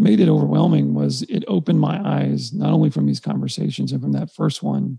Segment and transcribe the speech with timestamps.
[0.00, 4.00] what made it overwhelming was it opened my eyes not only from these conversations and
[4.00, 4.98] from that first one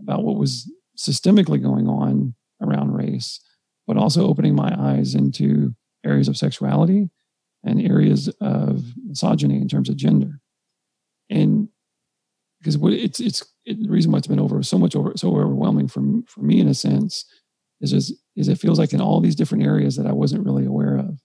[0.00, 3.40] about what was systemically going on around race,
[3.86, 5.74] but also opening my eyes into
[6.04, 7.08] areas of sexuality
[7.62, 10.40] and areas of misogyny in terms of gender.
[11.30, 11.68] And
[12.58, 15.28] because what it's it's it, the reason why it's been over so much over so
[15.28, 17.24] overwhelming for for me in a sense
[17.80, 20.66] is is is it feels like in all these different areas that I wasn't really
[20.66, 21.20] aware of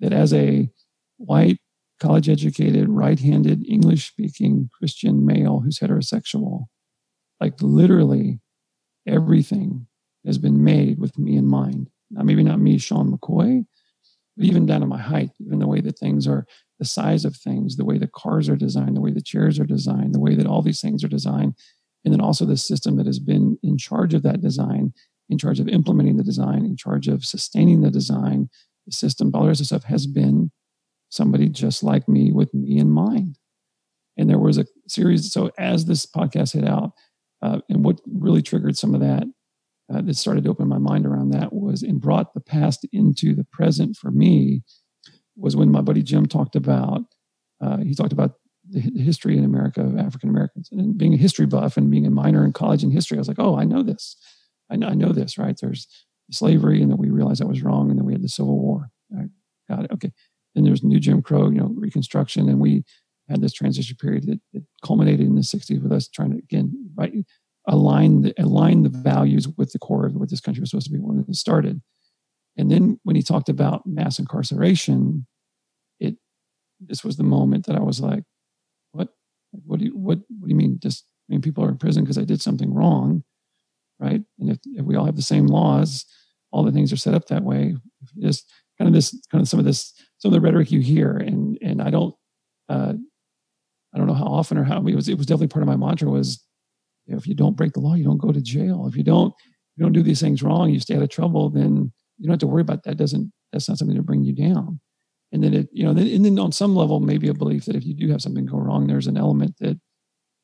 [0.00, 0.68] that as a
[1.18, 1.58] white
[2.02, 6.64] college educated right-handed English speaking Christian male who's heterosexual.
[7.40, 8.40] Like literally
[9.06, 9.86] everything
[10.26, 11.90] has been made with me in mind.
[12.10, 13.64] Now maybe not me Sean McCoy
[14.36, 16.46] but even down to my height even the way that things are
[16.78, 19.64] the size of things, the way the cars are designed, the way the chairs are
[19.64, 21.54] designed, the way that all these things are designed,
[22.04, 24.92] and then also the system that has been in charge of that design,
[25.28, 28.48] in charge of implementing the design, in charge of sustaining the design,
[28.86, 30.50] the system, all the rest of stuff has been
[31.12, 33.38] somebody just like me with me in mind.
[34.16, 35.30] And there was a series.
[35.30, 36.92] So as this podcast hit out,
[37.42, 39.24] uh, and what really triggered some of that,
[39.92, 43.34] uh, that started to open my mind around that was and brought the past into
[43.34, 44.62] the present for me
[45.36, 47.02] was when my buddy Jim talked about,
[47.60, 48.32] uh, he talked about
[48.70, 50.70] the history in America of African Americans.
[50.72, 53.28] And being a history buff and being a minor in college in history, I was
[53.28, 54.16] like, oh, I know this.
[54.70, 55.56] I know, I know this, right?
[55.60, 55.86] There's
[56.30, 58.88] slavery, and then we realized that was wrong, and then we had the Civil War.
[59.14, 59.24] I
[59.68, 59.90] got it.
[59.92, 60.12] Okay.
[60.54, 62.84] Then there's new Jim Crow, you know, Reconstruction, and we
[63.28, 66.90] had this transition period that, that culminated in the 60s with us trying to again
[66.94, 67.12] right,
[67.66, 70.92] align the align the values with the core of what this country was supposed to
[70.92, 71.80] be when it started.
[72.56, 75.26] And then when he talked about mass incarceration,
[76.00, 76.16] it
[76.80, 78.24] this was the moment that I was like,
[78.92, 79.08] what?
[79.52, 80.78] What do you what what do you mean?
[80.82, 83.22] Just I mean people are in prison because I did something wrong,
[83.98, 84.22] right?
[84.38, 86.04] And if, if we all have the same laws,
[86.50, 87.76] all the things are set up that way.
[88.20, 91.16] Just kind of this kind of some of this some of the rhetoric you hear,
[91.16, 92.14] and and I don't
[92.68, 92.92] uh,
[93.92, 95.76] I don't know how often or how it was it was definitely part of my
[95.76, 96.40] mantra was
[97.06, 98.86] you know, if you don't break the law, you don't go to jail.
[98.88, 99.34] If you don't
[99.76, 102.38] you don't do these things wrong, you stay out of trouble, then you don't have
[102.38, 102.98] to worry about that.
[102.98, 104.78] Doesn't that's not something to bring you down.
[105.32, 107.74] And then it, you know, then, and then on some level, maybe a belief that
[107.74, 109.80] if you do have something go wrong, there's an element that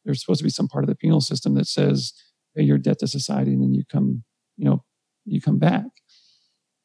[0.04, 2.12] there's supposed to be some part of the penal system that says
[2.56, 4.24] pay your debt to society, and then you come,
[4.56, 4.82] you know,
[5.24, 5.84] you come back.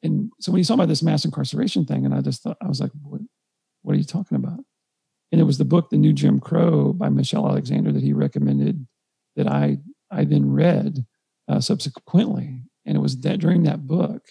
[0.04, 2.68] And so when you saw about this mass incarceration thing, and I just thought I
[2.68, 3.22] was like, what,
[3.82, 4.60] what are you talking about?
[5.32, 8.86] And it was the book, The New Jim Crow by Michelle Alexander that he recommended
[9.34, 9.78] that I
[10.10, 11.06] I then read
[11.48, 12.62] uh, subsequently.
[12.86, 14.22] And it was that during that book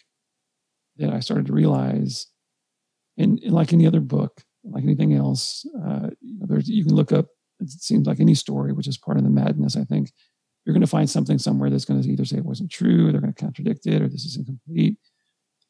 [0.97, 2.27] that I started to realize,
[3.17, 7.11] and, and like any other book, like anything else, uh, you, know, you can look
[7.11, 7.25] up.
[7.59, 9.75] It seems like any story, which is part of the madness.
[9.75, 10.11] I think
[10.65, 13.21] you're going to find something somewhere that's going to either say it wasn't true, they're
[13.21, 14.97] going to contradict it, or this is incomplete.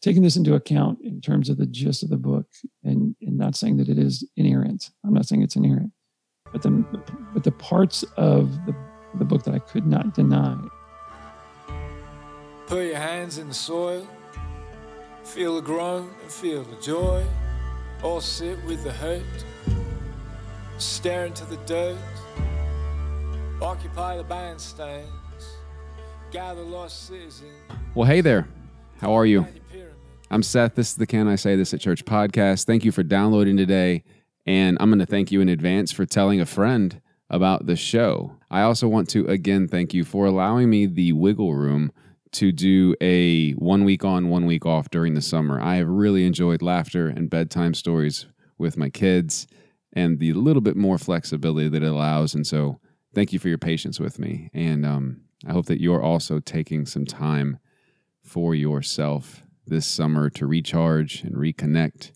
[0.03, 2.45] Taking this into account in terms of the gist of the book,
[2.83, 4.91] and, and not saying that it is inerrant.
[5.03, 5.91] I'm not saying it's inerrant,
[6.51, 6.69] but the
[7.33, 8.75] but the parts of the
[9.17, 10.57] the book that I could not deny.
[12.67, 14.07] Put your hands in the soil
[15.23, 17.25] Feel the groan and feel the joy.
[18.03, 19.23] or sit with the hurt.
[20.77, 21.97] Stare into the dirt.
[23.61, 25.07] Occupy the bandstands.
[26.29, 27.53] Gather lost citizens.
[27.95, 28.47] Well, hey there.
[28.99, 29.47] How are you?
[30.33, 30.73] I'm Seth.
[30.73, 32.65] This is the Can I Say This at Church podcast.
[32.65, 34.03] Thank you for downloading today.
[34.47, 36.99] And I'm going to thank you in advance for telling a friend
[37.29, 38.35] about the show.
[38.49, 41.91] I also want to again thank you for allowing me the wiggle room
[42.31, 45.61] to do a one week on, one week off during the summer.
[45.61, 48.25] I have really enjoyed laughter and bedtime stories
[48.57, 49.45] with my kids
[49.95, 52.33] and the little bit more flexibility that it allows.
[52.33, 52.79] And so,
[53.13, 54.49] thank you for your patience with me.
[54.51, 57.59] And um, I hope that you're also taking some time
[58.23, 62.11] for yourself this summer to recharge and reconnect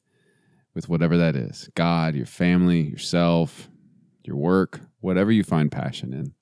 [0.74, 3.69] with whatever that is God, your family, yourself,
[4.24, 6.34] your work, whatever you find passion in.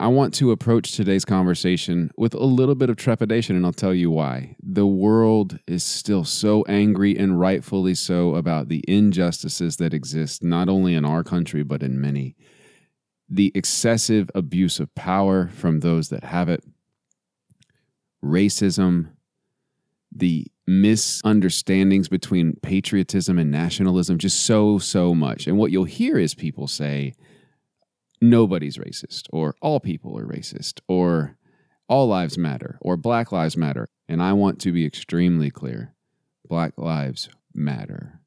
[0.00, 3.92] I want to approach today's conversation with a little bit of trepidation, and I'll tell
[3.92, 4.56] you why.
[4.62, 10.70] The world is still so angry, and rightfully so, about the injustices that exist not
[10.70, 12.34] only in our country, but in many.
[13.28, 16.64] The excessive abuse of power from those that have it,
[18.24, 19.10] racism,
[20.14, 25.46] the misunderstandings between patriotism and nationalism, just so, so much.
[25.46, 27.14] And what you'll hear is people say,
[28.20, 31.36] nobody's racist, or all people are racist, or
[31.88, 33.88] all lives matter, or black lives matter.
[34.08, 35.94] And I want to be extremely clear
[36.48, 38.20] black lives matter.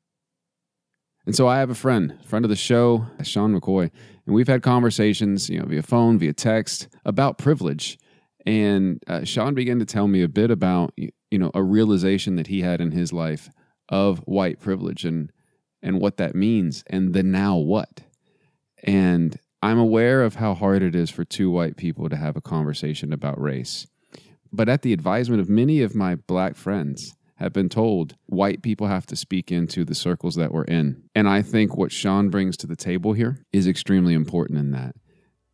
[1.25, 3.89] And so I have a friend, friend of the show, Sean McCoy,
[4.25, 7.97] and we've had conversations, you know, via phone, via text about privilege.
[8.45, 10.93] And uh, Sean began to tell me a bit about,
[11.33, 13.49] you know, a realization that he had in his life
[13.89, 15.03] of white privilege.
[15.03, 15.31] And
[15.81, 18.03] and what that means and the now what.
[18.83, 22.41] And I'm aware of how hard it is for two white people to have a
[22.41, 23.87] conversation about race.
[24.51, 28.87] But at the advisement of many of my black friends, have been told white people
[28.87, 31.03] have to speak into the circles that we're in.
[31.15, 34.95] And I think what Sean brings to the table here is extremely important in that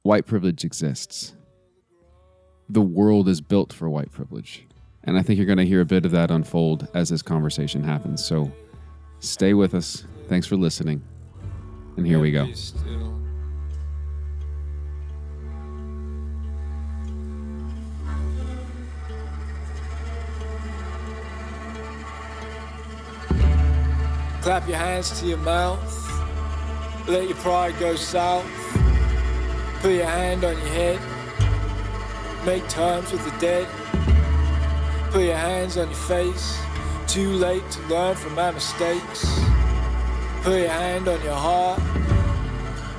[0.03, 1.33] white privilege exists.
[2.67, 4.67] The world is built for white privilege.
[5.04, 7.84] And I think you're going to hear a bit of that unfold as this conversation
[7.84, 8.24] happens.
[8.24, 8.51] So
[9.19, 10.06] stay with us.
[10.28, 11.01] Thanks for listening.
[11.98, 12.48] And here we go.
[24.42, 25.96] Clap your hands to your mouth.
[27.07, 28.46] Let your pride go south.
[29.81, 31.00] Put your hand on your head.
[32.46, 33.68] Make terms with the dead.
[35.11, 36.59] Put your hands on your face.
[37.07, 39.25] Too late to learn from my mistakes.
[40.44, 41.79] Put your hand on your heart.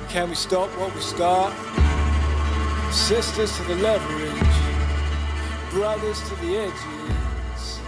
[0.09, 1.53] Can we stop what we start?
[2.93, 4.51] Sisters to the leverage,
[5.71, 7.79] brothers to the edges,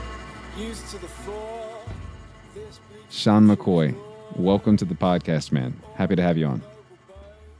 [0.57, 1.81] youth to the fore.
[2.55, 2.79] This
[3.09, 3.93] Sean McCoy,
[4.37, 5.77] welcome to the podcast, man.
[5.95, 6.61] Happy to have you on.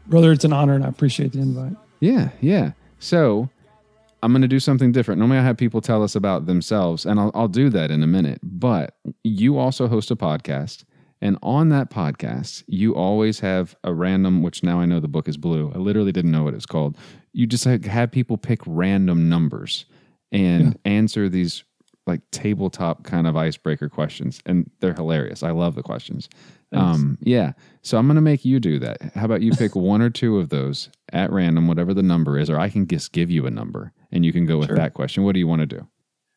[0.08, 1.76] Brother, it's an honor and I appreciate the invite.
[2.00, 2.72] Yeah, yeah.
[3.00, 3.50] So
[4.24, 5.20] I'm going to do something different.
[5.20, 8.08] Normally, I have people tell us about themselves, and I'll, I'll do that in a
[8.08, 8.40] minute.
[8.42, 10.86] But you also host a podcast.
[11.22, 15.28] And on that podcast, you always have a random, which now I know the book
[15.28, 15.72] is blue.
[15.76, 16.98] I literally didn't know what it's called.
[17.34, 19.86] You just like have people pick random numbers
[20.32, 21.64] and answer these
[22.08, 24.42] like tabletop kind of icebreaker questions.
[24.46, 25.44] And they're hilarious.
[25.44, 26.28] I love the questions.
[26.74, 26.98] Thanks.
[26.98, 27.54] Um, yeah.
[27.82, 29.02] So I'm going to make you do that.
[29.16, 32.50] How about you pick one or two of those at random, whatever the number is,
[32.50, 34.78] or I can just give you a number and you can go with Sure.
[34.78, 35.24] that question.
[35.24, 35.88] What do you want to do?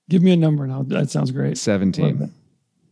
[0.09, 0.83] Give me a number now.
[0.83, 1.59] That sounds great.
[1.59, 2.33] 17.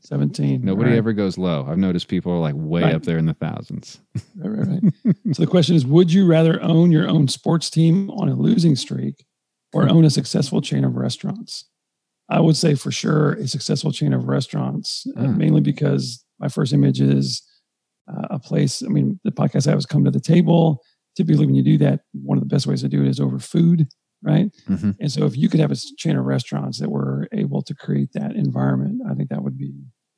[0.00, 0.62] 17.
[0.62, 0.96] Nobody right.
[0.98, 1.66] ever goes low.
[1.68, 2.94] I've noticed people are like way Right.
[2.94, 4.00] up there in the thousands.
[4.36, 5.16] Right, right, right.
[5.32, 8.76] so the question is Would you rather own your own sports team on a losing
[8.76, 9.24] streak
[9.72, 11.64] or own a successful chain of restaurants?
[12.28, 15.26] I would say for sure a successful chain of restaurants, uh, Ah.
[15.28, 17.42] mainly because my first image is
[18.06, 18.82] uh, a place.
[18.82, 20.82] I mean, the podcast I is come to the table.
[21.16, 23.38] Typically, when you do that, one of the best ways to do it is over
[23.38, 23.88] food,
[24.22, 24.50] right?
[24.68, 24.94] Mhm.
[25.00, 28.10] And so, if you could have a chain of restaurants that were able to create
[28.12, 29.72] that environment, I think that would be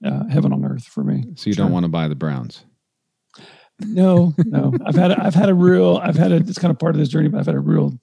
[0.04, 1.18] uh, heaven on earth for me.
[1.36, 1.64] So you Sure.
[1.64, 2.64] don't want to buy the Browns.
[3.80, 4.72] No, no.
[4.84, 6.98] I've had a, I've had a real I've had a it's kind of part of
[6.98, 7.98] this journey, but I've had a real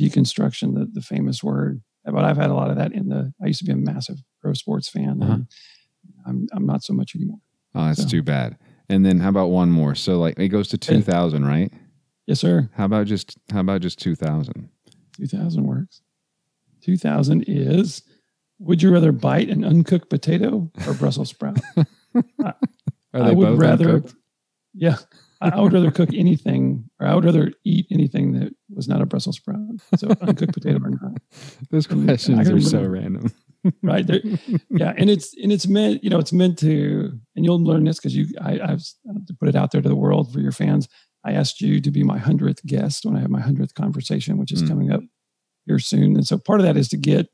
[0.00, 1.82] deconstruction, the the famous word.
[2.04, 3.32] But I've had a lot of that in the.
[3.42, 5.20] I used to be a massive pro sports fan.
[5.22, 5.38] Uh-huh.
[6.26, 7.40] I'm I'm not so much anymore.
[7.76, 8.56] Oh, that's So- too bad.
[8.88, 9.94] And then how about one more?
[9.94, 11.72] So like it goes to 2000, right?
[12.26, 12.70] Yes, sir.
[12.74, 14.68] How about just how about just 2000?
[15.16, 16.02] Two thousand works.
[16.80, 18.02] Two thousand is.
[18.58, 21.58] Would you rather bite an uncooked potato or Brussels sprout?
[22.44, 22.54] Are
[23.12, 23.90] I would both rather.
[23.96, 24.14] uncooked?
[24.74, 24.96] Yeah,
[25.40, 29.00] I, I would rather cook anything, or I would rather eat anything that was not
[29.02, 29.58] a Brussels sprout.
[29.98, 31.20] So uncooked potato or not.
[31.70, 33.32] Those questions are so random.
[33.82, 34.06] Right?
[34.06, 34.20] There
[34.70, 37.98] yeah and it's and it's meant you know it's meant to and you'll learn this
[37.98, 38.82] because you I, i've
[39.26, 40.88] to put it out there to the world for your fans.
[41.24, 44.52] I asked you to be my 100th guest when i have my 100th conversation which
[44.52, 44.68] is Mm.
[44.68, 45.00] coming up
[45.66, 46.14] here soon.
[46.14, 47.26] And so part of that is to get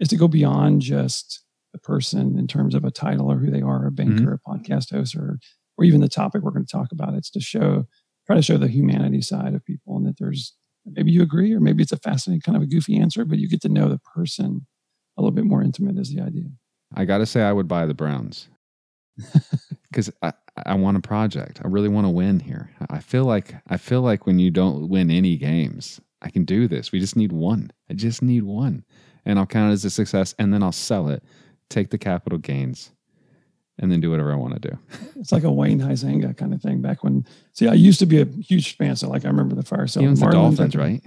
[0.00, 3.60] is to go beyond just the person in terms of a title or who they
[3.62, 5.38] are a banker a podcast host or
[5.78, 7.14] or even the topic we're going to talk about.
[7.14, 7.86] It's to show
[8.26, 10.54] try to show the humanity side of people and that there's
[10.86, 13.48] maybe you agree or maybe it's a fascinating kind of a goofy answer but you
[13.48, 14.66] get to know the person
[15.20, 16.44] a little bit more intimate is the idea.
[16.94, 18.48] I got to say I would buy the Browns.
[19.92, 20.32] Cuz I
[20.64, 21.60] I want a project.
[21.62, 22.70] I really want to win here.
[22.88, 26.66] I feel like I feel like when you don't win any games, I can do
[26.66, 26.90] this.
[26.90, 27.70] We just need one.
[27.90, 28.84] I just need one.
[29.26, 31.22] And I'll count it as a success and then I'll sell it,
[31.68, 32.92] take the capital gains
[33.78, 34.78] and then do whatever I want to do.
[35.20, 36.80] It's like a Wayne Huizenga kind of thing.
[36.80, 38.96] Back when, see, I used to be a huge fan.
[38.96, 40.02] So, like, I remember the fire sale.
[40.02, 41.02] He owns the Dolphins, right?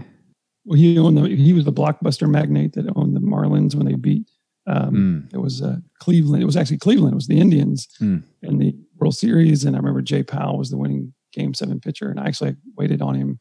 [0.65, 1.27] Well, he owned the.
[1.29, 4.29] He was the blockbuster magnate that owned the Marlins when they beat.
[4.65, 5.33] Um, Mm.
[5.33, 6.41] It was uh, Cleveland.
[6.41, 7.13] It was actually Cleveland.
[7.13, 8.23] It was the Indians Mm.
[8.41, 12.09] in the World Series, and I remember Jay Powell was the winning Game Seven pitcher,
[12.09, 13.39] and I actually waited on him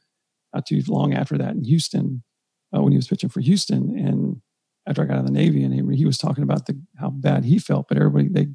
[0.52, 2.22] not too long after that in Houston
[2.76, 3.96] uh, when he was pitching for Houston.
[3.96, 4.42] And
[4.88, 7.10] after I got out of the Navy, and he, he was talking about the how
[7.10, 8.48] bad he felt, but everybody they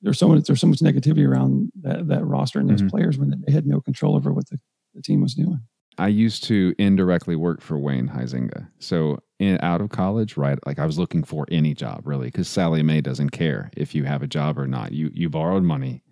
[0.00, 2.90] there's so much there's so much negativity around that that roster and those Mhm.
[2.90, 4.58] players when they had no control over what the,
[4.94, 5.60] the team was doing.
[5.98, 8.68] I used to indirectly work for Wayne Huizenga.
[8.78, 10.58] So in, out of college, right?
[10.66, 14.04] Like I was looking for any job really, because Sallie Mae doesn't care if you
[14.04, 14.92] have a job or not.
[14.92, 16.02] You you borrowed money.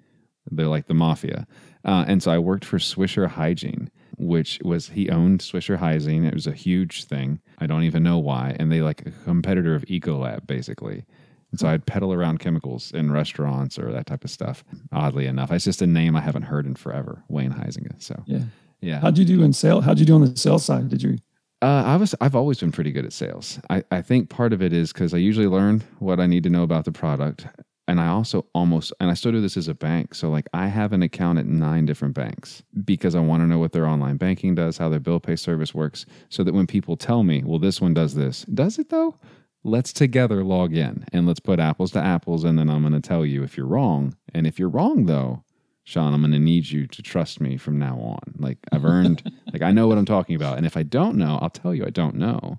[0.50, 1.46] They're like the mafia,
[1.86, 6.24] uh, and so I worked for Swisher Hygiene, which was he owned Swisher Hygiene.
[6.24, 7.40] It was a huge thing.
[7.58, 11.06] I don't even know why, and they like a competitor of Ecolab basically.
[11.50, 14.64] And so I'd peddle around chemicals in restaurants or that type of stuff.
[14.92, 18.02] Oddly enough, it's just a name I haven't heard in forever, Wayne Huizenga.
[18.02, 18.42] So Yeah.
[18.84, 19.00] Yeah.
[19.00, 19.84] How'd you do in sales?
[19.84, 20.88] How'd you do on the sales side?
[20.88, 21.18] Did you?
[21.62, 23.58] Uh, I was I've always been pretty good at sales.
[23.70, 26.50] I, I think part of it is because I usually learn what I need to
[26.50, 27.46] know about the product.
[27.86, 30.14] And I also almost and I still do this as a bank.
[30.14, 33.58] So like I have an account at nine different banks because I want to know
[33.58, 36.96] what their online banking does, how their bill pay service works, so that when people
[36.96, 39.18] tell me, well, this one does this, does it though?
[39.66, 43.24] Let's together log in and let's put apples to apples, and then I'm gonna tell
[43.24, 44.16] you if you're wrong.
[44.34, 45.43] And if you're wrong though,
[45.84, 48.34] Sean, I'm going to need you to trust me from now on.
[48.38, 50.56] Like I've earned, like I know what I'm talking about.
[50.56, 52.58] And if I don't know, I'll tell you I don't know.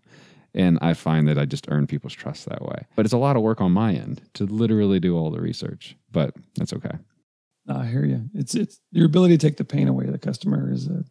[0.53, 2.85] And I find that I just earn people's trust that way.
[2.95, 5.97] But it's a lot of work on my end to literally do all the research,
[6.11, 6.97] but that's okay.
[7.67, 8.29] I hear you.
[8.33, 11.03] It's it's your ability to take the pain away of the customer is a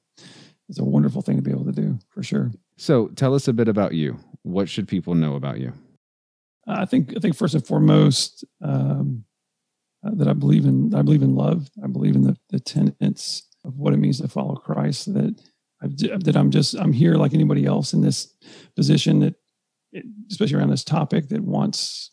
[0.68, 2.52] is a wonderful thing to be able to do for sure.
[2.76, 4.18] So tell us a bit about you.
[4.42, 5.72] What should people know about you?
[6.66, 9.24] I think I think first and foremost um,
[10.04, 10.94] uh, that I believe in.
[10.94, 11.68] I believe in love.
[11.82, 15.12] I believe in the, the tenets of what it means to follow Christ.
[15.14, 15.40] That
[15.82, 18.34] I've, that I'm just I'm here like anybody else in this
[18.76, 19.20] position.
[19.20, 19.34] That
[20.30, 22.10] especially around this topic that wants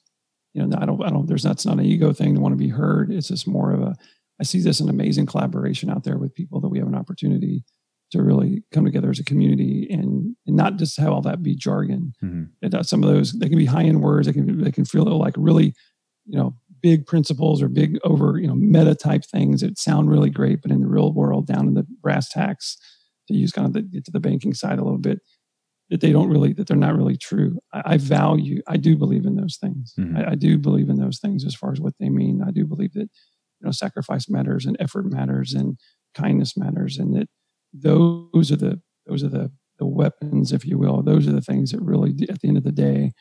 [0.54, 2.58] you know I don't I don't there's that's not an ego thing to want to
[2.58, 3.12] be heard.
[3.12, 3.96] It's just more of a
[4.40, 7.64] I see this an amazing collaboration out there with people that we have an opportunity
[8.12, 11.56] to really come together as a community and, and not just have all that be
[11.56, 12.14] jargon.
[12.24, 12.44] Mm-hmm.
[12.62, 14.28] And uh, some of those they can be high end words.
[14.28, 15.74] They can they can feel like really,
[16.26, 20.30] you know, big principles or big over you know meta type things that sound really
[20.30, 22.78] great, but in the real world, down in the brass tacks,
[23.28, 25.20] to use kind of the, get to the banking side a little bit,
[25.90, 27.60] that they don't really that they're not really true.
[27.74, 28.62] I, I value.
[28.68, 29.94] I do believe in those things.
[30.00, 30.18] Mhm.
[30.18, 32.42] I, I do believe in those things as far as what they mean.
[32.46, 33.10] I do believe that
[33.60, 35.78] you know sacrifice matters and effort matters and
[36.16, 37.28] kindness matters and that
[37.74, 41.72] those are the those are the the weapons if you will those are the things
[41.72, 43.12] that really at the end of the day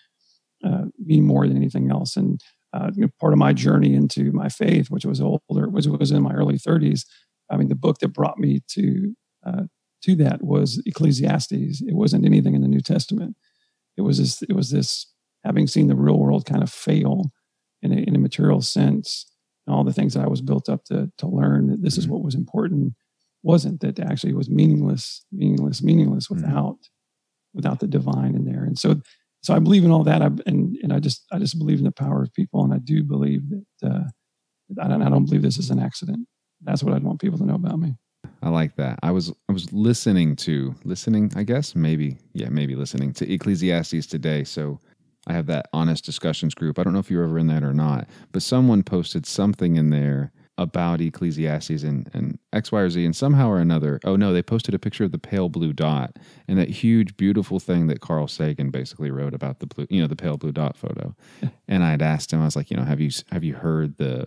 [0.64, 2.40] uh, mean more than anything else and
[2.72, 6.10] uh, you know, part of my journey into my faith which was older which was
[6.10, 7.04] in my early 30s
[7.50, 9.14] i mean the book that brought me to
[9.46, 9.62] uh,
[10.02, 13.36] to that was ecclesiastes it wasn't anything in the new testament
[13.96, 15.06] it was this it was this
[15.44, 17.30] having seen the real world kind of fail
[17.82, 19.26] in a, in a material sense
[19.66, 22.06] and all the things that i was built up to to learn that this is
[22.06, 22.10] Mhm.
[22.10, 22.94] what was important
[23.42, 26.36] wasn't that actually was meaningless meaningless meaningless Mhm.
[26.36, 26.78] without
[27.54, 29.00] without the divine in there and so
[29.42, 31.84] so i believe in all that I, and and i just i just believe in
[31.84, 34.04] the power of people and i do believe that uh
[34.80, 36.28] I don't, I don't believe this is an accident
[36.62, 37.96] that's what i'd want people to know about me
[38.42, 38.98] I like that.
[39.02, 44.06] I was I was listening to listening, I guess, maybe yeah, maybe listening to Ecclesiastes
[44.06, 44.44] today.
[44.44, 44.78] So
[45.26, 46.78] I have that honest discussions group.
[46.78, 49.90] I don't know if you're ever in that or not, but someone posted something in
[49.90, 54.32] there about Ecclesiastes and, and X, Y, or Z, and somehow or another, oh no,
[54.32, 58.00] they posted a picture of the pale blue dot and that huge, beautiful thing that
[58.00, 61.16] Carl Sagan basically wrote about the blue, you know, the pale blue dot photo.
[61.66, 64.26] And I'd asked him, I was like, you know, have you have you heard the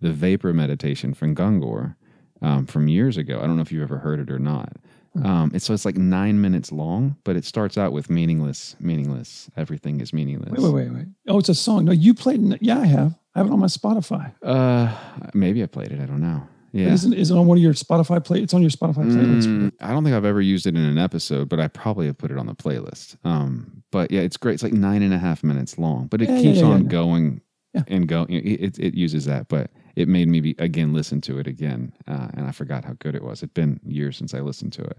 [0.00, 1.96] the vapor meditation from Gungor?
[2.44, 3.40] um, from years ago.
[3.40, 4.76] I don't know if you've ever heard it or not.
[5.22, 9.48] Um, it's so it's like nine minutes long, but it starts out with meaningless, meaningless.
[9.56, 10.50] Everything is meaningless.
[10.50, 13.14] wait wait wait wait oh it's a song no you played it yeah i have
[13.34, 14.92] i have it on my spotify Uh,
[15.34, 16.00] maybe I played it.
[16.00, 16.42] I don't know.
[16.72, 16.92] Yeah.
[16.92, 18.40] Isn't is it on one of your Spotify play?
[18.42, 19.46] It's on your Spotify playlist.
[19.46, 22.18] Mm, I don't think I've ever used it in an episode, but I probably have
[22.18, 23.16] put it on the playlist.
[23.24, 24.54] Um, but yeah, it's great.
[24.54, 26.88] It's like nine and a half minutes long, but it Yeah, keeps yeah, on yeah.
[26.88, 27.40] going
[27.74, 27.82] Yeah.
[27.88, 28.30] and going.
[28.30, 31.92] It, it, it uses that, but it made me be, again listen to it again,
[32.06, 33.40] uh, and I forgot how good it was.
[33.42, 34.98] It'd been years since I listened to it.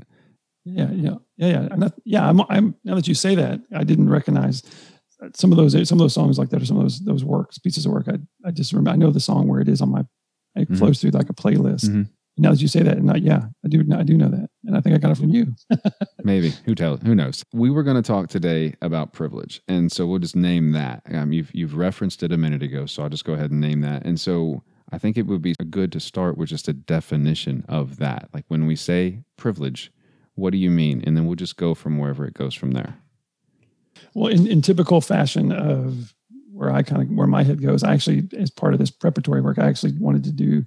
[0.65, 1.67] Yeah, yeah, yeah, yeah.
[1.71, 2.75] And that, yeah, I'm, I'm.
[2.83, 4.61] Now that you say that, I didn't recognize
[5.35, 5.73] some of those.
[5.87, 8.07] Some of those songs like that, or some of those those works, pieces of work.
[8.09, 8.17] I,
[8.47, 8.89] I just remember.
[8.91, 10.03] I know the song where it is on my.
[10.55, 10.77] It Mhm.
[10.77, 11.85] flows through like a playlist.
[11.89, 12.09] Mhm.
[12.37, 13.83] Now that you say that, and I, yeah, I do.
[13.95, 15.55] I do know that, and I think I got it from you.
[16.23, 17.45] Maybe who tell who knows?
[17.53, 21.03] We were going to talk today about privilege, and so we'll just name that.
[21.13, 23.81] Um, you've you've referenced it a minute ago, so I'll just go ahead and name
[23.81, 24.05] that.
[24.05, 27.97] And so I think it would be good to start with just a definition of
[27.97, 28.29] that.
[28.33, 29.91] Like when we say privilege,
[30.35, 31.03] what do you mean?
[31.05, 32.97] And then we'll just go from wherever it goes from there.
[34.13, 36.13] Well, in, in typical fashion of
[36.51, 39.41] where I kind of where my head goes, I actually, as part of this preparatory
[39.41, 40.63] work, I actually wanted to do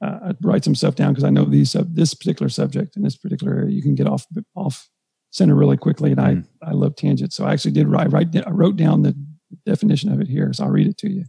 [0.00, 3.16] uh, write some stuff down because I know these sub, this particular subject in this
[3.16, 4.88] particular area you can get off off
[5.30, 6.46] center really quickly, and Mhm.
[6.62, 9.16] I I love tangents, so I actually did write write I wrote down the
[9.66, 11.24] definition of it here, so I'll read it to you.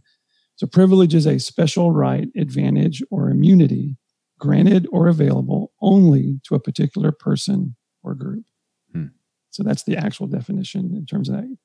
[0.56, 3.96] So privilege is a special right, advantage, or immunity
[4.38, 8.44] granted or available only to a particular person or group.
[8.92, 9.06] Hmm.
[9.50, 11.56] So that's the actual definition in terms of that.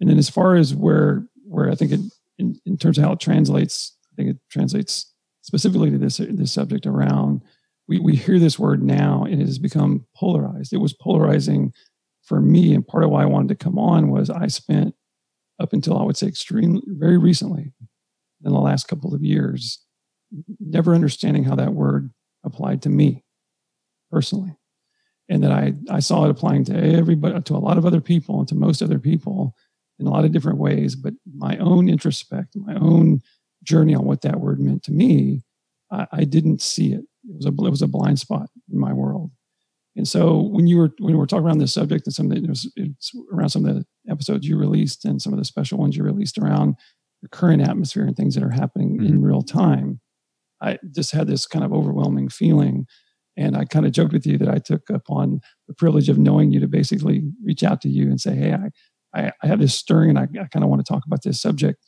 [0.00, 2.00] And then as far as where where I think it
[2.38, 5.12] in, in terms of how it translates, I think it translates
[5.46, 7.42] specifically to this this subject around
[7.88, 10.72] we we hear this word now and it has become polarized.
[10.72, 11.72] It was polarizing
[12.24, 14.94] for me, and part of why I wanted to come on was I spent
[15.60, 17.72] up until I would say extreme very recently
[18.44, 19.78] in the last couple of years,
[20.60, 22.10] never understanding how that word
[22.44, 23.24] applied to me
[24.10, 24.56] personally.
[25.28, 28.38] And that I, I saw it applying to everybody, to a lot of other people
[28.38, 29.56] and to most other people
[29.98, 30.94] in a lot of different ways.
[30.94, 33.22] But my own introspect, my own
[33.66, 35.42] journey on what that word meant to me,
[35.90, 37.04] I, I didn't see it.
[37.28, 39.30] It was a it was a blind spot in my world.
[39.96, 42.36] And so when you were when we were talking around this subject and some of
[42.36, 45.44] the, it was, it's around some of the episodes you released and some of the
[45.44, 46.76] special ones you released around
[47.22, 49.06] the current atmosphere and things that are happening mm-hmm.
[49.06, 50.00] in real time,
[50.60, 52.86] I just had this kind of overwhelming feeling.
[53.38, 56.52] And I kind of joked with you that I took upon the privilege of knowing
[56.52, 58.70] you to basically reach out to you and say, "Hey, I
[59.14, 61.40] I, I have this stirring, and I, I kind of want to talk about this
[61.40, 61.84] subject."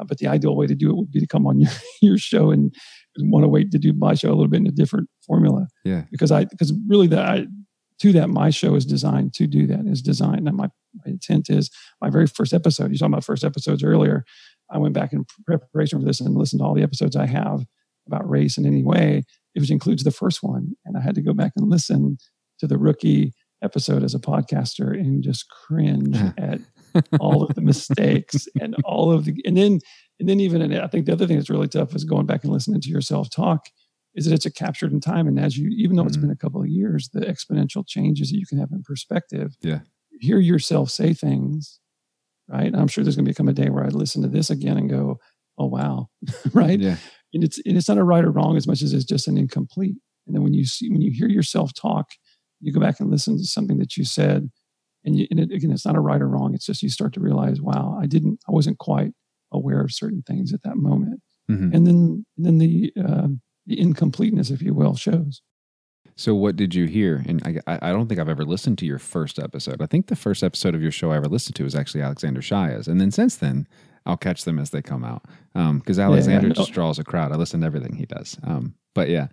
[0.00, 1.70] Uh, but the ideal way to do it would be to come on your,
[2.02, 2.74] your show and,
[3.16, 5.68] and want to wait to do my show a little bit in a different formula.
[5.84, 6.04] Yeah.
[6.10, 7.46] Because I because really that I
[8.00, 11.50] to that my show is designed to do that is designed and my, my intent
[11.50, 14.24] is my very first episode you saw my first episodes earlier
[14.70, 17.64] i went back in preparation for this and listened to all the episodes i have
[18.06, 19.22] about race in any way
[19.54, 22.16] which includes the first one and i had to go back and listen
[22.58, 26.60] to the rookie episode as a podcaster and just cringe at
[27.20, 29.80] all of the mistakes and all of the and then
[30.18, 32.44] and then even and I think the other thing that's really tough is going back
[32.44, 33.66] and listening to yourself talk
[34.14, 35.28] is that it's a captured in time.
[35.28, 36.08] And as you even though mm-hmm.
[36.08, 39.56] it's been a couple of years the exponential changes that you can have in perspective
[39.60, 39.80] yeah.
[40.20, 41.80] hear yourself say things
[42.48, 42.74] right?
[42.74, 44.90] I'm sure there's going to become a day where I listen to this again and
[44.90, 45.18] go
[45.58, 46.08] oh wow
[46.52, 46.80] right?
[46.80, 46.96] Yeah.
[47.32, 49.38] And it's and it's not a right or wrong as much as it's just an
[49.38, 49.96] incomplete.
[50.26, 52.06] And then when you see when you hear yourself talk
[52.60, 54.50] you go back and listen to something that you said
[55.04, 56.54] and, you, and it, again it's not a right or wrong.
[56.54, 59.12] It's just you start to realize wow i didn't i wasn't quite
[59.52, 61.20] aware of certain things at that moment.
[61.50, 61.74] Mm-hmm.
[61.74, 63.28] and then and then the uh,
[63.66, 65.42] the incompleteness if you will shows.
[66.16, 67.24] So what did you hear?
[67.26, 69.80] And I, I don't think i've ever listened to your first episode.
[69.82, 72.42] I think the first episode of your show i ever listened to was actually alexander
[72.42, 72.88] Shaia's.
[72.88, 73.66] and then since then
[74.06, 75.24] i'll catch them as they come out.
[75.54, 76.62] Because um, alexander yeah, yeah.
[76.62, 77.32] just draws a crowd.
[77.32, 78.38] I listen to everything he does.
[78.44, 79.28] Um, but yeah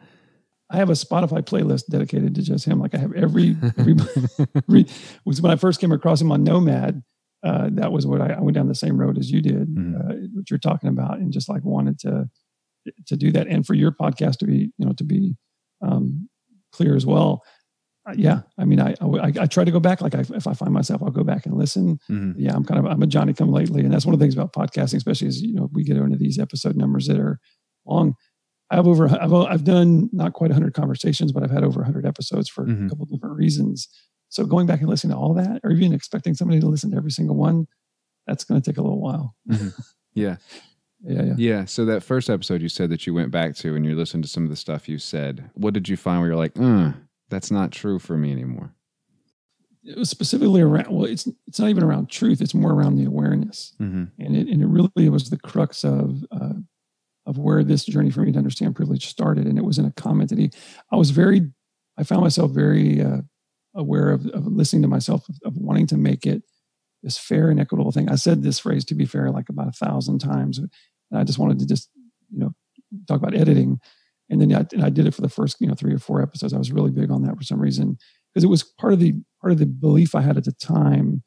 [0.70, 2.80] I have a Spotify playlist dedicated to just him.
[2.80, 3.96] Like I have every, every,
[4.56, 4.86] every
[5.26, 7.04] was when I first came across him on Nomad.
[7.44, 9.96] Uh, that was what I, I, went down the same road as you did, mm-hmm.
[9.96, 12.30] uh, what you're talking about, and just like wanted to
[13.06, 15.36] to do that, and for your podcast to be, you know, to be
[15.82, 16.28] um,
[16.72, 17.44] clear as well.
[18.10, 20.02] Uh, yeah, I mean, I, I, I try to go back.
[20.02, 22.00] Like, I, if I find myself, I'll go back and listen.
[22.10, 22.40] Mm-hmm.
[22.40, 24.34] Yeah, I'm kind of I'm a Johnny come lately, and that's one of the things
[24.34, 27.40] about podcasting, especially as you know we get into these episode numbers that are
[27.86, 28.16] long.
[28.70, 32.06] I have over I've I've done not quite 100 conversations, but I've had over 100
[32.06, 32.88] episodes for mm-hmm.
[32.88, 33.88] a couple different reasons.
[34.30, 36.98] So going back and listening to all that, or even expecting somebody to listen to
[36.98, 37.68] every single one,
[38.26, 39.36] that's going to take a little while.
[39.50, 39.70] Mm-hmm.
[40.14, 40.36] Yeah.
[41.04, 41.66] yeah, yeah, yeah.
[41.66, 44.30] So that first episode you said that you went back to and you listened to
[44.30, 45.50] some of the stuff you said.
[45.54, 46.92] What did you find where you're like, uh,
[47.30, 48.74] that's not true for me anymore?
[49.84, 50.88] It was specifically around.
[50.90, 52.42] Well, it's it's not even around truth.
[52.42, 54.06] It's more around the awareness, mm-hmm.
[54.20, 56.56] and it and it really was the crux of uh,
[57.28, 59.46] of where this journey for me to understand privilege started.
[59.46, 60.50] And it was in a comment that he,
[60.92, 61.52] I was very,
[61.98, 63.18] I found myself very uh,
[63.76, 66.42] aware of, of, listening to myself, of, of, wanting to make it
[67.04, 68.10] this fair and equitable thing.
[68.10, 70.58] I said this phrase to be fair like about a thousand times.
[70.58, 70.72] And
[71.14, 71.90] I just wanted to just,
[72.32, 72.54] you know,
[73.08, 73.80] talk about editing.
[74.30, 76.22] And then I, and I did it for the first, you know, three or four
[76.22, 76.54] episodes.
[76.54, 77.98] I was really big on that for some reason
[78.34, 81.24] because it was part of the part of the belief I had at the time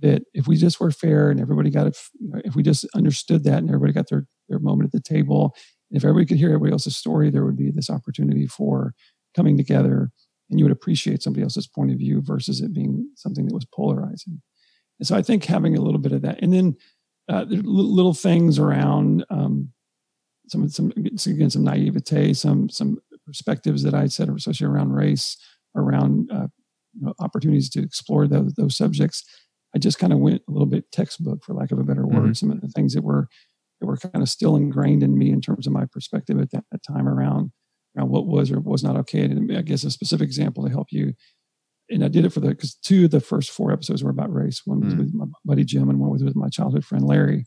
[0.00, 1.96] that if we just were fair and everybody got it,
[2.44, 5.54] if we just understood that and everybody got their their moment at the table,
[5.90, 8.94] and if everybody could hear everybody else's story, there would be this opportunity for
[9.36, 10.10] coming together,
[10.50, 13.66] and you would appreciate somebody else's point of view versus it being something that was
[13.66, 14.40] polarizing.
[14.98, 16.76] And so I think having a little bit of that, and then
[17.28, 19.70] uh, little things around um,
[20.48, 25.36] some some again some naivete, some some perspectives that I said, especially around race,
[25.74, 26.48] around uh,
[26.92, 29.24] you know, opportunities to explore those, those subjects
[29.74, 32.22] I just kind of went a little bit textbook, for lack of a better word.
[32.22, 32.32] Mm-hmm.
[32.34, 33.28] Some of the things that were
[33.84, 36.64] that were kind of still ingrained in me in terms of my perspective at that,
[36.86, 37.52] time around
[37.96, 39.22] around what was or was not okay.
[39.22, 41.12] And I guess a specific example to help you.
[41.90, 44.32] And I did it for the because two of the first four episodes were about
[44.32, 44.62] race.
[44.64, 45.02] One was mm-hmm.
[45.02, 47.44] with my buddy Jim, and one was with my childhood friend Larry.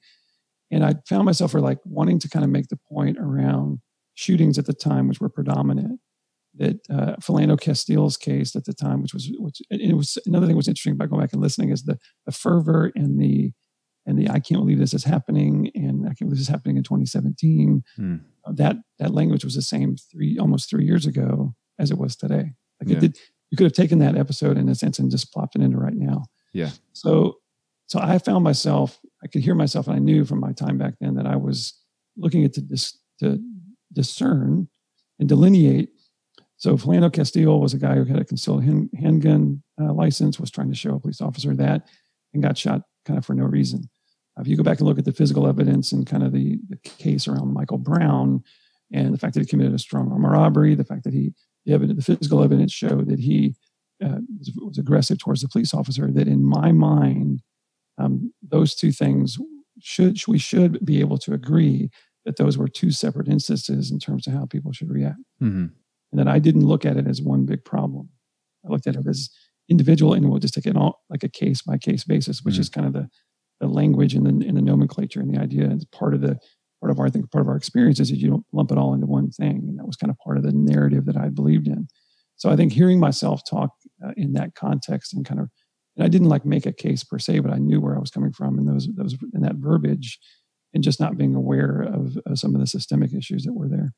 [0.69, 3.79] And I found myself for like wanting to kind of make the point around
[4.13, 5.99] shootings at the time, which were predominant
[6.55, 10.55] that uh, Philando Castile's case at the time, which was which it was another thing
[10.55, 13.51] was interesting about going back and listening is the the fervor and the
[14.07, 16.77] and the I can't believe this is happening and I can't believe this is happening
[16.77, 17.83] in 2017.
[17.95, 18.15] Hmm.
[18.45, 22.15] Uh, that that language was the same three almost three years ago as it was
[22.15, 22.53] today.
[22.81, 22.97] Like yeah.
[22.97, 23.17] it did,
[23.51, 25.95] you could have taken that episode in a sense and just plopped it into right
[25.95, 26.23] now.
[26.53, 26.71] Yeah.
[26.93, 27.35] So
[27.87, 30.95] so I found myself I could hear myself and I knew from my time back
[31.01, 31.73] then that I was
[32.15, 33.39] looking at to dis, to
[33.93, 34.69] discern
[35.19, 35.89] and delineate
[36.57, 40.49] so Philando Castile was a guy who had a concealed hand, handgun uh, license, was
[40.49, 41.87] trying to show a police officer that,
[42.33, 43.89] and got shot kind of for no reason.
[44.39, 46.77] If you go back and look at the physical evidence and kind of the, the
[46.77, 48.43] case around Michael Brown
[48.91, 51.33] and the fact that he committed a strong arm robbery, the fact that he,
[51.65, 53.55] the, evidence, the physical evidence showed that he
[54.03, 57.41] uh, was, was, aggressive towards the police officer, that in my mind,
[57.97, 59.37] um, those two things
[59.81, 61.89] should, we should be able to agree
[62.25, 65.19] that those were two separate instances in terms of how people should react.
[65.41, 65.67] Mm-hmm.
[66.11, 68.09] And that I didn't look at it as one big problem.
[68.65, 69.29] I looked at it as
[69.69, 72.61] individual and we'll just take it all like a case by case basis, which mm-hmm.
[72.61, 73.09] is kind of the
[73.67, 75.69] the language and the, and the nomenclature and the idea.
[75.69, 76.37] It's part of the
[76.79, 78.77] part of our I think part of our experience is that you don't lump it
[78.77, 81.29] all into one thing, and that was kind of part of the narrative that I
[81.29, 81.87] believed in.
[82.35, 83.71] So I think hearing myself talk
[84.05, 85.49] uh, in that context and kind of
[85.95, 88.11] and I didn't like make a case per se, but I knew where I was
[88.11, 90.19] coming from and those those in that verbiage,
[90.73, 93.93] and just not being aware of, of some of the systemic issues that were there.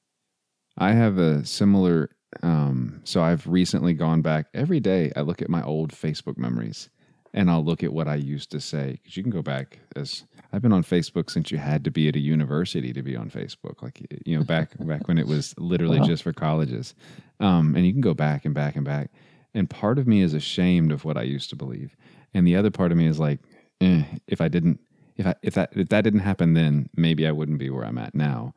[0.77, 2.09] I have a similar.
[2.43, 5.11] Um, so I've recently gone back every day.
[5.15, 6.89] I look at my old Facebook memories
[7.33, 10.23] and I'll look at what I used to say because you can go back as
[10.51, 13.29] I've been on Facebook since you had to be at a university to be on
[13.29, 16.05] Facebook, like you know back back when it was literally wow.
[16.05, 16.95] just for colleges,
[17.39, 19.11] um, and you can go back and back and back.
[19.53, 21.95] And part of me is ashamed of what I used to believe,
[22.33, 23.39] and the other part of me is like,
[23.81, 24.79] eh, if I didn't,
[25.17, 27.97] if I if that if that didn't happen then, maybe I wouldn't be where I'm
[27.97, 28.53] at now.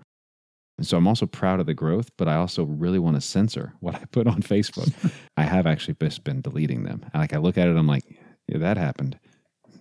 [0.78, 3.74] And so I'm also proud of the growth, but I also really want to censor
[3.80, 4.92] what I put on Facebook.
[5.36, 7.04] I have actually just been deleting them.
[7.14, 8.04] Like I look at it, I'm like,
[8.48, 9.18] yeah, that happened.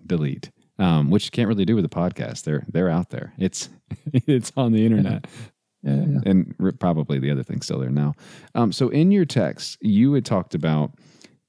[0.06, 0.52] Delete.
[0.80, 2.43] Um, which you can't really do with a podcast.
[2.43, 3.34] They're they're out there.
[3.38, 3.69] It's
[4.13, 5.28] it's on the internet.
[5.84, 6.19] Yeah, yeah.
[6.28, 8.13] And probably the other thing's still there now.
[8.54, 10.91] Um, so in your text, you had talked about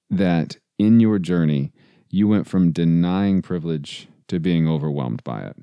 [0.08, 1.72] that in your journey,
[2.08, 5.56] you went from denying privilege to being overwhelmed by it.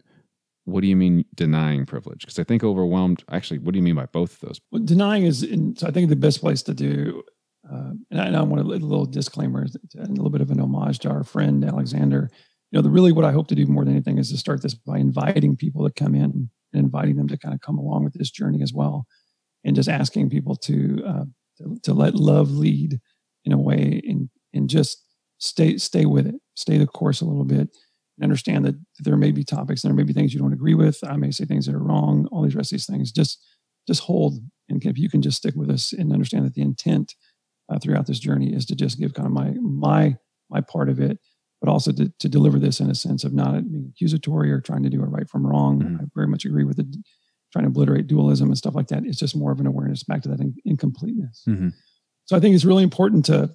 [0.66, 2.22] What do you mean denying privilege?
[2.22, 3.24] Because I think overwhelmed.
[3.32, 4.62] Actually, what do you mean by both of those?
[4.72, 7.24] Well, denying is, in, so I think the best place to do
[7.72, 11.00] uh, and, I, I want a little disclaimer and a little bit of an homage
[11.00, 12.30] to our friend Alexander.
[12.72, 14.62] You know, the really what I hope to do more than anything is to start
[14.62, 18.04] this by inviting people to come in and inviting them to kind of come along
[18.04, 19.06] with this journey as well,
[19.64, 21.26] and just asking people to uh,
[21.58, 23.00] to, to let love lead
[23.46, 25.04] in a way and and just
[25.40, 27.70] stay stay with it, stay the course a little bit,
[28.18, 30.76] and understand that there may be topics, and there may be things you don't agree
[30.76, 31.00] with.
[31.04, 32.28] I may say things that are wrong.
[32.32, 33.44] All these rest of these things, just
[33.88, 37.16] just hold and if you can just stick with us and understand that the intent
[37.70, 40.18] uh, throughout this journey is to just give kind of my my
[40.50, 41.20] my part of it,
[41.62, 44.84] but also to, to deliver this in a sense of not being accusatory or trying
[44.84, 45.82] to do it right from wrong.
[45.82, 45.96] Mm-hmm.
[46.02, 47.04] I very much agree with the
[47.52, 49.06] trying to obliterate dualism and stuff like that.
[49.06, 51.44] It's just more of an awareness back to that in, incompleteness.
[51.48, 51.70] Mm-hmm.
[52.26, 53.50] So I think it's really important to,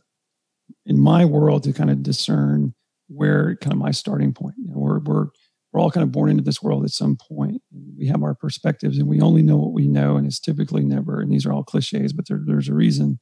[0.84, 2.74] in my world, to kind of discern
[3.08, 4.56] where kind of my starting point.
[4.58, 5.26] You know, we're we're
[5.72, 7.60] we're all kind of born into this world at some point.
[7.98, 11.20] We have our perspectives, and we only know what we know, and it's typically never.
[11.20, 13.18] And these are all cliches, but there, there's a reason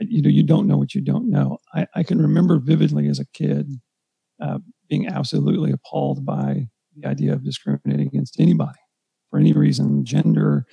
[0.00, 1.58] you know you don't know what you don't know.
[1.74, 3.70] I, I can remember vividly as a kid
[4.42, 4.58] uh,
[4.88, 8.78] being absolutely appalled by the idea of discriminating against anybody
[9.30, 10.66] for any reason gender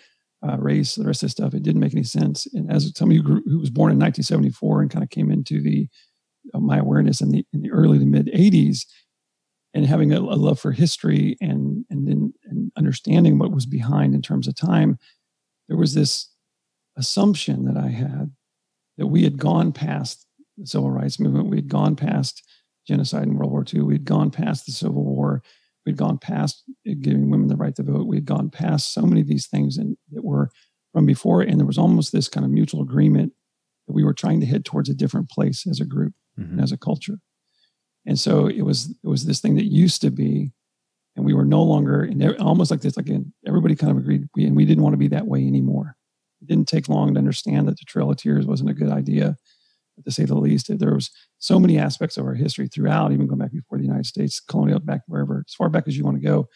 [0.48, 1.54] uh, race the rest of the stuff.
[1.54, 2.48] It didn't make any sense.
[2.54, 5.88] And as somebody who, who was born in 1974 and kind of came into the
[6.54, 8.86] uh, my awareness in the in the early to mid 80s
[9.74, 12.08] and having a, a love for history and and,
[12.46, 14.98] and understanding what was behind in terms of time
[15.68, 16.30] there was this
[16.98, 18.32] assumption that i had
[18.98, 20.26] that we had gone past
[20.58, 21.50] the civil rights movement.
[21.50, 22.44] We had gone past
[22.88, 23.82] genocide in World War II.
[23.82, 25.44] We had gone past the Civil War.
[25.86, 26.64] We'd gone past
[27.02, 28.08] giving women the right to vote.
[28.08, 30.52] We had gone past so many of these things and, that were
[30.94, 31.42] from before.
[31.42, 33.34] And there was almost this kind of mutual agreement
[33.88, 36.54] that we were trying to head towards a different place as a group mm-hmm.
[36.54, 37.20] and as a culture.
[38.06, 40.54] And so it was it was this thing that used to be,
[41.16, 43.10] and we were no longer, and almost like this, like
[43.46, 45.97] everybody kind of agreed, we, and we didn't want to be that way anymore.
[46.41, 49.36] It didn't take long to understand that the Trail of Tears wasn't a good idea,
[50.04, 50.69] to say the least.
[50.78, 54.06] There was so many aspects of our history throughout, even going back before the United
[54.06, 56.47] States, colonial, back wherever, as far back as you want to go.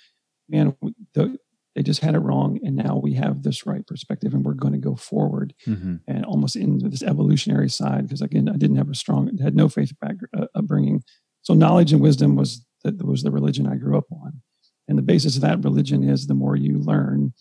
[0.49, 0.75] Man,
[1.13, 1.37] the,
[1.75, 4.73] they just had it wrong, and now we have this right perspective, and we're going
[4.73, 5.95] to go forward, mm-hmm.
[6.07, 8.03] and almost into this evolutionary side.
[8.03, 11.03] Because again, I didn't have a strong, had no faith back, uh, upbringing,
[11.41, 14.41] so knowledge and wisdom was that was the religion I grew up on,
[14.87, 17.33] and the basis of that religion is the more you learn,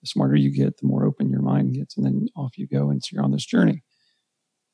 [0.00, 2.90] the smarter you get, the more open your mind gets, and then off you go,
[2.90, 3.82] and so you're on this journey.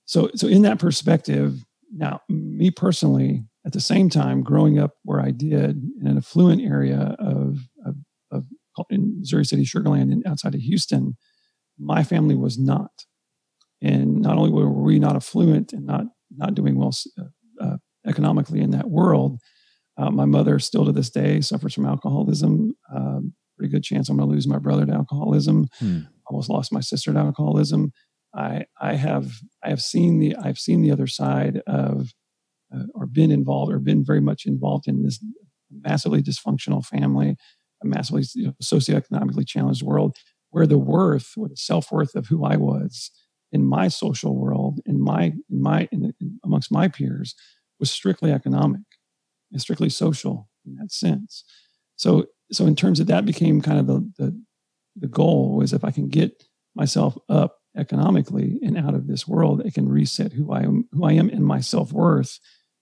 [0.04, 5.20] So, so in that perspective, now me personally, at the same time, growing up where
[5.20, 7.96] I did in an affluent area of, of,
[8.30, 8.44] of
[8.90, 11.16] in Missouri City, Sugar Land, and outside of Houston,
[11.78, 12.90] my family was not,
[13.80, 16.06] and not only were we not affluent and not
[16.36, 19.38] not doing well uh, uh, economically in that world,
[19.96, 22.74] uh, my mother still to this day suffers from alcoholism.
[22.94, 25.68] Um, pretty good chance I'm going to lose my brother to alcoholism.
[25.78, 26.00] Hmm.
[26.26, 27.92] Almost lost my sister to alcoholism.
[28.34, 32.12] I I have I have seen the I've seen the other side of
[32.74, 35.22] uh, or been involved or been very much involved in this
[35.70, 37.36] massively dysfunctional family
[37.82, 40.16] a massively you know, socioeconomically challenged world
[40.50, 43.10] where the worth or the self-worth of who I was
[43.52, 47.34] in my social world, in my in my in the, in, amongst my peers,
[47.78, 48.82] was strictly economic
[49.52, 51.44] and strictly social in that sense.
[51.96, 54.42] So so in terms of that became kind of the the,
[54.96, 59.60] the goal was if I can get myself up economically and out of this world,
[59.64, 62.38] it can reset who I am who I am in my self-worth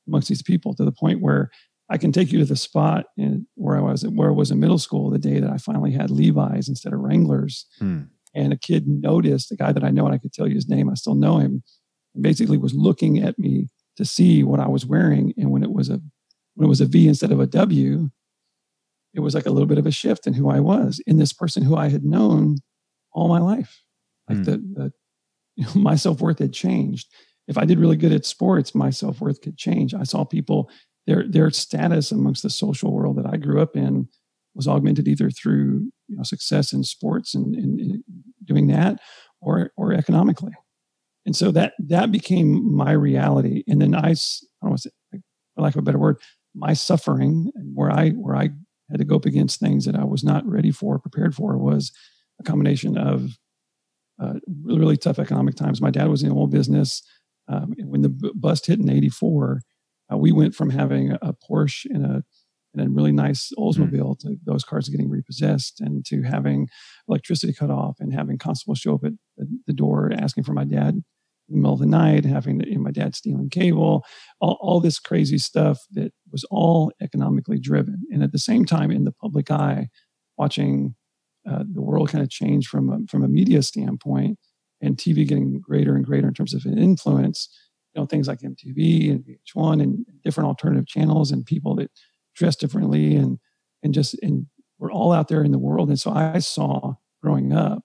[0.07, 1.51] amongst these people to the point where
[1.89, 4.61] I can take you to the spot in, where I was where I was in
[4.61, 7.67] middle school the day that I finally had Levi's instead of Wranglers.
[7.79, 8.03] Hmm
[8.35, 10.69] and a kid noticed a guy that I know, and I could tell you his
[10.69, 10.89] name.
[10.89, 11.63] I still know him.
[12.21, 15.89] Basically, was looking at me to see what I was wearing, and when it was
[15.89, 16.01] a
[16.55, 18.11] when it was a V instead of a W,
[19.15, 21.33] it was like a little bit of a shift in who I was in this
[21.33, 22.59] person who I had known
[23.13, 23.83] all my life.
[24.29, 24.45] Like mm.
[24.45, 24.93] the, the
[25.57, 27.09] you know, my self worth had changed.
[27.49, 29.95] If I did really good at sports, my self worth could change.
[29.95, 30.71] I saw people
[31.07, 34.09] their their status amongst the social world that I grew up in
[34.55, 38.05] was augmented either through you know, success in sports and, and, and
[38.45, 39.01] doing that,
[39.41, 40.53] or or economically.
[41.25, 43.65] And so that that became my reality.
[43.67, 44.15] And then I, I
[44.63, 45.21] don't want to say,
[45.55, 46.19] for lack of a better word,
[46.55, 48.51] my suffering and where I where I
[48.93, 51.93] had to go up against things that I was not ready for, prepared for, was
[52.39, 53.39] a combination of
[54.23, 55.81] uh, really, really tough economic times.
[55.81, 57.03] My dad was in the oil business.
[57.49, 59.63] Um, when the bust hit in '84,
[60.13, 62.23] uh, we went from having a Porsche and a
[62.75, 63.63] and a really nice hmm.
[63.63, 64.29] Oldsmobile mm-hmm.
[64.29, 66.69] to those cars getting repossessed and to having
[67.09, 69.13] electricity cut off and having constables show up at
[69.67, 71.03] the door asking for my dad
[71.49, 74.05] in the middle of the night, having my dad stealing cable,
[74.41, 78.03] all, all this crazy stuff that was all economically driven.
[78.11, 79.89] And at the same time, in the public eye,
[80.39, 80.95] watching
[81.49, 84.39] uh, the world kind of change from a, from a media standpoint
[84.81, 87.49] and TV getting greater and greater in terms of influence,
[87.95, 91.91] you know, things like MTV and VH1 and different alternative channels and people that
[92.35, 93.39] dress differently and
[93.83, 94.47] and just and
[94.79, 95.89] we're all out there in the world.
[95.89, 97.83] And so I saw growing up,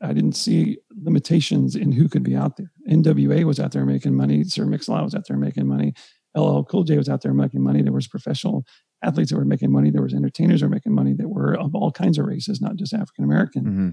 [0.00, 2.70] I didn't see limitations in who could be out there.
[2.88, 4.44] NWA was out there making money.
[4.44, 5.94] Sir Mix-a-Lot was out there making money.
[6.36, 7.82] LL Cool J was out there making money.
[7.82, 8.64] There was professional
[9.02, 9.90] athletes that were making money.
[9.90, 12.76] There was entertainers that were making money that were of all kinds of races, not
[12.76, 13.64] just African American.
[13.64, 13.90] Mm-hmm.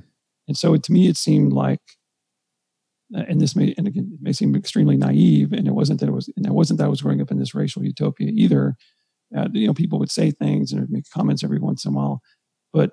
[0.47, 1.81] And so to me, it seemed like,
[3.13, 5.53] and this may, and again, it may seem extremely naive.
[5.53, 7.39] And it wasn't that it was, and it wasn't that I was growing up in
[7.39, 8.75] this racial utopia either
[9.35, 12.21] uh, you know, people would say things and make comments every once in a while.
[12.73, 12.91] But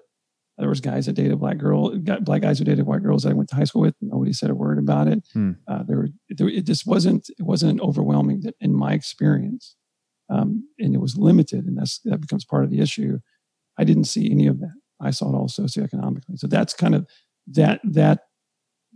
[0.58, 3.34] there was guys that dated black girl, black guys who dated white girls that I
[3.34, 3.94] went to high school with.
[4.00, 5.24] Nobody said a word about it.
[5.32, 5.52] Hmm.
[5.68, 9.76] Uh, there, were, there, it just wasn't, it wasn't overwhelming that in my experience,
[10.28, 13.18] um, and it was limited, and that's that becomes part of the issue.
[13.78, 14.74] I didn't see any of that.
[15.00, 16.38] I saw it all socioeconomically.
[16.38, 17.06] So that's kind of
[17.46, 18.24] that that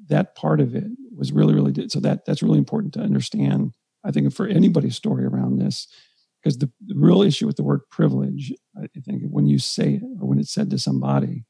[0.09, 0.85] that part of it
[1.17, 3.73] was really really so that that's really important to understand.
[4.05, 5.87] I think for anybody's story around this
[6.43, 10.03] because the, the, real issue with the word privilege, I think, when you say it
[10.21, 11.45] or when it's said to somebody,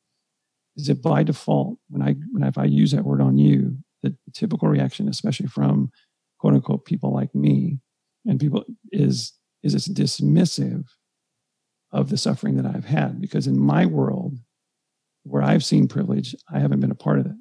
[0.76, 3.76] is that by default, when I when I, if I use that word on you,
[4.02, 5.90] the, typical reaction, especially from
[6.38, 7.78] quote unquote people like me
[8.26, 10.84] and people, is is it's dismissive
[11.92, 14.38] of the suffering that I've had because in my world,
[15.24, 17.36] where I've seen privilege, I haven't been a part of it.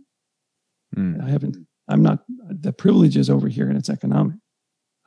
[0.98, 1.24] Mm.
[1.24, 1.58] I haven't.
[1.88, 2.20] I'm not.
[2.28, 4.36] The privilege is over here, and it's economic.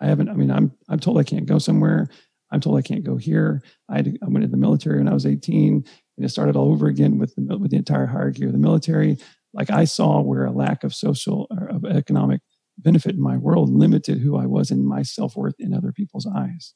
[0.01, 0.29] I haven't.
[0.29, 2.09] I mean, I'm I'm told I can't go somewhere.
[2.51, 3.63] I'm told I can't go here.
[3.91, 5.85] I, I went in the military when I was 18
[6.17, 9.19] and it started all over again with the, with the entire hierarchy of the military.
[9.53, 12.41] Like I saw where a lack of social or of economic
[12.79, 16.27] benefit in my world limited who I was and my self worth in other people's
[16.27, 16.75] eyes.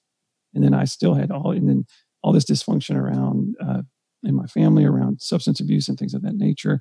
[0.55, 1.85] And then I still had all, and then
[2.22, 3.83] all this dysfunction around uh,
[4.22, 6.81] in my family around substance abuse and things of that nature.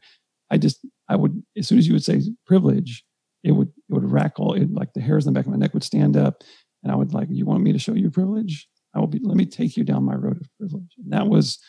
[0.49, 3.03] I just, I would, as soon as you would say privilege,
[3.43, 5.73] it would, it would rackle, it like the hairs on the back of my neck
[5.73, 6.43] would stand up.
[6.83, 8.67] And I would like, you want me to show you privilege?
[8.95, 10.93] I will be, let me take you down my road of privilege.
[10.97, 11.59] And that was,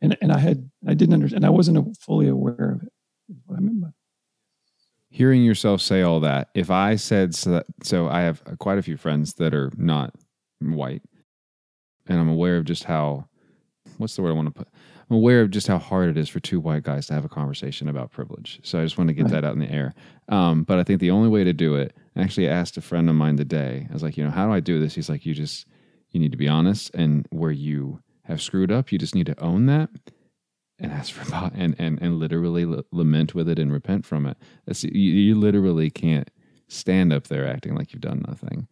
[0.00, 2.92] and, and I had, I didn't understand, and I wasn't fully aware of it,
[3.46, 3.88] what I meant by
[5.10, 8.82] Hearing yourself say all that, if I said so, that, so I have quite a
[8.82, 10.12] few friends that are not
[10.60, 11.02] white,
[12.08, 13.28] and I'm aware of just how,
[13.98, 14.68] what's the word I want to put?
[15.08, 17.28] I'm aware of just how hard it is for two white guys to have a
[17.28, 18.58] conversation about privilege.
[18.64, 19.32] So I just want to get right.
[19.32, 19.94] that out in the air.
[20.30, 23.08] Um, but I think the only way to do it, I actually asked a friend
[23.08, 24.94] of mine today, I was like, you know, how do I do this?
[24.94, 25.66] He's like, you just,
[26.10, 29.40] you need to be honest, and where you have screwed up, you just need to
[29.40, 29.90] own that
[30.78, 34.36] and ask for and and and literally lament with it and repent from it.
[34.82, 36.30] You, you literally can't
[36.68, 38.68] stand up there acting like you've done nothing,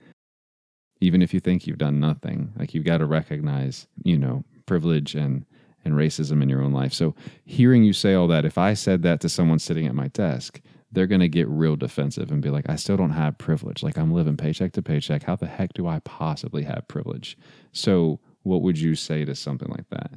[1.00, 2.52] even if you think you've done nothing.
[2.56, 5.44] Like you've got to recognize, you know, privilege and
[5.84, 6.92] and racism in your own life.
[6.92, 10.08] So hearing you say all that, if I said that to someone sitting at my
[10.08, 10.60] desk,
[10.92, 13.82] they're going to get real defensive and be like, I still don't have privilege.
[13.82, 15.24] Like I'm living paycheck to paycheck.
[15.24, 17.36] How the heck do I possibly have privilege?
[17.72, 20.12] So, what would you say to something like that?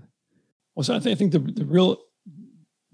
[0.76, 2.02] Well, so I, th- I think the the real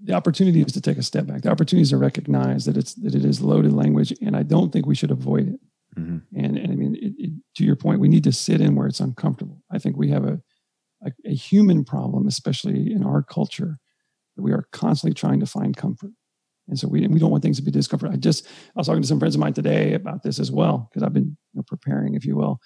[0.04, 1.42] the opportunity is to take a step back.
[1.42, 4.72] The opportunity is to recognize that it's that it is loaded language, and I don't
[4.72, 5.60] think we should avoid it.
[5.98, 6.38] Mm-hmm.
[6.38, 8.86] And, and I mean, it, it, to your point, we need to sit in where
[8.86, 9.62] it's uncomfortable.
[9.70, 10.40] I think we have a,
[11.04, 13.78] a, a human problem, especially in our culture,
[14.36, 16.12] that we are constantly trying to find comfort.
[16.68, 18.10] And so we, we don't want things to be discomfort.
[18.10, 20.88] I just, I was talking to some friends of mine today about this as well,
[20.88, 22.58] because I've been you know, preparing, if you will.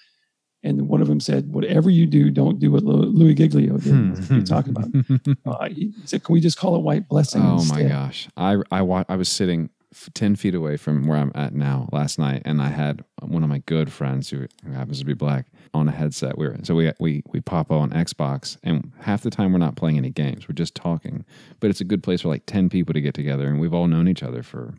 [0.66, 3.94] And one of them said, whatever you do, don't do what Louie Giglio did.
[3.94, 4.42] Hmm.
[4.42, 4.86] talking about.
[5.46, 7.40] Uh, he said, can we just call it white blessing?
[7.44, 7.84] Oh instead?
[7.84, 8.28] my gosh.
[8.36, 9.70] I, I, I was sitting
[10.14, 12.42] 10 feet away from where I'm at now last night.
[12.44, 15.88] And I had one of my good friends who, who happens to be black on
[15.88, 16.36] a headset.
[16.36, 19.76] We were, so we, we, we pop on Xbox and half the time we're not
[19.76, 20.48] playing any games.
[20.48, 21.24] We're just talking,
[21.60, 23.46] but it's a good place for like 10 people to get together.
[23.46, 24.74] And we've all known each other for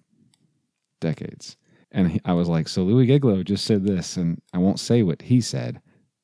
[0.99, 1.55] decades.
[1.91, 5.03] And he, I was like, so Louie Giglio just said this and I won't say
[5.03, 5.81] what he said.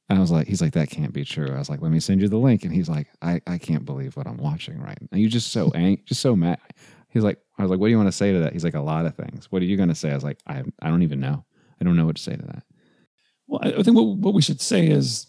[0.10, 1.49] And I was like, he's like, that can't be true.
[1.54, 2.63] I was like, let me send you the link.
[2.63, 5.17] And he's like, I, I can't believe what I'm watching right now.
[5.17, 6.60] You're just so angry, just so mad.
[7.10, 8.54] He's like, I was like, what do you want to say to that?
[8.54, 9.52] He's like, a lot of things.
[9.52, 10.12] What are you going to say?
[10.12, 11.45] I was like, I, I don't even know.
[11.80, 12.63] I don't know what to say to that.
[13.47, 15.28] Well, I think what, what we should say is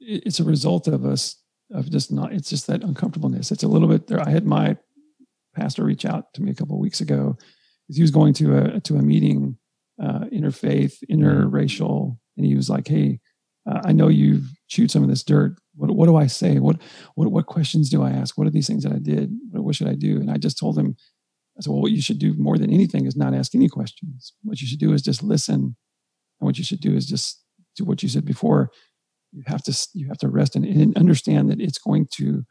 [0.00, 1.36] it's a result of us
[1.72, 3.52] of just not, it's just that uncomfortableness.
[3.52, 4.20] It's a little bit there.
[4.20, 4.76] I had my
[5.54, 7.36] pastor reach out to me a couple of weeks ago
[7.92, 9.56] he was going to a, to a meeting,
[10.02, 13.20] uh, interfaith, interracial, and he was like, Hey,
[13.68, 15.56] uh, I know you've chewed some of this dirt.
[15.74, 16.58] What, what do I say?
[16.58, 16.80] What,
[17.14, 18.38] what, what questions do I ask?
[18.38, 19.32] What are these things that I did?
[19.50, 20.16] What, what should I do?
[20.16, 20.96] And I just told him,
[21.58, 24.32] I said, well, what you should do more than anything is not ask any questions.
[24.42, 25.54] What you should do is just listen.
[25.54, 27.42] And what you should do is just
[27.76, 28.70] do what you said before.
[29.32, 32.44] You have to, you have to rest and, and understand that it's going to,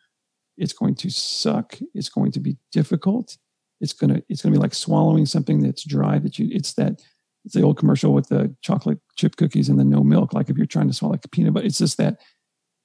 [0.57, 1.77] it's going to suck.
[1.93, 3.37] It's going to be difficult.
[3.81, 7.01] It's to, it's to be like swallowing something that's dry that you, it's that,
[7.45, 10.33] it's the old commercial with the chocolate chip cookies and the no milk.
[10.33, 12.19] Like if you're trying to swallow like a peanut butter, it's just that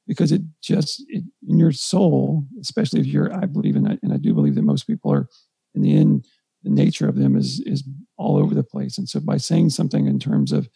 [0.06, 4.16] because it just it, in your soul, especially if you're, I believe in, and I
[4.16, 5.28] do believe that most people are
[5.74, 6.26] in the end,
[6.62, 7.82] the nature of them is is
[8.16, 8.96] all over the place.
[8.96, 10.68] And so by saying something in terms of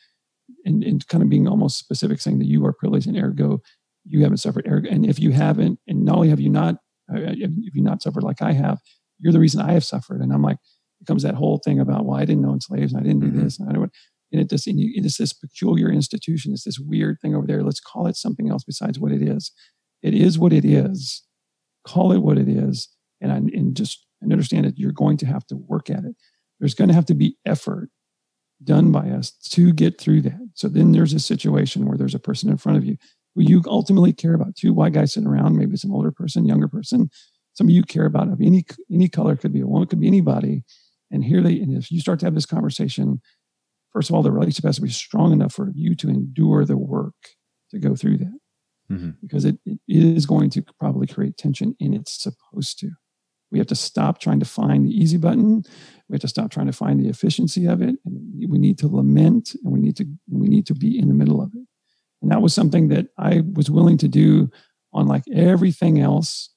[0.64, 3.62] and, and kind of being almost specific, saying that you are privileged and ergo
[4.08, 6.76] you haven't suffered, ergo, and if you haven't, and not only have you not,
[7.12, 8.78] uh, if you not suffered like I have,
[9.18, 10.20] you're the reason I have suffered.
[10.20, 10.58] And I'm like,
[11.00, 13.28] it comes that whole thing about, well, I didn't know slaves and I didn't do
[13.28, 13.44] mm-hmm.
[13.44, 13.92] this and I don't.
[14.30, 16.52] And it just, and you, it's this peculiar institution.
[16.52, 17.62] It's this weird thing over there.
[17.62, 19.52] Let's call it something else besides what it is.
[20.02, 21.22] It is what it is.
[21.86, 22.88] Call it what it is,
[23.20, 26.14] and I, and just and understand that you're going to have to work at it.
[26.60, 27.88] There's going to have to be effort
[28.62, 30.50] done by us to get through that.
[30.54, 32.96] So then there's a situation where there's a person in front of you
[33.34, 34.56] who you ultimately care about.
[34.56, 37.08] Two white guys sitting around, maybe it's an older person, younger person,
[37.58, 40.06] some of you care about of any any color, could be a woman, could be
[40.06, 40.62] anybody.
[41.10, 43.20] And here they, and if you start to have this conversation,
[43.92, 46.76] first of all, the relationship has to be strong enough for you to endure the
[46.76, 47.14] work
[47.72, 48.38] to go through that.
[48.92, 49.10] Mm-hmm.
[49.20, 52.90] Because it, it is going to probably create tension and it's supposed to.
[53.50, 55.64] We have to stop trying to find the easy button.
[56.08, 57.96] We have to stop trying to find the efficiency of it.
[58.04, 61.14] And we need to lament and we need to we need to be in the
[61.14, 61.66] middle of it.
[62.22, 64.50] And that was something that I was willing to do
[64.92, 66.50] on like everything else.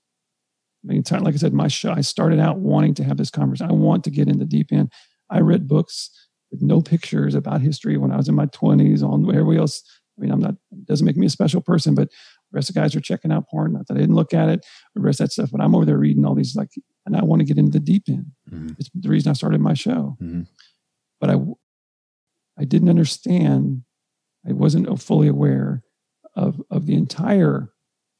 [0.83, 3.69] I mean, like I said, my show, I started out wanting to have this conversation.
[3.69, 4.91] I want to get in the deep end.
[5.29, 6.09] I read books
[6.51, 9.83] with no pictures about history when I was in my 20s on everybody else.
[10.17, 12.75] I mean, I'm not, it doesn't make me a special person, but the rest of
[12.75, 13.73] the guys are checking out porn.
[13.73, 14.65] Not that I didn't look at it,
[14.95, 16.69] the rest of that stuff, but I'm over there reading all these, like,
[17.05, 18.25] and I want to get into the deep end.
[18.51, 18.73] Mm-hmm.
[18.77, 20.17] It's the reason I started my show.
[20.21, 20.41] Mm-hmm.
[21.19, 21.37] But I,
[22.59, 23.83] I didn't understand,
[24.47, 25.83] I wasn't fully aware
[26.35, 27.69] of, of the entire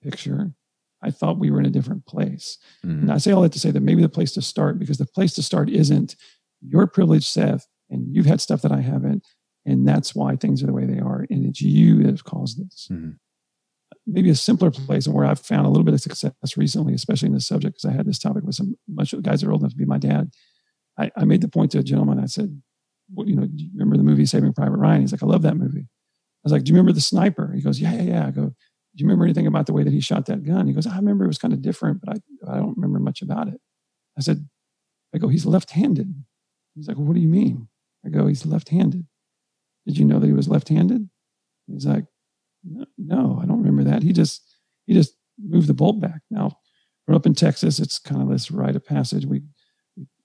[0.02, 0.54] picture.
[1.04, 2.58] I thought we were in a different place.
[2.86, 3.02] Mm-hmm.
[3.02, 5.06] And I say all that to say that maybe the place to start, because the
[5.06, 6.16] place to start isn't
[6.62, 9.26] your privilege, Seth, and you've had stuff that I haven't,
[9.66, 12.64] and that's why things are the way they are, and it's you that have caused
[12.64, 12.88] this.
[12.92, 13.12] Mm-hmm
[14.08, 17.28] maybe a simpler place and where I've found a little bit of success recently, especially
[17.28, 19.52] in this subject, because I had this topic with some bunch of guys that are
[19.52, 20.32] old enough to be my dad.
[20.98, 22.20] I, I made the point to a gentleman.
[22.20, 22.62] I said,
[23.14, 23.46] "What you know?
[23.46, 26.44] Do you remember the movie Saving Private Ryan?" He's like, "I love that movie." I
[26.44, 28.54] was like, "Do you remember the sniper?" He goes, "Yeah, yeah, yeah." I go, "Do
[28.96, 31.26] you remember anything about the way that he shot that gun?" He goes, "I remember
[31.26, 33.60] it was kind of different, but I I don't remember much about it."
[34.18, 34.48] I said,
[35.14, 36.14] "I go, he's left-handed."
[36.76, 37.68] He's like, well, "What do you mean?"
[38.06, 39.06] I go, "He's left-handed."
[39.86, 41.10] Did you know that he was left-handed?
[41.68, 42.06] He's like,
[42.64, 44.04] no, I don't remember that.
[44.04, 44.56] He just
[44.86, 46.22] he just moved the bolt back.
[46.30, 46.58] Now,
[47.08, 47.80] we're up in Texas.
[47.80, 49.26] It's kind of this rite of passage.
[49.26, 49.42] We,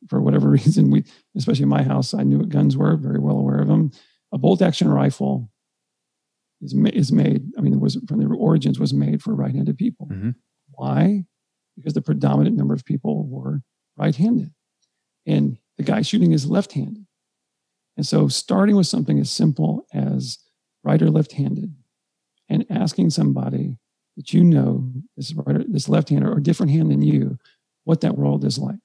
[0.08, 1.04] for whatever reason, we,
[1.36, 3.90] especially in my house, I knew what guns were, very well aware of them.
[4.32, 5.50] A bolt action rifle
[6.62, 7.50] is is made.
[7.58, 10.08] I mean, it was from the origins was made for right-handed people.
[10.10, 10.30] Mm-hmm.
[10.70, 11.24] Why?
[11.76, 13.62] Because the predominant number of people were
[13.96, 14.52] right-handed,
[15.26, 17.06] and the guy shooting is left-handed.
[17.96, 20.38] And so, starting with something as simple as
[20.82, 21.74] right or left-handed
[22.48, 23.78] and asking somebody
[24.16, 27.38] that you know this right, or this left hand or a different hand than you,
[27.84, 28.78] what that world is like,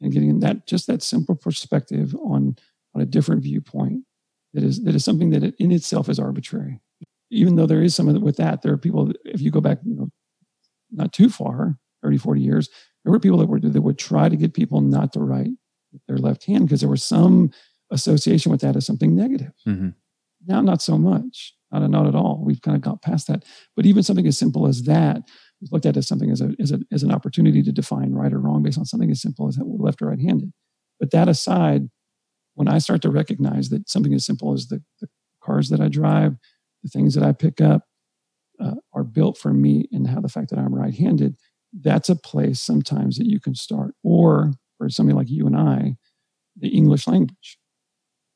[0.00, 2.56] and getting that just that simple perspective on
[2.94, 4.04] on a different viewpoint
[4.54, 6.80] that is that is something that in itself is arbitrary.
[7.30, 9.12] Even though there is some of it with that, there are people.
[9.24, 10.08] If you go back, you know,
[10.90, 12.68] not too far, 30, 40 years,
[13.04, 15.50] there were people that were that would try to get people not to write
[15.92, 17.50] with their left hand because there was some
[17.90, 19.52] association with that as something negative.
[19.66, 19.90] Mm-hmm.
[20.46, 21.54] Now, not so much.
[21.72, 22.42] Not, not at all.
[22.44, 23.44] We've kind of got past that.
[23.76, 25.22] But even something as simple as that
[25.60, 28.32] is looked at as something as, a, as, a, as an opportunity to define right
[28.32, 30.52] or wrong based on something as simple as left or right handed.
[30.98, 31.88] But that aside,
[32.54, 35.08] when I start to recognize that something as simple as the, the
[35.42, 36.36] cars that I drive,
[36.82, 37.82] the things that I pick up
[38.60, 41.36] uh, are built for me and how the fact that I'm right handed,
[41.72, 43.94] that's a place sometimes that you can start.
[44.02, 45.96] Or for somebody like you and I,
[46.56, 47.58] the English language.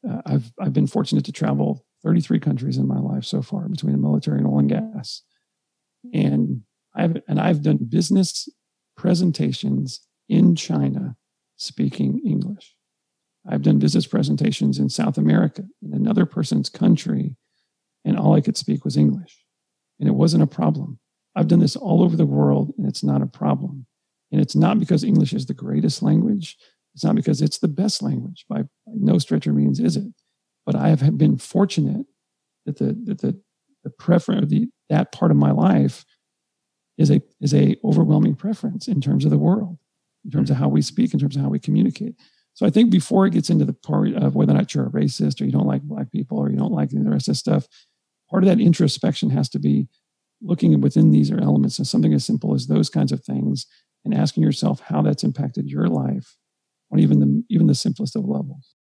[0.09, 3.93] Uh, I've, I've been fortunate to travel 33 countries in my life so far between
[3.93, 5.23] the military and oil and gas.
[6.13, 6.63] And
[6.95, 8.49] I've and I've done business
[8.97, 11.17] presentations in China
[11.57, 12.74] speaking English.
[13.47, 17.37] I've done business presentations in South America in another person's country,
[18.05, 19.45] and all I could speak was English.
[20.01, 20.99] And it wasn't a problem.
[21.37, 23.87] I've done this all over the world, and it's not a problem.
[24.33, 26.57] And it's not because English is the greatest language.
[26.95, 28.45] It's not because it's the best language.
[28.49, 30.13] By, by no stretch of means is it.
[30.65, 32.07] But I have been fortunate
[32.67, 33.39] that the that the
[33.83, 36.05] the preference the that part of my life
[36.97, 39.79] is a is a overwhelming preference in terms of the world,
[40.25, 42.15] in terms of how we speak, in terms of how we communicate.
[42.55, 44.91] So I think before it gets into the part of whether or not you're a
[44.91, 47.67] racist or you don't like black people or you don't like the rest of stuff,
[48.31, 49.89] part of that introspection has to be
[50.41, 53.67] looking within these elements of something as simple as those kinds of things
[54.05, 56.37] and asking yourself how that's impacted your life
[56.93, 58.75] on even the even the simplest of levels.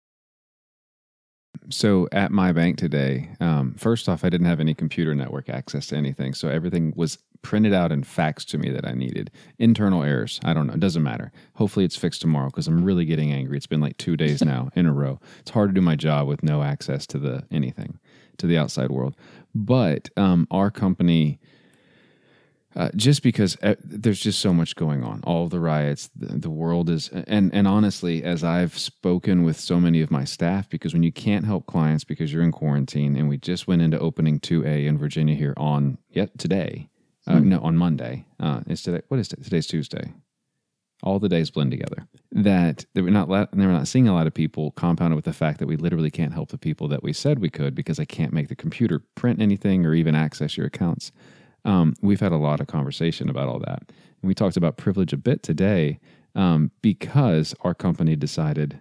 [1.69, 5.87] So at my bank today, um, first off, I didn't have any computer network access
[5.87, 9.31] to anything, so everything was printed out and faxed to me that I needed.
[9.57, 11.31] Internal errors, I don't know, it doesn't matter.
[11.55, 13.57] Hopefully, it's fixed tomorrow because I'm really getting angry.
[13.57, 15.19] It's been like two days now in a row.
[15.39, 17.99] It's hard to do my job with no access to the anything,
[18.37, 19.15] to the outside world.
[19.53, 21.39] But um, our company
[22.75, 26.49] uh, just because uh, there's just so much going on, all the riots, the, the,
[26.49, 30.93] world is, and and honestly, as I've spoken with so many of my staff, because
[30.93, 34.39] when you can't help clients because you're in quarantine, and we just went into opening
[34.39, 36.87] two A in Virginia here on yet today,
[37.27, 37.49] uh, hmm.
[37.49, 38.25] no, on Monday.
[38.39, 39.01] Uh, it's today.
[39.07, 39.43] What is it?
[39.43, 40.13] Today's Tuesday.
[41.03, 42.07] All the days blend together.
[42.31, 45.33] That they were not they were not seeing a lot of people, compounded with the
[45.33, 48.05] fact that we literally can't help the people that we said we could because I
[48.05, 51.11] can't make the computer print anything or even access your accounts.
[51.65, 53.83] Um, we've had a lot of conversation about all that.
[53.87, 55.99] And we talked about privilege a bit today
[56.35, 58.79] um, because our company decided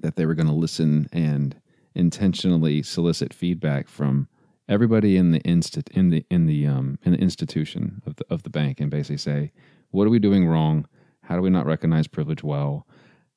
[0.00, 1.60] that they were going to listen and
[1.94, 4.28] intentionally solicit feedback from
[4.68, 8.42] everybody in the instit in the in the um, in the institution of the of
[8.42, 9.52] the bank and basically say,
[9.90, 10.86] what are we doing wrong?
[11.22, 12.86] How do we not recognize privilege well?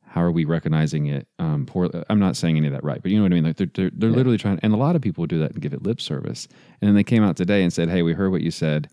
[0.10, 3.12] how are we recognizing it um, poor i'm not saying any of that right but
[3.12, 3.44] you know what i mean?
[3.44, 4.16] Like they're, they're, they're yeah.
[4.16, 6.48] literally trying and a lot of people do that and give it lip service.
[6.82, 8.90] And then they came out today and said hey we heard what you said.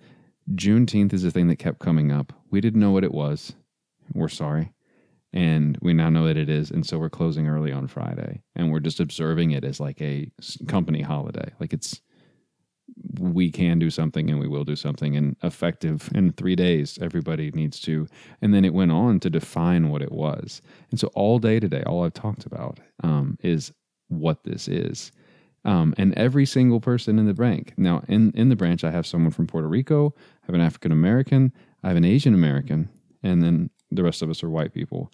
[0.52, 2.32] Juneteenth is a thing that kept coming up.
[2.50, 3.54] We didn't know what it was.
[4.12, 4.72] We're sorry.
[5.32, 6.70] And we now know that it is.
[6.70, 8.42] And so we're closing early on friday.
[8.54, 10.30] And we're just observing it as like a
[10.68, 11.50] company holiday.
[11.58, 12.02] Like it's
[13.18, 17.50] we can do something and we will do something and effective in three days everybody
[17.52, 18.06] needs to
[18.40, 20.62] and then it went on to define what it was.
[20.90, 23.72] And so all day today all i've talked about um, is
[24.08, 25.12] what this is.
[25.64, 29.06] Um, and every single person in the bank now in, in the branch i have
[29.06, 32.90] someone from puerto rico i have an african american i have an asian american
[33.22, 35.10] and then the rest of us are white people.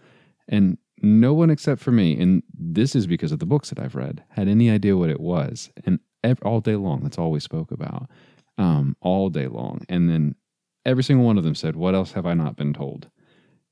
[0.49, 3.95] And no one except for me and this is because of the books that i've
[3.95, 5.71] read had any idea what it was.
[5.87, 7.01] And every, all day long.
[7.03, 8.09] That's all we spoke about
[8.59, 9.85] um, all day long.
[9.89, 10.35] And then
[10.85, 13.09] every single one of them said, What else have I not been told?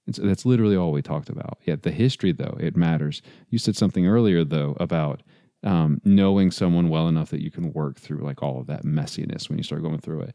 [0.06, 1.58] And so that's literally all we talked about.
[1.64, 3.20] Yet the history, though, it matters.
[3.50, 5.22] You said something earlier, though, about
[5.62, 9.48] um, knowing someone well enough that you can work through like all of that messiness
[9.48, 10.34] when you start going through it.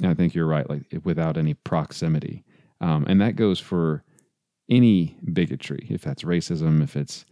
[0.00, 2.44] And I think you're right, like without any proximity.
[2.80, 4.02] Um, and that goes for
[4.70, 7.26] any bigotry, if that's racism, if it's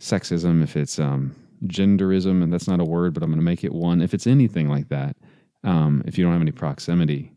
[0.00, 1.34] sexism, if it's um,
[1.66, 4.00] genderism, and that's not a word, but I'm going to make it one.
[4.00, 5.16] If it's anything like that,
[5.64, 7.32] um, if you don't have any proximity,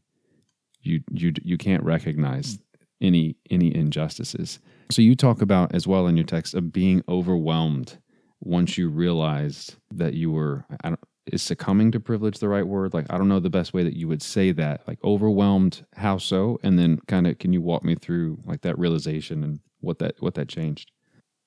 [0.82, 2.60] you you you can't recognize
[3.02, 4.60] any any injustices.
[4.92, 7.98] So you talk about as well in your text of being overwhelmed
[8.40, 12.94] once you realized that you were I don't is succumbing to privilege the right word?
[12.94, 14.88] Like I don't know the best way that you would say that.
[14.88, 16.60] Like overwhelmed, how so?
[16.64, 20.16] And then kind of can you walk me through like that realization and what that
[20.20, 20.92] what that changed?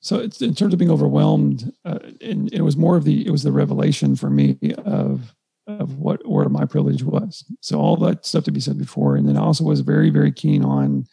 [0.00, 3.30] So it's, in terms of being overwhelmed, uh, and it was more of the it
[3.30, 5.34] was the revelation for me of
[5.66, 7.44] of what where my privilege was.
[7.60, 10.32] So all that stuff to be said before, and then I also was very very
[10.32, 11.04] keen on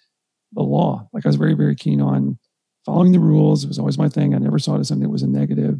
[0.54, 1.10] the law.
[1.14, 2.38] Like I was very very keen on
[2.86, 3.64] following the rules.
[3.64, 4.36] It was always my thing.
[4.36, 5.80] I never saw it as something that was a negative.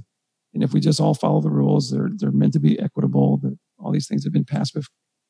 [0.53, 3.38] And if we just all follow the rules, they're they're meant to be equitable.
[3.38, 4.76] That all these things have been passed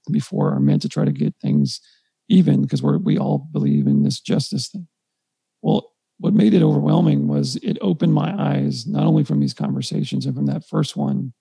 [0.10, 1.82] before are meant to try to get things
[2.30, 4.88] even because we we all believe in this justice thing.
[5.62, 10.26] Well, what made it overwhelming was it opened my eyes not only from these conversations
[10.26, 11.34] and from that first one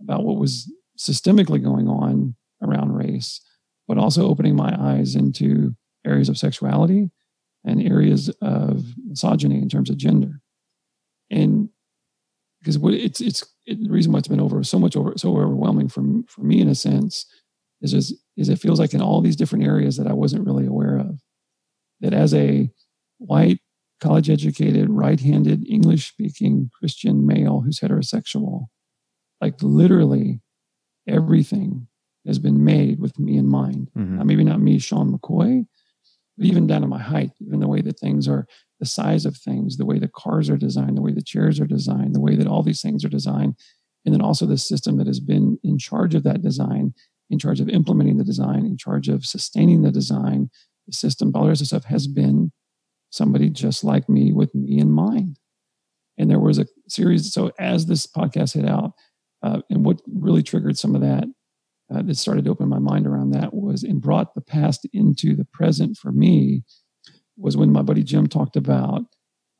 [0.00, 3.40] about what was systemically going on around race,
[3.86, 5.74] but also opening my eyes into
[6.06, 7.10] areas of sexuality
[7.64, 10.40] and areas of misogyny in terms of gender.
[11.30, 11.68] And
[12.60, 15.30] because what it's it's it, the reason why it's been over so much over so
[15.30, 17.26] overwhelming for for me in a sense
[17.82, 20.66] is just, is it feels like in all these different areas that I wasn't really
[20.66, 21.20] aware of
[22.00, 22.70] that as a
[23.18, 23.58] white
[24.00, 28.66] college educated right-handed English speaking Christian male who's heterosexual
[29.40, 30.40] like literally
[31.06, 31.86] everything
[32.26, 33.90] has been made with me in mind.
[33.96, 34.20] Mm-hmm.
[34.20, 35.66] Uh, maybe not me, Sean McCoy,
[36.38, 38.46] but even down to my height, even the way that things are,
[38.80, 41.66] the size of things, the way the cars are designed, the way the chairs are
[41.66, 43.54] designed, the way that all these things are designed.
[44.04, 46.94] And then also the system that has been in charge of that design,
[47.30, 50.50] in charge of implementing the design, in charge of sustaining the design,
[50.86, 52.50] the system, all the rest of stuff has been
[53.14, 55.38] somebody just like me with me in mind.
[56.18, 57.32] And there was a series.
[57.32, 58.92] So as this podcast hit out,
[59.42, 61.24] uh, and what really triggered some of that
[61.94, 65.36] uh, that started to open my mind around that was and brought the past into
[65.36, 66.62] the present for me
[67.36, 69.02] was when my buddy Jim talked about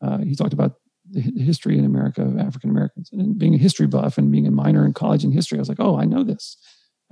[0.02, 0.74] uh, he talked about
[1.11, 4.50] the history in America of African Americans and being a history buff and being a
[4.50, 5.59] minor in college in history.
[5.59, 6.57] I was like, oh, I know this.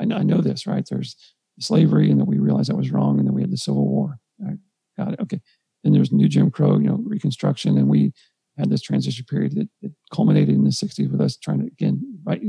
[0.00, 0.84] I know, I know this, right?
[0.88, 1.14] There's
[1.60, 4.18] slavery, and then we realized that was wrong, and then we had the Civil War.
[4.44, 4.52] I
[4.96, 5.20] got it.
[5.20, 5.40] Okay.
[5.82, 8.12] Then there's new Jim Crow, you know, Reconstruction, and we
[8.58, 12.20] had this transition period that, that culminated in the 60s with us trying to again
[12.24, 12.42] right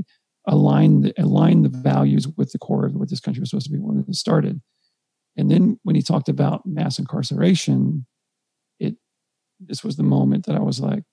[0.48, 3.72] align the align the values with the core of what this country was supposed to
[3.72, 4.62] be when it started.
[5.38, 8.06] And then when he talked about mass incarceration,
[8.80, 8.96] it
[9.60, 11.04] this was the moment that I was like,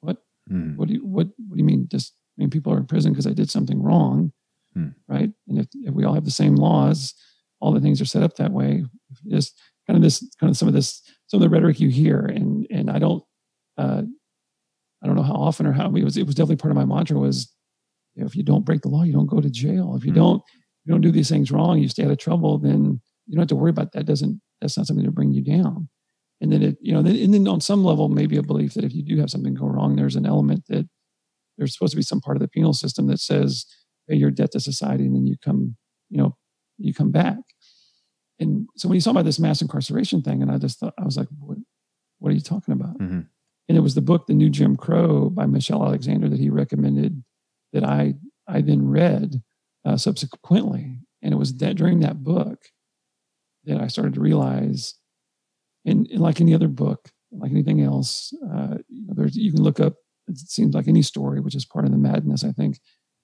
[0.00, 0.18] "What?
[0.48, 0.76] Hmm.
[0.76, 1.86] What do you what What do you mean?
[1.90, 4.32] Just I mean people are in prison because I did something wrong,
[4.74, 4.88] hmm.
[5.06, 5.30] right?
[5.48, 7.14] And if, if we all have the same laws,
[7.60, 8.84] all the things are set up that way.
[9.28, 11.02] Just kind of this, kind of some of this,
[11.32, 13.24] some of the rhetoric you hear, and and I don't,
[13.78, 14.02] uh,
[15.02, 16.18] I don't know how often or how it was.
[16.18, 17.50] It was definitely part of my mantra was,
[18.14, 19.94] you know, if you don't break the law, you don't go to jail.
[19.96, 20.20] If you mm-hmm.
[20.20, 20.42] don't,
[20.84, 22.58] you don't do these things wrong, you stay out of trouble.
[22.58, 24.04] Then you don't have to worry about that.
[24.04, 25.88] Doesn't that's not something to bring you down.
[26.42, 28.84] And then it, you know, then, and then on some level, maybe a belief that
[28.84, 30.86] if you do have something go wrong, there's an element that
[31.56, 33.64] there's supposed to be some part of the penal system that says
[34.06, 35.76] pay your debt to society, and then you come,
[36.10, 36.36] you know,
[36.76, 37.38] you come back.
[38.42, 41.04] And so when you saw about this mass incarceration thing, and I just thought I
[41.04, 41.58] was like, what,
[42.18, 42.98] what are you talking about?
[42.98, 43.20] Mm-hmm.
[43.68, 47.22] And it was the book the new jim crow by michelle alexander that he recommended
[47.72, 48.14] that i
[48.46, 49.42] i then read
[49.84, 50.98] uh, subsequently.
[51.22, 52.66] And it was that during that book
[53.64, 54.94] that i started to realize
[55.86, 59.62] and, and like any other book like anything else uh, you know, there's you can
[59.62, 59.94] look up
[60.28, 62.78] it seems like any story which is part of the madness i think.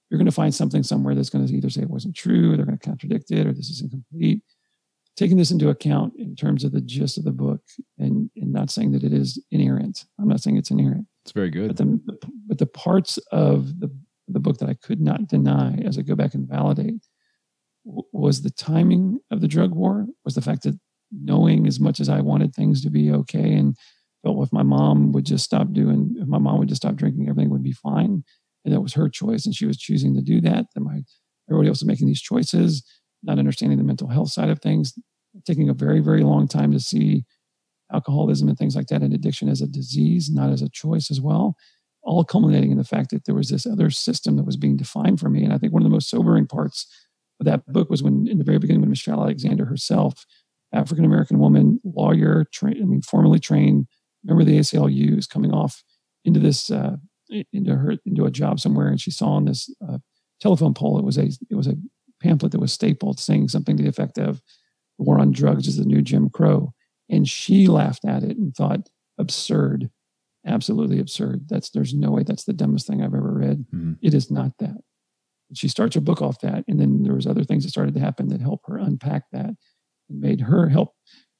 [0.09, 2.65] You're going to find something somewhere that's going to either say it wasn't true they're
[2.65, 4.41] going to contradict it or this is incomplete
[5.19, 7.61] taking this into account in terms of the gist of the book
[7.97, 10.05] and, and not saying that it is inerrant.
[10.17, 11.07] I'm not saying it's inerrant.
[11.25, 11.67] It's very good.
[11.67, 12.17] But the,
[12.47, 13.93] but the parts of the,
[14.29, 17.03] the book that I could not deny as I go back and validate
[17.83, 20.79] was the timing of the drug war, was the fact that
[21.11, 23.75] knowing as much as I wanted things to be okay and
[24.23, 27.27] felt if my mom would just stop doing, if my mom would just stop drinking,
[27.27, 28.23] everything would be fine.
[28.63, 29.45] And that was her choice.
[29.45, 30.67] And she was choosing to do that.
[30.73, 31.01] Then my,
[31.49, 32.85] everybody else was making these choices
[33.23, 34.93] not understanding the mental health side of things,
[35.45, 37.25] taking a very, very long time to see
[37.91, 41.19] alcoholism and things like that and addiction as a disease, not as a choice as
[41.19, 41.55] well,
[42.03, 45.19] all culminating in the fact that there was this other system that was being defined
[45.19, 45.43] for me.
[45.43, 46.87] And I think one of the most sobering parts
[47.39, 50.25] of that book was when, in the very beginning, when Michelle Alexander herself,
[50.73, 53.87] African American woman, lawyer, tra- I mean, formally trained,
[54.23, 55.83] member of the ACLU, is coming off
[56.25, 56.97] into this, uh,
[57.53, 59.97] into her, into a job somewhere, and she saw on this uh,
[60.41, 61.75] telephone pole, it was a, it was a
[62.21, 64.41] pamphlet that was stapled saying something to the effect of
[64.99, 66.73] the war on drugs is the new Jim Crow.
[67.09, 69.89] And she laughed at it and thought, absurd,
[70.45, 71.49] absolutely absurd.
[71.49, 73.65] That's there's no way that's the dumbest thing I've ever read.
[73.73, 73.93] Mm-hmm.
[74.01, 74.77] It is not that.
[75.55, 77.99] She starts her book off that, and then there was other things that started to
[77.99, 79.49] happen that helped her unpack that
[80.09, 80.93] and made her help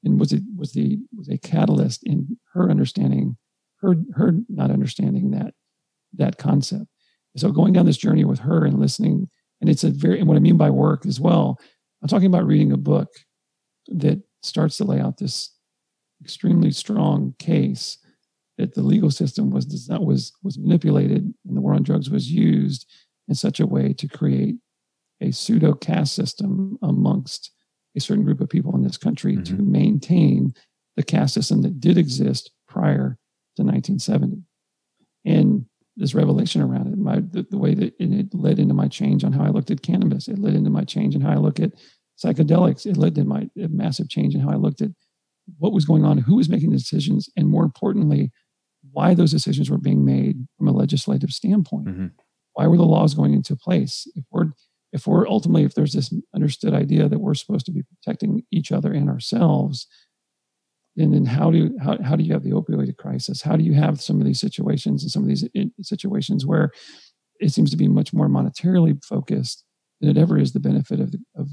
[0.03, 3.37] and was it was the was a catalyst in her understanding
[3.81, 5.53] her her not understanding that
[6.13, 6.85] that concept.
[7.37, 9.29] So going down this journey with her and listening
[9.61, 11.59] and it's a very, and what I mean by work as well,
[12.01, 13.09] I'm talking about reading a book
[13.89, 15.51] that starts to lay out this
[16.21, 17.97] extremely strong case
[18.57, 22.29] that the legal system was that was was manipulated and the war on drugs was
[22.29, 22.85] used
[23.27, 24.55] in such a way to create
[25.21, 27.51] a pseudo caste system amongst
[27.95, 29.43] a certain group of people in this country mm-hmm.
[29.43, 30.53] to maintain
[30.95, 33.17] the caste system that did exist prior
[33.55, 34.43] to 1970.
[35.25, 35.65] And
[35.95, 39.23] this revelation around it, my the, the way that it, it, led into my change
[39.23, 40.27] on how I looked at cannabis.
[40.27, 41.73] It led into my change in how I look at
[42.23, 42.85] psychedelics.
[42.85, 44.91] It led to my massive change in how I looked at
[45.57, 48.31] what was going on, who was making the decisions, and more importantly,
[48.91, 51.87] why those decisions were being made from a legislative standpoint.
[51.87, 52.07] Mm-hmm.
[52.53, 54.07] Why were the laws going into place?
[54.15, 54.51] If we're
[54.91, 58.71] if we're ultimately if there's this understood idea that we're supposed to be protecting each
[58.71, 59.87] other and ourselves,
[60.97, 63.41] and then how do how, how do you have the opioid crisis?
[63.41, 65.47] How do you have some of these situations and some of these
[65.81, 66.71] situations where
[67.39, 69.63] it seems to be much more monetarily focused
[70.01, 71.49] than it ever is the benefit of the, of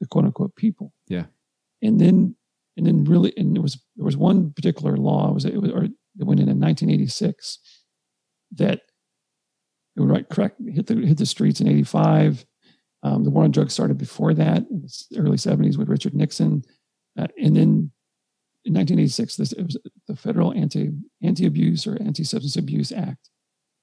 [0.00, 0.92] the quote unquote people.
[1.08, 1.26] Yeah.
[1.82, 2.36] And then
[2.76, 5.84] and then really and there was there was one particular law was it was or
[5.84, 7.58] it went in in 1986
[8.52, 8.80] that
[9.96, 12.44] it would right correct hit the hit the streets in 85
[13.02, 16.62] um, the war on drugs started before that in the early 70s with richard nixon
[17.18, 17.92] uh, and then
[18.64, 19.76] in 1986 this it was
[20.08, 20.90] the federal anti
[21.22, 23.30] anti abuse or anti substance abuse act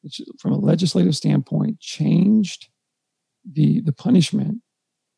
[0.02, 2.70] which from a legislative standpoint changed
[3.50, 4.62] the the punishment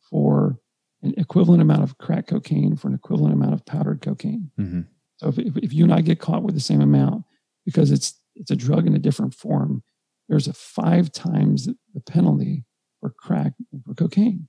[0.10, 0.59] for
[1.02, 4.52] an equivalent amount of crack cocaine for an equivalent amount of powdered cocaine.
[4.60, 4.82] Mm-hmm.
[5.18, 7.26] So if, if, you and I get caught with the same amount
[7.66, 9.84] because it's it's a drug in a different form,
[10.28, 12.66] there's a five times the penalty
[13.00, 14.48] for crack and for cocaine.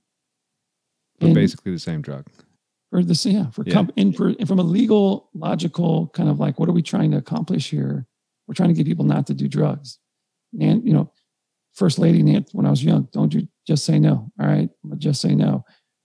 [1.19, 2.27] But and basically the same drug.
[2.89, 3.73] For the yeah for yeah.
[3.73, 7.11] Comp, and for and from a legal logical kind of like what are we trying
[7.11, 8.07] to accomplish here?
[8.47, 9.99] We're trying to get people not to do drugs.
[10.59, 11.11] And you know,
[11.73, 12.21] First Lady
[12.51, 14.31] when I was young, don't you just say no.
[14.39, 15.63] All right, just say no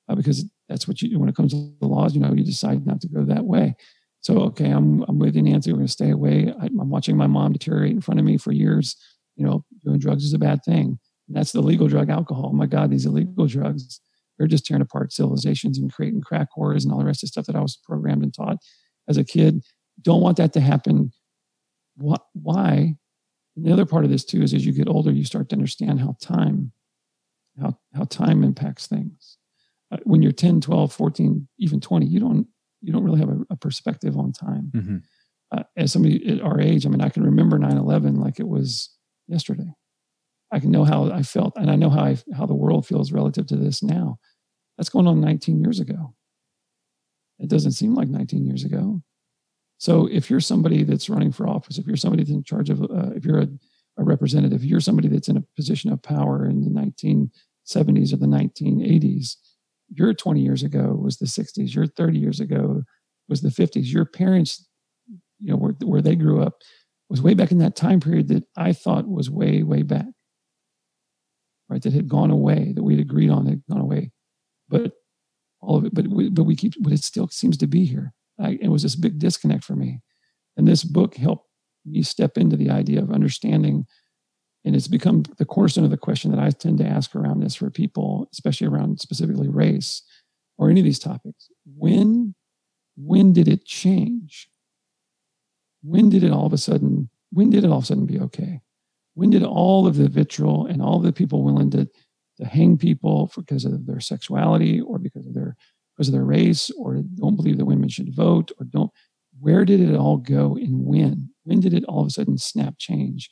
[0.08, 2.14] uh, because that's what you when it comes to the laws.
[2.14, 3.74] You know, you decide not to go that way.
[4.20, 5.72] So okay, I'm I'm with you, Nancy.
[5.72, 6.52] We're going to stay away.
[6.60, 8.96] I, I'm watching my mom deteriorate in front of me for years.
[9.36, 10.98] You know, doing drugs is a bad thing.
[11.28, 12.50] And that's the legal drug, alcohol.
[12.52, 14.00] Oh my God, these illegal drugs.
[14.38, 17.46] They're just tearing apart civilizations and creating crack wars and all the rest of stuff
[17.46, 18.58] that I was programmed and taught
[19.08, 19.64] as a kid.
[20.02, 21.12] Don't want that to happen.
[21.96, 22.96] What, why?
[23.56, 25.56] And the other part of this too is as you get older, you start to
[25.56, 26.72] understand how time,
[27.58, 29.38] how how time impacts things.
[30.04, 32.46] When you're 10 12 14 even 20 you don't
[32.82, 34.70] you don't really have a, a perspective on time.
[34.74, 34.96] Mm-hmm.
[35.52, 38.90] uh, as somebody at our age i mean i can remember 9-11 like it was
[39.28, 39.72] yesterday.
[40.52, 43.12] I can know how i felt and i know how I, how the world feels
[43.12, 44.18] relative to this now.
[44.76, 46.14] That's going on 19 years ago.
[47.38, 49.02] It doesn't seem like 19 years ago.
[49.78, 52.82] So if you're somebody that's running for office if you're somebody that's in charge of
[52.82, 53.48] uh, if you're a,
[53.98, 58.26] a representative you're somebody that's in a position of power in the 1970s or the
[58.26, 59.36] 1980s
[59.88, 62.82] your 20 years ago was the 60s your 30 years ago
[63.28, 64.66] was the 50s your parents
[65.38, 66.54] you know where, where they grew up
[67.08, 70.06] was way back in that time period that i thought was way way back.
[71.68, 71.82] Right?
[71.82, 74.12] That had gone away that we'd agreed on had gone away.
[74.68, 74.92] But
[75.60, 78.12] all of it but we, but we keep but it still seems to be here.
[78.38, 80.00] I, it was this big disconnect for me.
[80.56, 81.46] And this book helped
[81.84, 83.86] me step into the idea of understanding
[84.66, 87.54] and it's become the cornerstone of the question that I tend to ask around this
[87.54, 90.02] for people, especially around specifically race
[90.58, 91.48] or any of these topics.
[91.76, 92.34] When,
[92.96, 94.48] when did it change?
[95.84, 98.18] When did it all of a sudden, when did it all of a sudden be
[98.18, 98.60] okay?
[99.14, 101.88] When did all of the vitriol and all of the people willing to,
[102.38, 105.56] to hang people because of their sexuality or because of their
[105.96, 108.90] because of their race or don't believe that women should vote or don't
[109.40, 112.74] where did it all go and when when did it all of a sudden snap
[112.76, 113.30] change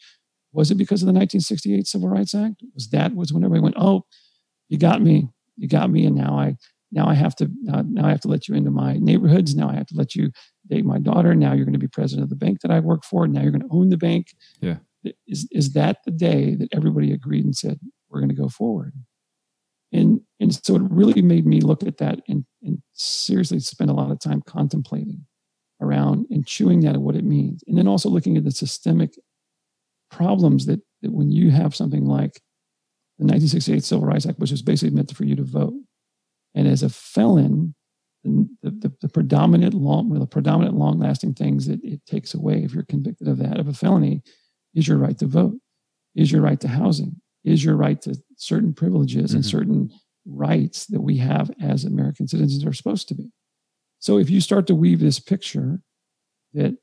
[0.55, 2.63] was it because of the 1968 Civil Rights Act?
[2.75, 4.05] Was that was when everybody went, "Oh,
[4.69, 6.57] you got me, you got me," and now I
[6.93, 9.57] now I have to now, now I have to let you into my neighborhoods.
[9.57, 10.31] Now I have to let you
[10.69, 11.35] date my daughter.
[11.35, 13.27] Now you're going to be president of the bank that I work for.
[13.27, 14.29] Now you're going to own the bank.
[14.61, 14.77] Yeah.
[15.27, 18.95] Is is that the day that everybody agreed and said we're going to go forward?
[19.93, 23.95] And and so it really made me look at that and, and seriously spend a
[23.95, 25.27] lot of time contemplating
[25.81, 27.63] around and chewing that at what it means.
[27.67, 29.15] And then also looking at the systemic
[30.15, 32.35] problems that, that when you have something like
[33.19, 35.75] the 1968 Civil Rights Act, which was basically meant for you to vote,
[36.55, 37.75] and as a felon,
[38.23, 42.73] the, the, the predominant long, well, the predominant long-lasting things that it takes away if
[42.73, 44.23] you're convicted of that of a felony
[44.75, 45.55] is your right to vote,
[46.15, 49.37] is your right to housing, is your right to certain privileges mm-hmm.
[49.37, 49.91] and certain
[50.27, 53.31] rights that we have as American citizens are supposed to be.
[53.99, 55.81] So if you start to weave this picture
[56.55, 56.77] that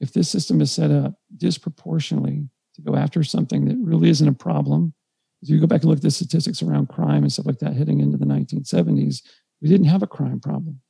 [0.00, 4.32] if this system is set up disproportionately to go after something that really isn't a
[4.32, 4.94] problem.
[5.42, 7.74] If you go back and look at the statistics around crime and stuff like that
[7.74, 9.22] heading into the 1970s,
[9.60, 10.80] we didn't have a crime problem.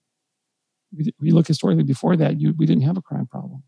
[0.96, 3.62] We, we look historically before that, you, we didn't have a crime problem.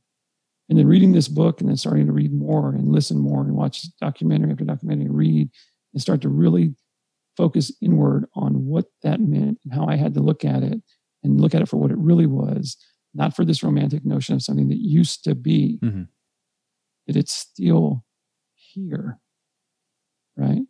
[0.69, 3.55] And then reading this book and then starting to read more and listen more and
[3.55, 5.49] watch documentary after documentary and read
[5.93, 6.75] and start to really
[7.37, 10.83] focus inward on what that meant and how I had to look at it
[11.23, 12.77] and look at it for what it really was,
[13.15, 16.03] not for this romantic notion of something that used to be, mm-hmm.
[17.07, 18.05] that it's still
[18.73, 19.19] here,
[20.37, 20.63] right?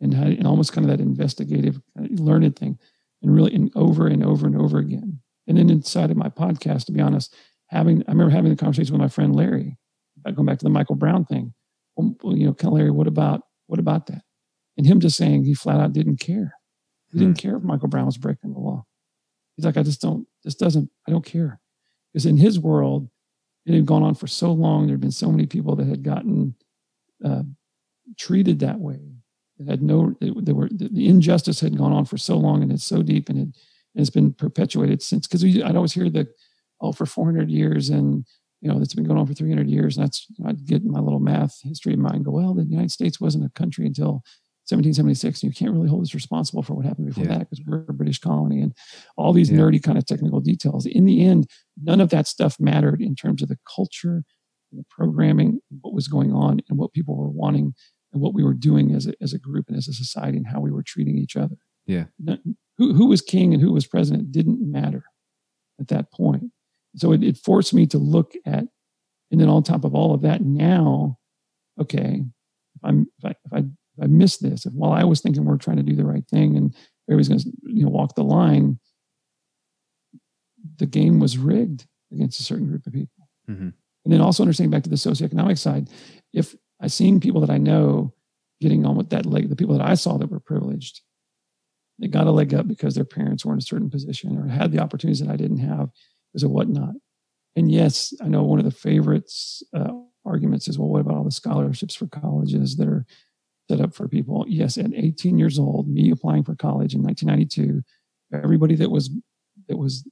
[0.00, 2.78] And, how, and almost kind of that investigative, kind of learned thing,
[3.22, 5.20] and really and over and over and over again.
[5.46, 7.34] And then inside of my podcast, to be honest,
[7.68, 9.78] having I remember having the conversation with my friend Larry,
[10.18, 11.54] about going back to the Michael Brown thing.
[11.96, 14.22] Well, you know, kind of Larry, what about what about that?
[14.76, 16.54] And him just saying he flat out didn't care.
[17.10, 17.48] He didn't hmm.
[17.48, 18.84] care if Michael Brown was breaking the law.
[19.56, 21.60] He's like, I just don't, this doesn't, I don't care.
[22.12, 23.08] Because in his world,
[23.64, 24.86] it had gone on for so long.
[24.86, 26.54] There had been so many people that had gotten
[27.24, 27.42] uh,
[28.18, 29.00] treated that way.
[29.58, 32.84] That had no, they were, the injustice had gone on for so long and it's
[32.84, 33.48] so deep and, it,
[33.94, 35.26] it's been perpetuated since.
[35.26, 36.28] Because I'd always hear the,
[36.80, 38.26] oh, for 400 years and,
[38.60, 39.96] you know, that's been going on for 300 years.
[39.96, 43.20] And that's, I'd get my little math history of mind go, well, the United States
[43.20, 44.22] wasn't a country until
[44.68, 45.42] 1776.
[45.42, 47.38] And you can't really hold us responsible for what happened before yeah.
[47.38, 48.74] that because we're a British colony and
[49.16, 49.58] all these yeah.
[49.58, 50.86] nerdy kind of technical details.
[50.86, 51.48] In the end,
[51.82, 54.24] none of that stuff mattered in terms of the culture,
[54.72, 57.74] the programming, what was going on, and what people were wanting,
[58.12, 60.46] and what we were doing as a, as a group and as a society, and
[60.46, 61.56] how we were treating each other.
[61.86, 62.04] Yeah.
[62.78, 65.04] Who, who was king and who was president didn't matter
[65.80, 66.50] at that point.
[66.96, 68.64] So it, it forced me to look at,
[69.30, 71.18] and then on top of all of that, now,
[71.80, 72.22] okay,
[72.74, 73.64] if I'm if I, if I
[74.02, 74.66] I missed this.
[74.66, 76.74] If while I was thinking we're trying to do the right thing and
[77.08, 78.78] everybody's going to you know walk the line,
[80.78, 83.28] the game was rigged against a certain group of people.
[83.48, 83.68] Mm-hmm.
[84.06, 85.88] And then also understanding back to the socioeconomic side,
[86.32, 88.14] if I seen people that I know
[88.60, 91.00] getting on with that leg, the people that I saw that were privileged,
[91.98, 94.70] they got a leg up because their parents were in a certain position or had
[94.70, 95.90] the opportunities that I didn't have
[96.32, 96.94] because a whatnot.
[97.56, 99.90] And yes, I know one of the favorites uh,
[100.24, 103.06] arguments is, well, what about all the scholarships for colleges that are
[103.68, 104.44] set up for people.
[104.46, 107.82] Yes, at 18 years old, me applying for college in 1992,
[108.32, 109.10] everybody that was
[109.66, 110.08] that was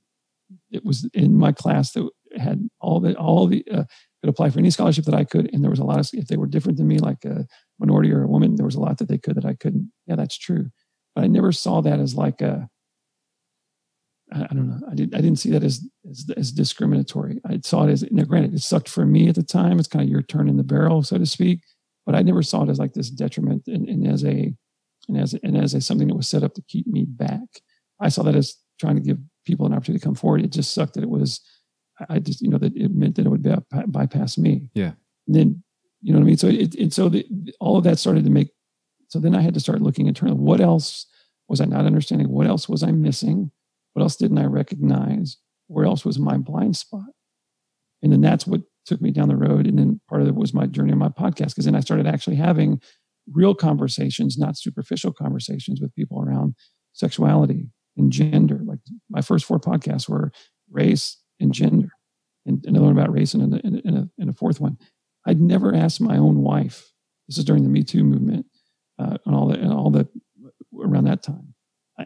[0.72, 3.85] it was in my class that had all the all the uh,
[4.22, 6.26] could apply for any scholarship that I could, and there was a lot of if
[6.26, 7.47] they were different than me, like a
[7.78, 9.93] minority or a woman, there was a lot that they could that I couldn't.
[10.07, 10.70] Yeah, that's true,
[11.14, 12.68] but I never saw that as like a
[14.32, 14.80] I don't know.
[14.91, 15.14] I didn't.
[15.14, 17.41] I didn't see that as, as, as discriminatory.
[17.47, 18.05] I saw it as.
[18.11, 19.78] Now, granted, it sucked for me at the time.
[19.78, 21.61] It's kind of your turn in the barrel, so to speak
[22.07, 24.53] but I never saw it as like this detriment and, and as a
[25.09, 27.49] and as and as a something that was set up to keep me back.
[28.01, 30.43] I saw that as trying to give people an opportunity to come forward.
[30.43, 31.41] It just sucked that it was.
[32.09, 34.68] I just you know that it meant that it would be, uh, bypass me.
[34.74, 34.92] Yeah.
[35.26, 35.62] And then
[36.03, 36.36] you know what I mean.
[36.36, 37.26] So it and so the,
[37.61, 38.51] all of that started to make.
[39.09, 40.38] So then I had to start looking internally.
[40.38, 41.07] What else
[41.49, 42.30] was I not understanding?
[42.30, 43.51] What else was I missing?
[43.92, 45.38] What else didn't I recognize?
[45.68, 47.11] Where else was my blind spot?
[48.03, 49.66] And then that's what took me down the road.
[49.66, 52.07] And then part of it was my journey on my podcast, because then I started
[52.07, 52.80] actually having
[53.32, 56.55] real conversations, not superficial conversations with people around
[56.92, 58.61] sexuality and gender.
[58.64, 60.32] Like my first four podcasts were
[60.70, 61.91] race and gender,
[62.47, 64.78] and another one about race, and a, and a, and a fourth one.
[65.26, 66.93] I'd never asked my own wife.
[67.28, 68.47] This is during the Me Too movement
[68.99, 70.09] uh, and all the and all the
[70.78, 71.55] around that time.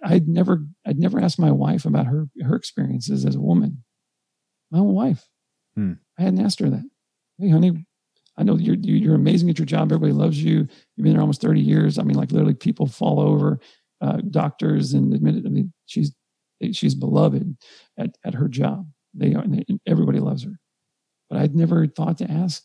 [0.05, 3.85] I, would never I'd never asked my wife about her her experiences as a woman.
[4.71, 5.29] My own wife.
[5.75, 5.95] Hmm.
[6.19, 6.85] I hadn't asked her that.
[7.39, 7.87] Hey, honey,
[8.37, 9.91] I know you're you're amazing at your job.
[9.93, 10.69] Everybody loves you.
[10.97, 11.99] You've been there almost 30 years.
[11.99, 13.59] I mean, like literally, people fall over.
[14.01, 15.45] Uh, doctors and admitted.
[15.45, 16.15] I mean, she's
[16.71, 17.57] she's beloved
[17.99, 18.87] at, at her job.
[19.15, 19.45] They are,
[19.87, 20.59] everybody loves her.
[21.29, 22.65] But I'd never thought to ask,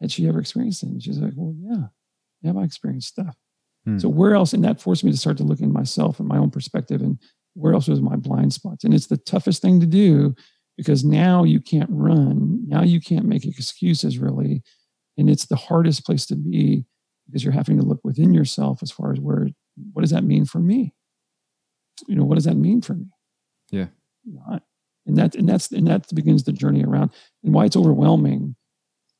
[0.00, 0.88] had she ever experienced it?
[0.88, 1.88] And she's like, well, yeah,
[2.42, 3.36] yeah, I experienced stuff.
[3.84, 3.98] Hmm.
[3.98, 4.52] So where else?
[4.52, 7.18] And that forced me to start to look in myself and my own perspective and
[7.54, 8.84] where else was my blind spots.
[8.84, 10.34] And it's the toughest thing to do
[10.76, 12.66] because now you can't run.
[12.66, 14.62] Now you can't make excuses really.
[15.18, 16.84] And it's the hardest place to be
[17.26, 19.48] because you're having to look within yourself as far as where,
[19.92, 20.94] what does that mean for me?
[22.08, 23.06] You know, what does that mean for me?
[23.70, 23.86] Yeah.
[25.10, 27.10] And that, and that's, and that begins the journey around
[27.42, 28.54] and why it's overwhelming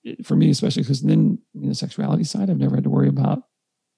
[0.06, 3.08] eh, for me, especially because then in the sexuality side, I've never had to worry
[3.08, 3.42] about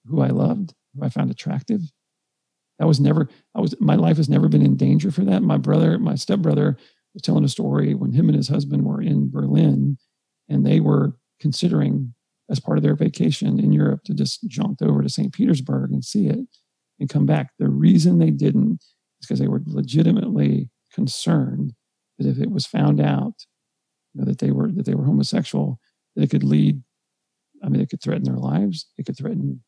[0.07, 1.83] who I loved, who I found attractive.
[2.79, 5.43] That was never, I was, my life has never been in danger for that.
[5.43, 6.79] My brother, my stepbrother
[7.13, 9.99] was telling a story when him and his husband were in Berlin
[10.49, 12.15] and they were considering
[12.51, 15.33] as part of their vacation in Europe to just jaunt over to St.
[15.33, 16.41] Petersburg and see it
[16.99, 17.51] and come back.
[17.59, 18.83] The reason they didn't
[19.21, 21.75] is because they were legitimately concerned
[22.23, 23.35] that if it was found out
[24.15, 25.81] you know, that they were that they were homosexual,
[26.17, 26.83] that it could lead.
[27.65, 28.87] I mean, it could threaten their lives.
[28.99, 29.63] It could threaten,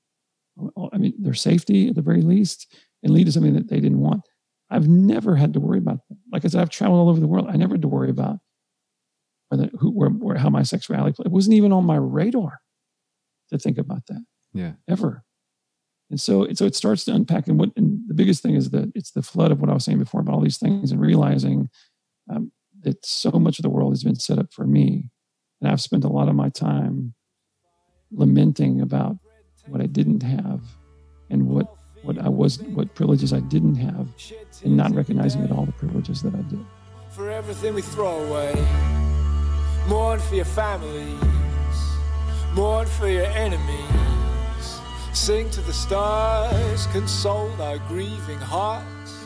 [0.92, 4.00] I mean, their safety at the very least, and lead to something that they didn't
[4.00, 4.22] want.
[4.70, 6.16] I've never had to worry about that.
[6.32, 7.46] Like I said, I've traveled all over the world.
[7.48, 8.38] I never had to worry about
[9.48, 11.14] whether who, where, where how my sexuality.
[11.24, 12.59] It wasn't even on my radar
[13.50, 14.24] to think about that.
[14.52, 15.24] Yeah, ever.
[16.11, 17.48] And so, so it starts to unpack.
[17.48, 19.84] And what, and the biggest thing is that it's the flood of what I was
[19.84, 21.70] saying before about all these things and realizing
[22.31, 22.53] um,
[22.83, 25.11] that so much of the world has been set up for me.
[25.61, 27.14] And I've spent a lot of my time
[28.11, 29.16] lamenting about
[29.66, 30.62] what I didn't have
[31.31, 34.09] and what what I was what privileges I didn't have
[34.62, 36.64] and not recognizing at all the privileges that I did.
[37.11, 38.55] For everything we throw away.
[39.89, 41.20] Mourn for your families.
[42.55, 44.81] Mourn for your enemies.
[45.12, 49.24] Sing to the stars, console our grieving hearts.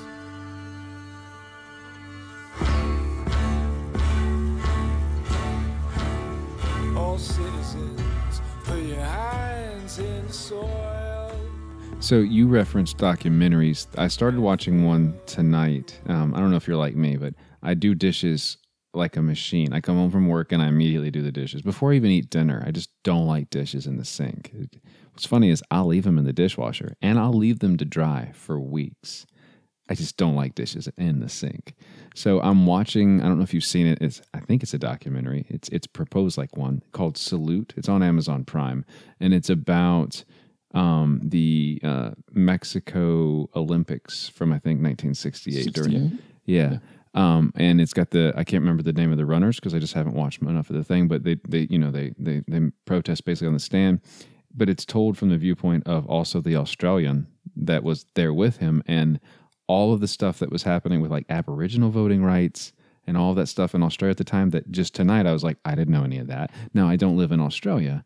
[12.01, 13.89] So you referenced documentaries.
[13.99, 16.01] I started watching one tonight.
[16.07, 18.57] Um, I don't know if you're like me, but I do dishes
[18.95, 19.73] like a machine.
[19.73, 22.31] I come home from work and I immediately do the dishes before I even eat
[22.31, 22.63] dinner.
[22.67, 24.53] I just don't like dishes in the sink.
[25.13, 28.31] What's funny is I'll leave them in the dishwasher and I'll leave them to dry
[28.35, 29.27] for weeks.
[29.89, 31.75] I just don't like dishes in the sink.
[32.15, 33.21] So I'm watching.
[33.21, 33.99] I don't know if you've seen it.
[34.01, 35.47] It's I think it's a documentary.
[35.49, 37.75] It's it's proposed like one called Salute.
[37.77, 38.85] It's on Amazon Prime,
[39.21, 40.25] and it's about
[40.75, 45.65] um, the uh, Mexico Olympics from I think 1968.
[45.65, 45.75] 68?
[45.75, 46.79] During yeah.
[47.15, 49.79] Um, and it's got the I can't remember the name of the runners because I
[49.79, 51.09] just haven't watched enough of the thing.
[51.09, 54.01] But they they you know they they they protest basically on the stand,
[54.55, 57.27] but it's told from the viewpoint of also the Australian
[57.57, 59.21] that was there with him and
[59.69, 62.73] all of the stuff that was happening with like Aboriginal voting rights
[63.07, 64.51] and all that stuff in Australia at the time.
[64.51, 66.51] That just tonight I was like I didn't know any of that.
[66.75, 68.05] Now I don't live in Australia,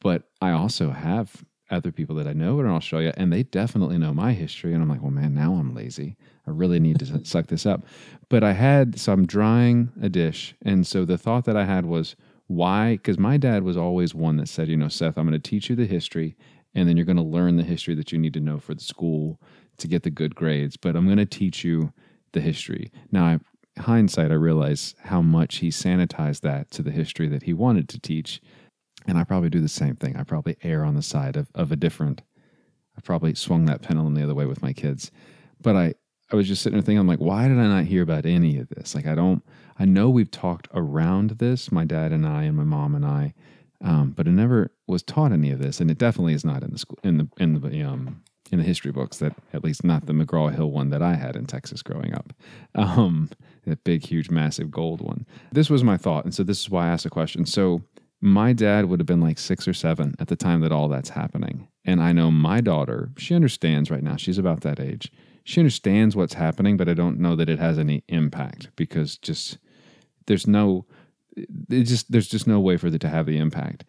[0.00, 3.98] but I also have other people that I know are in Australia, and they definitely
[3.98, 4.74] know my history.
[4.74, 6.16] And I'm like, well, man, now I'm lazy.
[6.46, 7.84] I really need to suck this up.
[8.28, 10.54] But I had, so I'm drying a dish.
[10.62, 12.14] And so the thought that I had was,
[12.46, 12.92] why?
[12.92, 15.70] Because my dad was always one that said, you know, Seth, I'm going to teach
[15.70, 16.36] you the history,
[16.74, 18.82] and then you're going to learn the history that you need to know for the
[18.82, 19.40] school
[19.82, 20.76] to get the good grades.
[20.76, 21.92] But I'm going to teach you
[22.32, 22.90] the history.
[23.10, 23.38] Now, I,
[23.80, 28.00] hindsight, I realize how much he sanitized that to the history that he wanted to
[28.00, 28.40] teach
[29.06, 30.16] and I probably do the same thing.
[30.16, 32.22] I probably err on the side of, of a different,
[32.96, 35.10] I probably swung that pendulum the other way with my kids.
[35.60, 35.94] But I,
[36.30, 38.58] I was just sitting there thinking, I'm like, why did I not hear about any
[38.58, 38.94] of this?
[38.94, 39.42] Like, I don't,
[39.78, 43.34] I know we've talked around this, my dad and I, and my mom and I,
[43.82, 45.80] um, but it never was taught any of this.
[45.80, 48.22] And it definitely is not in the school, in the, in the, um,
[48.52, 51.34] in the history books that at least not the McGraw Hill one that I had
[51.34, 52.32] in Texas growing up.
[52.74, 53.30] Um,
[53.66, 55.26] that big, huge, massive gold one.
[55.50, 56.24] This was my thought.
[56.24, 57.46] And so this is why I asked the question.
[57.46, 57.82] So,
[58.24, 61.08] my dad would have been like six or seven at the time that all that's
[61.08, 61.66] happening.
[61.84, 65.10] And I know my daughter, she understands right now, she's about that age.
[65.42, 69.58] She understands what's happening, but I don't know that it has any impact because just
[70.26, 70.86] there's no,
[71.36, 73.84] it just, there's just no way for it to have the impact.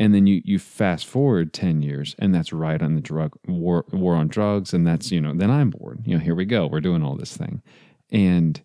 [0.00, 3.84] And then you, you fast forward 10 years and that's right on the drug war,
[3.92, 4.72] war on drugs.
[4.72, 6.00] And that's, you know, then I'm bored.
[6.06, 6.66] You know, here we go.
[6.66, 7.60] We're doing all this thing.
[8.10, 8.60] And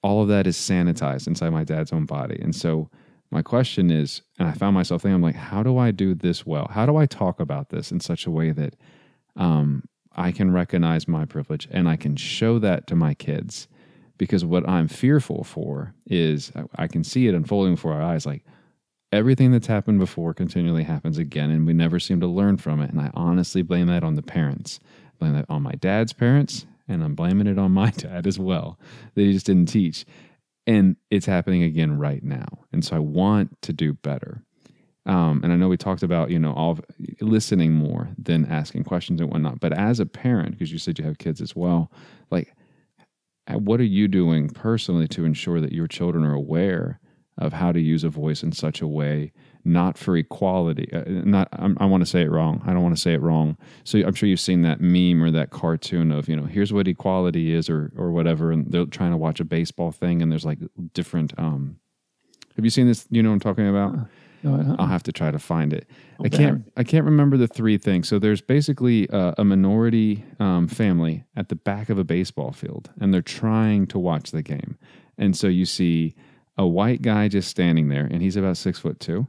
[0.00, 2.38] all of that is sanitized inside my dad's own body.
[2.40, 2.88] And so,
[3.32, 6.44] my question is, and I found myself thinking, I'm like, how do I do this
[6.44, 6.66] well?
[6.68, 8.74] How do I talk about this in such a way that
[9.36, 9.84] um,
[10.16, 13.68] I can recognize my privilege and I can show that to my kids?
[14.18, 18.26] Because what I'm fearful for is I can see it unfolding before our eyes.
[18.26, 18.44] Like
[19.12, 22.90] everything that's happened before continually happens again, and we never seem to learn from it.
[22.90, 24.80] And I honestly blame that on the parents.
[25.06, 28.38] I blame that on my dad's parents, and I'm blaming it on my dad as
[28.38, 28.78] well
[29.14, 30.04] that he just didn't teach
[30.66, 34.42] and it's happening again right now and so i want to do better
[35.06, 36.80] um, and i know we talked about you know all of,
[37.20, 41.04] listening more than asking questions and whatnot but as a parent because you said you
[41.04, 41.90] have kids as well
[42.30, 42.54] like
[43.52, 47.00] what are you doing personally to ensure that your children are aware
[47.40, 49.32] of how to use a voice in such a way
[49.64, 50.88] not for equality.
[50.92, 52.62] Uh, not I'm, i want to say it wrong.
[52.66, 53.56] I don't want to say it wrong.
[53.84, 56.88] So I'm sure you've seen that meme or that cartoon of you know here's what
[56.88, 60.44] equality is or or whatever, and they're trying to watch a baseball thing, and there's
[60.44, 60.58] like
[60.94, 61.38] different.
[61.38, 61.78] um
[62.56, 63.06] Have you seen this?
[63.10, 63.94] You know what I'm talking about?
[63.94, 64.04] Uh,
[64.42, 65.86] no, I'll have to try to find it.
[66.18, 66.72] Oh, I can't.
[66.76, 68.08] I can't remember the three things.
[68.08, 72.90] So there's basically a, a minority um, family at the back of a baseball field,
[72.98, 74.78] and they're trying to watch the game.
[75.18, 76.14] And so you see
[76.56, 79.26] a white guy just standing there, and he's about six foot two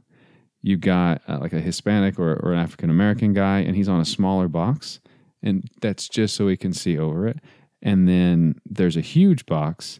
[0.62, 4.00] you got uh, like a Hispanic or, or an African American guy, and he's on
[4.00, 5.00] a smaller box,
[5.42, 7.38] and that's just so he can see over it.
[7.82, 9.98] And then there's a huge box,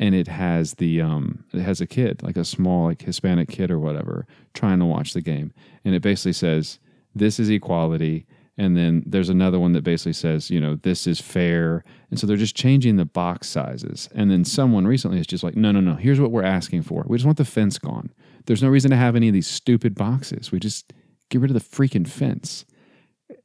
[0.00, 3.70] and it has the um, it has a kid, like a small like Hispanic kid
[3.70, 5.52] or whatever, trying to watch the game,
[5.84, 6.80] and it basically says
[7.14, 8.26] this is equality.
[8.60, 11.82] And then there's another one that basically says, you know, this is fair.
[12.10, 14.10] And so they're just changing the box sizes.
[14.14, 17.02] And then someone recently is just like, no, no, no, here's what we're asking for.
[17.06, 18.12] We just want the fence gone.
[18.44, 20.52] There's no reason to have any of these stupid boxes.
[20.52, 20.92] We just
[21.30, 22.66] get rid of the freaking fence.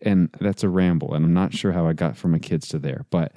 [0.02, 2.80] and that's a ramble, and I'm not sure how I got from my kids to
[2.80, 3.32] there, but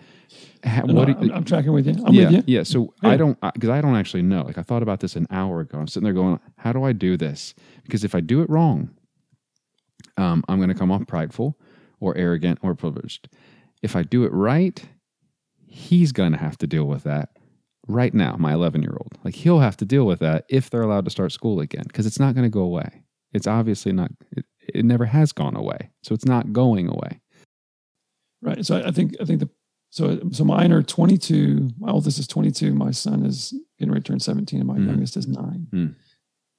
[0.64, 1.94] ha, no, what no, I'm, I'm, tracking with you.
[2.04, 2.42] I'm yeah, with you.
[2.46, 2.62] Yeah.
[2.64, 3.10] So hey.
[3.10, 4.42] I don't because I don't actually know.
[4.42, 5.78] Like I thought about this an hour ago.
[5.78, 7.54] I'm sitting there going, how do I do this?
[7.84, 8.90] Because if I do it wrong,
[10.16, 11.56] um, I'm going to come off prideful
[12.00, 13.28] or arrogant or privileged.
[13.82, 14.82] If I do it right,
[15.66, 17.30] he's going to have to deal with that
[17.86, 18.36] right now.
[18.38, 21.10] My 11 year old, like he'll have to deal with that if they're allowed to
[21.10, 23.02] start school again because it's not going to go away.
[23.32, 24.10] It's obviously not.
[24.32, 24.44] It,
[24.74, 27.20] it never has gone away, so it's not going away.
[28.42, 28.64] Right.
[28.64, 29.50] So I think I think the
[29.90, 31.70] so so mine are 22.
[31.78, 32.74] My oldest is 22.
[32.74, 34.86] My son is getting ready to turn 17, and my mm.
[34.86, 35.66] youngest is nine.
[35.72, 35.94] Mm.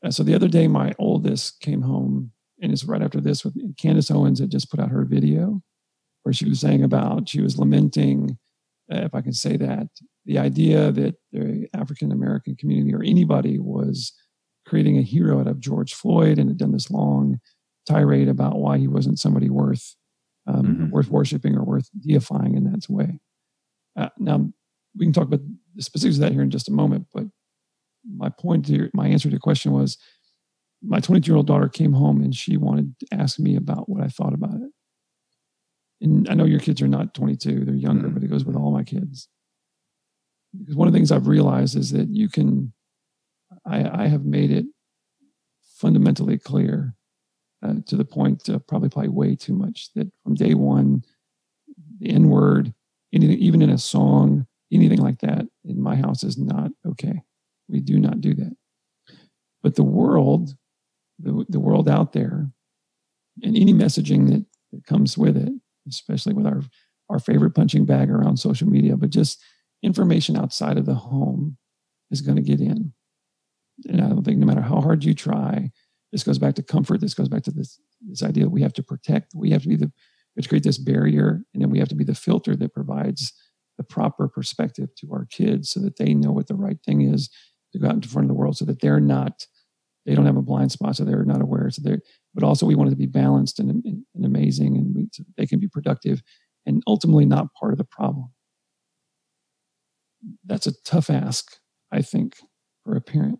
[0.04, 2.32] Uh, so the other day, my oldest came home,
[2.62, 5.62] and it's right after this with Candace Owens had just put out her video
[6.24, 8.38] where she was saying about she was lamenting,
[8.92, 9.88] uh, if I can say that,
[10.26, 14.14] the idea that the African American community or anybody was
[14.66, 17.40] creating a hero out of George Floyd and had done this long
[17.88, 19.96] tirade about why he wasn't somebody worth
[20.48, 20.90] um, mm-hmm.
[20.90, 23.20] worth worshiping or worth deifying in that way.
[23.96, 24.48] Uh, now
[24.98, 25.42] we can talk about
[25.76, 27.26] the specifics of that here in just a moment, but
[28.06, 29.98] my point to my answer to the question was
[30.82, 34.02] my 22 year old daughter came home and she wanted to ask me about what
[34.02, 34.72] I thought about it.
[36.02, 38.14] And I know your kids are not 22, they're younger, mm-hmm.
[38.14, 39.28] but it goes with all my kids.
[40.58, 42.74] Because one of the things I've realized is that you can,
[43.66, 44.66] I, I have made it
[45.78, 46.96] fundamentally clear
[47.64, 51.04] uh, to the point uh, probably probably way too much that from day one,
[52.00, 52.74] the N word,
[53.14, 57.22] anything, even in a song, anything like that in my house is not okay.
[57.68, 58.56] We do not do that.
[59.62, 60.56] But the world,
[61.20, 62.50] the, the world out there,
[63.42, 65.52] and any messaging that, that comes with it,
[65.88, 66.62] especially with our,
[67.10, 69.42] our favorite punching bag around social media, but just
[69.84, 71.58] information outside of the home
[72.12, 72.94] is going to get in.
[73.88, 75.72] And I don't think no matter how hard you try,
[76.12, 77.02] this goes back to comfort.
[77.02, 79.34] This goes back to this, this idea that we have to protect.
[79.36, 79.92] We have to be the,
[80.36, 83.34] we create this barrier, and then we have to be the filter that provides
[83.78, 87.30] the proper perspective to our kids so that they know what the right thing is
[87.72, 89.46] to go out in front of the world so that they're not
[90.10, 91.70] they don't have a blind spot so they're not aware.
[91.70, 92.00] So they're
[92.34, 95.24] but also we want it to be balanced and, and, and amazing and we, so
[95.38, 96.24] they can be productive
[96.66, 98.32] and ultimately not part of the problem.
[100.46, 101.46] That's a tough ask
[101.92, 102.38] i think
[102.84, 103.40] for a parent.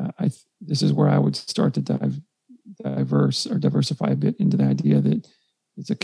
[0.00, 2.18] Uh, i this is where i would start to dive
[2.82, 5.26] diverse or diversify a bit into the idea that
[5.76, 5.96] it's a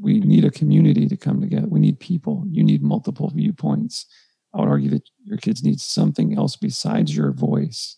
[0.00, 1.66] we need a community to come together.
[1.66, 2.44] We need people.
[2.50, 4.06] You need multiple viewpoints.
[4.54, 7.96] I would argue that your kids need something else besides your voice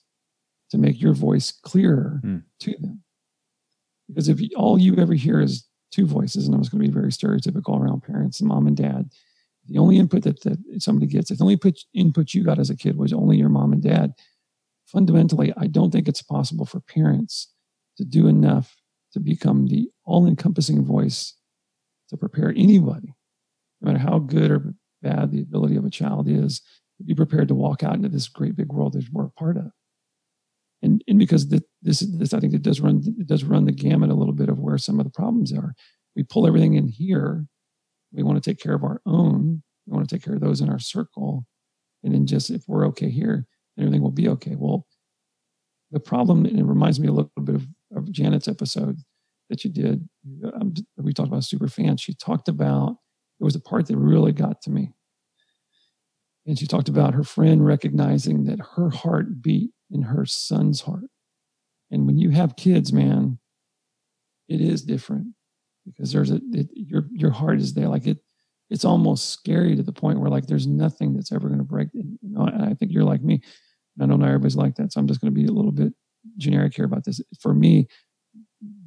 [0.74, 2.42] to make your voice clearer mm.
[2.60, 3.02] to them
[4.08, 6.92] because if all you ever hear is two voices and i was going to be
[6.92, 9.10] very stereotypical around parents and mom and dad
[9.66, 12.70] the only input that, that somebody gets if the only put, input you got as
[12.70, 14.12] a kid was only your mom and dad
[14.86, 17.52] fundamentally i don't think it's possible for parents
[17.96, 18.76] to do enough
[19.12, 21.34] to become the all encompassing voice
[22.10, 23.14] to prepare anybody,
[23.80, 26.60] no matter how good or bad the ability of a child is,
[26.98, 29.56] to be prepared to walk out into this great big world that we're a part
[29.56, 29.70] of.
[30.82, 33.72] And, and because the, this, this, I think it does run, it does run the
[33.72, 35.74] gamut a little bit of where some of the problems are.
[36.14, 37.46] We pull everything in here.
[38.12, 39.62] We want to take care of our own.
[39.86, 41.46] We want to take care of those in our circle.
[42.02, 43.46] And then just if we're okay here,
[43.78, 44.56] everything will be okay.
[44.56, 44.86] Well,
[45.90, 47.66] the problem, and it reminds me a little bit of
[47.96, 48.98] of Janet's episode
[49.50, 50.08] that you did,
[50.54, 52.00] um, we talked about super fans.
[52.00, 52.96] She talked about
[53.40, 54.92] it was a part that really got to me.
[56.46, 61.05] And she talked about her friend recognizing that her heart beat in her son's heart.
[61.90, 63.38] And when you have kids, man,
[64.49, 65.28] it is different
[65.86, 67.88] because there's a it, your your heart is there.
[67.88, 68.18] Like it,
[68.70, 71.88] it's almost scary to the point where like there's nothing that's ever going to break.
[71.92, 73.42] You know, I think you're like me.
[74.01, 75.92] I don't know everybody's like that, so I'm just going to be a little bit
[76.36, 77.20] generic here about this.
[77.40, 77.86] For me,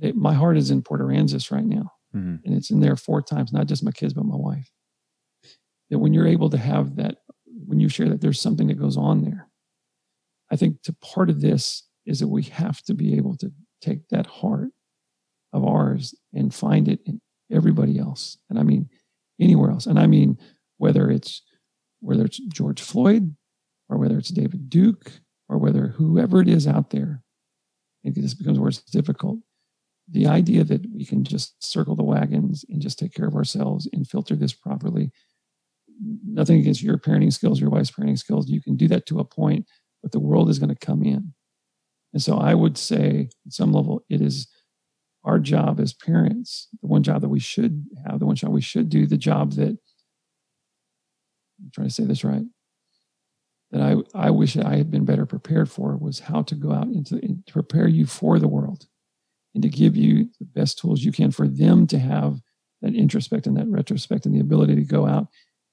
[0.02, 2.36] it, my heart is in Port Aransas right now, mm-hmm.
[2.44, 4.70] and it's in there four times, not just my kids, but my wife.
[5.90, 7.20] That when you're able to have that,
[7.66, 9.47] when you share that there's something that goes on there,
[10.52, 14.08] I think to part of this is that we have to be able to take
[14.10, 14.70] that heart
[15.54, 17.22] of ours and find it in
[17.52, 18.38] everybody else.
[18.50, 18.90] And I mean
[19.40, 19.86] anywhere else.
[19.86, 20.38] And I mean
[20.78, 21.42] whether it's
[22.00, 23.36] whether it's George Floyd
[23.90, 25.12] or whether it's David Duke
[25.50, 27.24] or whether whoever it is out there
[28.08, 29.40] maybe this becomes where it's difficult.
[30.10, 33.90] The idea that we can just circle the wagons and just take care of ourselves
[33.92, 35.12] and filter this properly.
[36.26, 38.50] Nothing against your parenting skills, your wife's parenting skills.
[38.50, 39.66] You can do that to a point,
[40.02, 41.34] but the world is going to come in.
[42.14, 44.48] And so I would say, at some level, it is
[45.24, 48.62] our job as parents, the one job that we should have, the one job we
[48.62, 49.78] should do, the job that
[51.60, 52.46] I'm trying to say this right
[53.72, 56.88] that I, I wish I had been better prepared for was how to go out
[56.88, 58.88] into to prepare you for the world
[59.54, 62.40] and to give you the best tools you can for them to have
[62.82, 65.28] that introspect and that retrospect and the ability to go out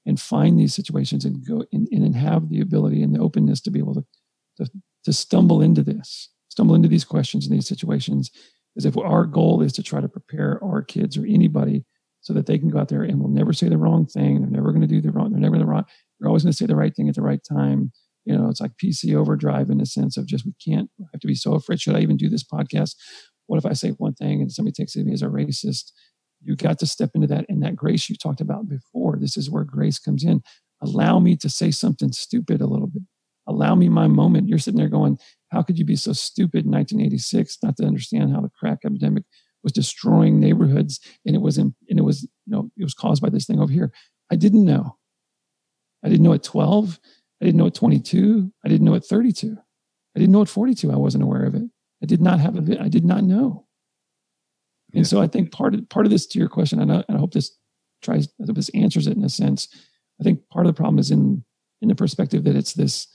[0.05, 3.71] and find these situations and go in, and have the ability and the openness to
[3.71, 4.05] be able to,
[4.57, 4.71] to,
[5.03, 8.31] to stumble into this, stumble into these questions and these situations.
[8.77, 11.85] As if our goal is to try to prepare our kids or anybody
[12.19, 14.41] so that they can go out there and will never say the wrong thing.
[14.41, 15.31] They're never going to do the wrong.
[15.31, 15.85] They're never to wrong.
[16.19, 17.91] They're always going to say the right thing at the right time.
[18.25, 21.27] You know, it's like PC overdrive in a sense of just we can't have to
[21.27, 21.79] be so afraid.
[21.79, 22.95] Should I even do this podcast?
[23.45, 25.91] What if I say one thing and somebody takes it me as a racist?
[26.45, 29.17] You got to step into that and that grace you talked about before.
[29.19, 30.43] This is where grace comes in.
[30.81, 33.03] Allow me to say something stupid a little bit.
[33.47, 34.47] Allow me my moment.
[34.47, 35.17] You're sitting there going,
[35.49, 39.23] How could you be so stupid in 1986 not to understand how the crack epidemic
[39.63, 43.21] was destroying neighborhoods and it was in, and it was, you know, it was caused
[43.21, 43.91] by this thing over here.
[44.31, 44.97] I didn't know.
[46.03, 46.99] I didn't know at 12.
[47.41, 48.51] I didn't know at 22.
[48.63, 49.57] I didn't know at 32.
[50.15, 50.91] I didn't know at 42.
[50.91, 51.63] I wasn't aware of it.
[52.01, 53.64] I did not have a I did not know.
[54.95, 55.09] And yeah.
[55.09, 57.19] so I think part of part of this to your question, and I, and I
[57.19, 57.55] hope this
[58.01, 59.67] tries I hope this answers it in a sense.
[60.19, 61.43] I think part of the problem is in
[61.81, 63.07] in the perspective that it's this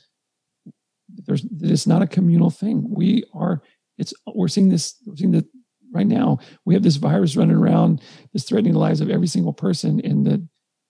[1.09, 2.87] there's that it's not a communal thing.
[2.89, 3.63] We are
[3.99, 5.47] it's we're seeing this we're seeing the
[5.93, 8.01] right now we have this virus running around
[8.33, 10.47] that's threatening the lives of every single person in the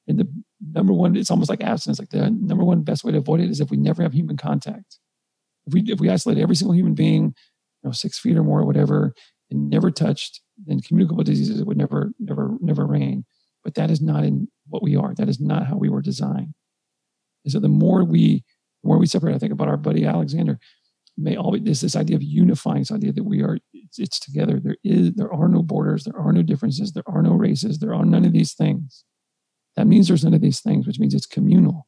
[0.07, 0.29] in the
[0.73, 3.51] number one it's almost like abstinence like the number one best way to avoid it
[3.51, 4.99] is if we never have human contact
[5.67, 7.35] if we if we isolate every single human being
[7.83, 9.15] you know six feet or more or whatever
[9.51, 13.25] and never touched then communicable diseases would never never never reign.
[13.65, 15.15] But that is not in what we are.
[15.15, 16.55] That is not how we were designed.
[17.45, 18.45] And so the more we
[18.83, 20.59] the more we separate i think about our buddy alexander
[21.17, 24.61] may always there's this idea of unifying this idea that we are it's, it's together.
[24.61, 27.95] There is there are no borders there are no differences there are no races there
[27.95, 29.05] are none of these things.
[29.77, 31.87] That means there's none of these things which means it's communal.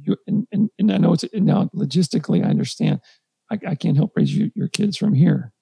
[0.00, 3.00] You and, and, and i know it's now logistically i understand.
[3.50, 5.52] I, I can't help raise you, your kids from here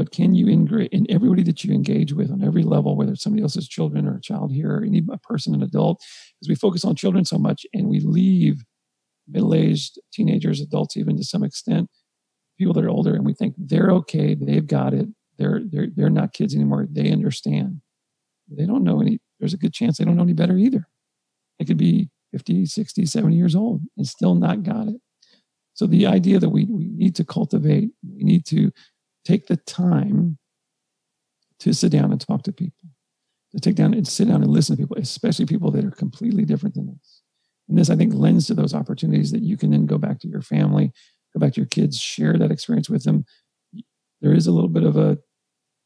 [0.00, 3.22] but can you integrate in everybody that you engage with on every level whether it's
[3.22, 6.00] somebody else's children or a child here or any person an adult
[6.38, 8.64] because we focus on children so much and we leave
[9.28, 11.90] middle-aged teenagers adults even to some extent
[12.60, 16.10] people that are older and we think they're okay, they've got it, they're they're they're
[16.10, 17.80] not kids anymore, they understand.
[18.50, 20.86] They don't know any, there's a good chance they don't know any better either.
[21.58, 25.00] They could be 50, 60, 70 years old and still not got it.
[25.72, 28.70] So the idea that we, we need to cultivate, we need to
[29.24, 30.38] take the time
[31.60, 32.88] to sit down and talk to people,
[33.52, 36.44] to take down and sit down and listen to people, especially people that are completely
[36.44, 37.22] different than us.
[37.68, 40.28] And this, I think, lends to those opportunities that you can then go back to
[40.28, 40.92] your family,
[41.32, 43.24] go back to your kids, share that experience with them.
[44.20, 45.18] There is a little bit of a,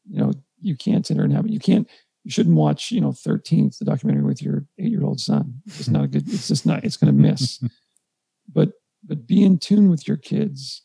[0.09, 1.51] you know, you can't sit there and have it.
[1.51, 1.87] You can't,
[2.23, 5.61] you shouldn't watch, you know, 13th, the documentary with your eight year old son.
[5.67, 7.63] It's not a good, it's just not, it's going to miss.
[8.51, 8.71] but,
[9.03, 10.81] but be in tune with your kids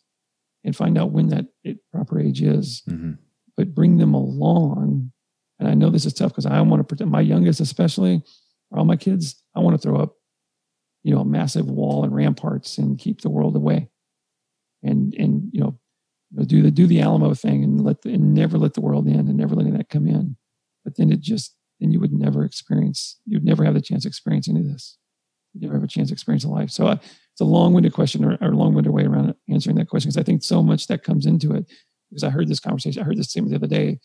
[0.64, 1.46] and find out when that
[1.92, 3.12] proper age is, mm-hmm.
[3.56, 5.12] but bring them along.
[5.58, 8.22] And I know this is tough because I want to protect my youngest, especially,
[8.72, 9.42] all my kids.
[9.54, 10.14] I want to throw up,
[11.02, 13.88] you know, a massive wall and ramparts and keep the world away
[14.82, 15.78] and and you know
[16.44, 19.18] do the do the Alamo thing and let the, and never let the world in
[19.18, 20.36] and never letting that come in.
[20.84, 24.08] But then it just then you would never experience you'd never have the chance to
[24.08, 24.96] experience any of this.
[25.52, 26.70] You'd never have a chance to experience a life.
[26.70, 26.96] So uh,
[27.41, 30.43] it's a long-winded question or, or long-winded way around answering that question because I think
[30.43, 31.64] so much that comes into it.
[32.11, 33.99] Because I heard this conversation, I heard this same the other day.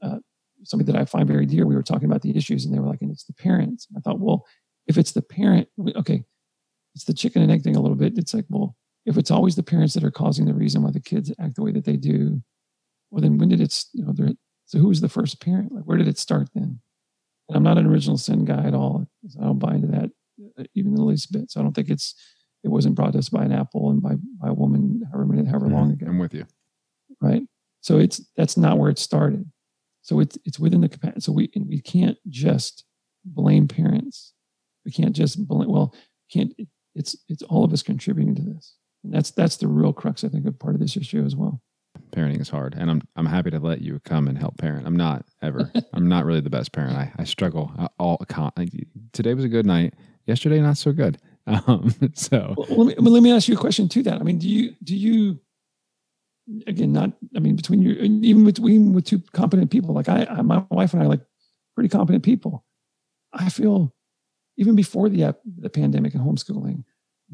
[0.00, 0.18] Uh,
[0.64, 1.66] somebody that I find very dear.
[1.66, 4.00] We were talking about the issues, and they were like, "And it's the parents." I
[4.00, 4.46] thought, well,
[4.86, 6.24] if it's the parent, okay,
[6.94, 8.16] it's the chicken and egg thing a little bit.
[8.16, 11.00] It's like, well, if it's always the parents that are causing the reason why the
[11.00, 12.42] kids act the way that they do,
[13.10, 14.14] well, then when did it, you know,
[14.66, 15.72] so who was the first parent?
[15.72, 16.80] Like, where did it start then?
[17.48, 19.06] And I'm not an original sin guy at all.
[19.40, 20.10] I don't buy into that
[20.58, 21.50] uh, even the least bit.
[21.50, 22.14] So I don't think it's,
[22.64, 25.48] it wasn't brought to us by an apple and by, by a woman however many,
[25.48, 26.04] however long mm-hmm.
[26.04, 26.06] ago.
[26.08, 26.46] I'm with you.
[27.20, 27.42] Right.
[27.80, 29.50] So it's, that's not where it started.
[30.02, 31.20] So it's, it's within the capacity.
[31.20, 32.84] So we, we can't just
[33.24, 34.32] blame parents.
[34.84, 35.94] We can't just blame, well,
[36.30, 36.52] can't,
[36.94, 38.76] it's, it's all of us contributing to this.
[39.04, 41.60] And that's that's the real crux, I think, of part of this issue as well.
[42.10, 44.86] Parenting is hard, and I'm I'm happy to let you come and help parent.
[44.86, 45.70] I'm not ever.
[45.92, 46.96] I'm not really the best parent.
[46.96, 48.24] I, I struggle I, all.
[49.12, 49.94] Today was a good night.
[50.26, 51.18] Yesterday, not so good.
[51.46, 54.20] Um, so well, let me let me ask you a question to that.
[54.20, 55.40] I mean, do you do you
[56.66, 57.12] again not?
[57.36, 60.92] I mean, between you even between with two competent people, like I, I my wife
[60.92, 61.20] and I, like
[61.74, 62.64] pretty competent people.
[63.32, 63.94] I feel
[64.56, 66.84] even before the the pandemic and homeschooling,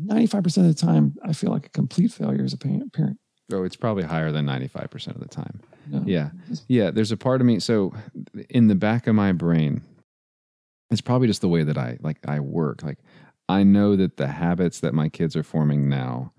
[0.06, 3.18] 95% of the time, I feel like a complete failure as a parent.
[3.52, 5.60] Oh, it's probably higher than 95% of the time.
[5.88, 6.02] No.
[6.06, 6.30] Yeah.
[6.68, 6.90] Yeah.
[6.90, 7.60] There's a part of me.
[7.60, 7.94] So
[8.50, 9.80] in the back of my brain,
[10.90, 12.82] it's probably just the way that I like I work.
[12.82, 12.98] Like
[13.48, 16.32] I know that the habits that my kids are forming now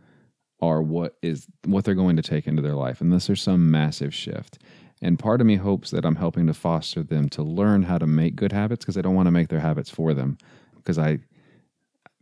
[0.62, 4.14] are what is what they're going to take into their life unless there's some massive
[4.14, 4.60] shift.
[5.02, 8.08] And part of me hopes that I'm helping to foster them to learn how to
[8.08, 10.38] make good habits because I don't want to make their habits for them.
[10.76, 11.20] Because I,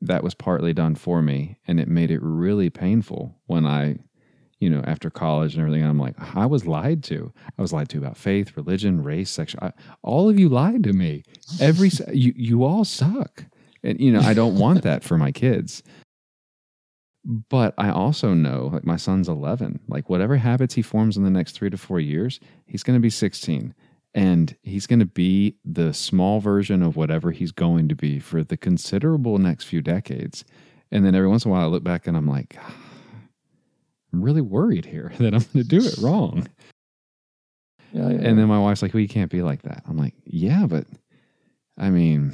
[0.02, 1.58] that was partly done for me.
[1.68, 3.98] And it made it really painful when I,
[4.60, 7.34] you know, after college and everything, I'm like, I was lied to.
[7.58, 9.64] I was lied to about faith, religion, race, sexual.
[9.64, 9.72] I,
[10.04, 11.24] all of you lied to me.
[11.60, 13.46] Every, you, you all suck.
[13.84, 15.84] And, you know, I don't want that for my kids.
[17.26, 21.30] But I also know, like my son's 11, like whatever habits he forms in the
[21.30, 23.74] next three to four years, he's going to be 16
[24.14, 28.44] and he's going to be the small version of whatever he's going to be for
[28.44, 30.46] the considerable next few decades.
[30.92, 32.58] And then every once in a while, I look back and I'm like,
[34.14, 36.48] I'm really worried here that I'm going to do it wrong.
[37.92, 39.84] Yeah, yeah, And then my wife's like, well, you can't be like that.
[39.88, 40.86] I'm like, yeah, but
[41.78, 42.34] I mean,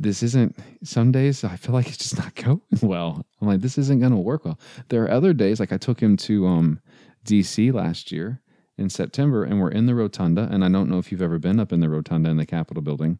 [0.00, 3.24] this isn't some days I feel like it's just not going well.
[3.40, 4.58] I'm like, this isn't gonna work well.
[4.88, 6.80] There are other days, like I took him to um
[7.24, 8.40] DC last year
[8.78, 10.48] in September and we're in the rotunda.
[10.50, 12.82] And I don't know if you've ever been up in the rotunda in the Capitol
[12.82, 13.18] building.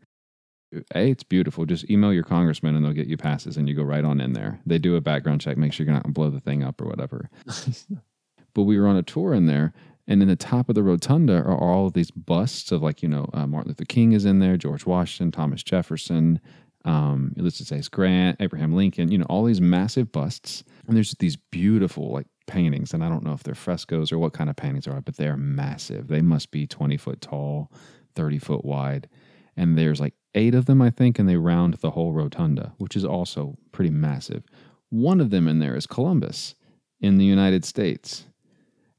[0.95, 1.67] A, it's beautiful.
[1.67, 4.33] Just email your congressman and they'll get you passes and you go right on in
[4.33, 4.61] there.
[4.65, 6.87] They do a background check, make sure you're not gonna blow the thing up or
[6.87, 7.29] whatever.
[8.55, 9.75] but we were on a tour in there
[10.11, 13.09] and in the top of the rotunda are all of these busts of like you
[13.09, 16.41] know uh, martin luther king is in there george washington thomas jefferson
[16.85, 17.89] um, Ulysses S.
[17.89, 20.65] Grant, Abraham Lincoln, you know, all these massive busts.
[20.87, 22.95] And there's these beautiful like paintings.
[22.95, 25.37] And I don't know if they're frescoes or what kind of paintings are, but they're
[25.37, 26.09] massive.
[26.09, 27.71] They must be 20 foot tall,
[28.15, 29.09] 30 foot wide.
[29.57, 32.97] And there's like eight of them, I think, and they round the whole rotunda, which
[32.97, 34.45] is also pretty massive.
[34.89, 36.55] One of them in there is Columbus
[37.01, 38.25] in the United States.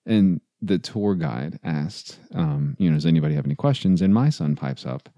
[0.05, 4.01] And the tour guide asked, um, you know, does anybody have any questions?
[4.01, 5.09] And my son pipes up,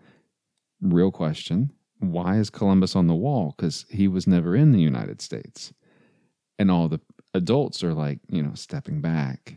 [0.82, 1.72] real question
[2.12, 3.54] why is Columbus on the wall?
[3.56, 5.74] Because he was never in the United States.
[6.60, 7.00] And all the
[7.34, 9.56] adults are like, you know, stepping back.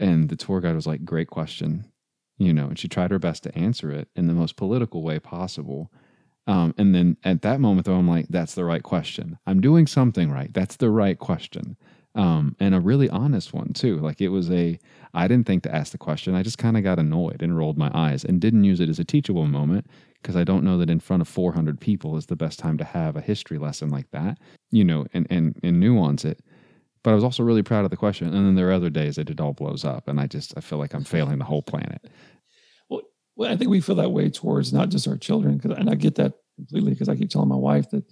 [0.00, 1.90] And the tour guide was like, great question.
[2.38, 5.18] You know, and she tried her best to answer it in the most political way
[5.18, 5.90] possible.
[6.46, 9.38] Um, and then at that moment, though, I'm like, that's the right question.
[9.46, 10.52] I'm doing something right.
[10.52, 11.76] That's the right question.
[12.14, 13.98] Um, and a really honest one, too.
[13.98, 14.78] Like it was a,
[15.14, 16.34] I didn't think to ask the question.
[16.34, 18.98] I just kind of got annoyed and rolled my eyes and didn't use it as
[18.98, 19.86] a teachable moment
[20.20, 22.84] because I don't know that in front of 400 people is the best time to
[22.84, 24.38] have a history lesson like that,
[24.70, 26.40] you know, and, and, and nuance it.
[27.02, 28.26] But I was also really proud of the question.
[28.34, 30.60] And then there are other days that it all blows up and I just, I
[30.60, 32.08] feel like I'm failing the whole planet.
[32.88, 33.02] Well,
[33.36, 35.60] well I think we feel that way towards not just our children.
[35.60, 38.04] Cause, and I get that completely because I keep telling my wife that,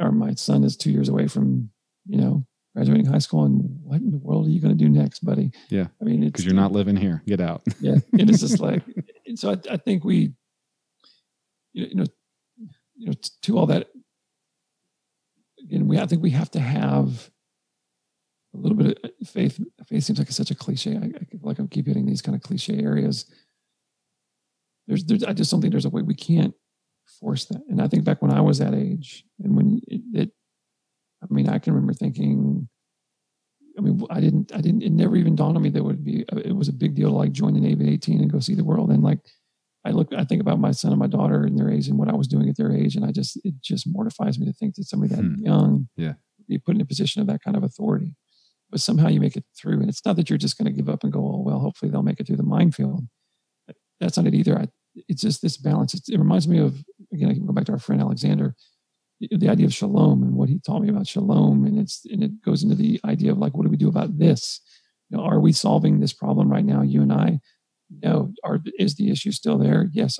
[0.00, 1.70] or my son is two years away from,
[2.06, 2.46] you know,
[2.76, 5.50] graduating high school and what in the world are you going to do next, buddy?
[5.70, 5.86] Yeah.
[5.98, 7.22] I mean, because you're not living here.
[7.26, 7.62] Get out.
[7.80, 7.96] yeah.
[8.12, 8.82] It is just like,
[9.36, 10.34] so I, I think we,
[11.72, 12.04] you know,
[12.94, 13.88] you know, to all that,
[15.62, 17.30] again, we I think we have to have
[18.54, 19.58] a little bit of uh, faith.
[19.86, 20.96] Faith seems like such a cliche.
[20.96, 23.24] I, I feel like I keep hitting these kind of cliche areas.
[24.86, 26.54] There's, there's, I just don't think there's a way we can't
[27.20, 27.62] force that.
[27.70, 30.30] And I think back when I was that age, and when it, it
[31.22, 32.68] I mean, I can remember thinking,
[33.78, 36.24] I mean, I didn't, I didn't, it never even dawned on me that would be,
[36.44, 38.54] it was a big deal to like join the Navy at 18 and go see
[38.54, 38.90] the world.
[38.90, 39.20] And like,
[39.86, 42.08] I look, I think about my son and my daughter and their age and what
[42.08, 44.74] I was doing at their age, and I just, it just mortifies me to think
[44.74, 45.34] that somebody that hmm.
[45.38, 46.14] young, yeah,
[46.48, 48.16] be put in a position of that kind of authority.
[48.68, 50.88] But somehow you make it through, and it's not that you're just going to give
[50.88, 53.06] up and go, oh well, hopefully they'll make it through the minefield.
[54.00, 54.58] That's not it either.
[54.58, 54.66] I,
[55.08, 55.94] it's just this balance.
[55.94, 56.82] It's, it reminds me of
[57.12, 57.30] again.
[57.30, 58.56] I can go back to our friend Alexander,
[59.20, 62.42] the idea of shalom and what he taught me about shalom, and it's and it
[62.42, 64.60] goes into the idea of like, what do we do about this?
[65.08, 66.82] You know, are we solving this problem right now?
[66.82, 67.40] You and I
[67.90, 69.88] no, are is the issue still there?
[69.92, 70.18] Yes.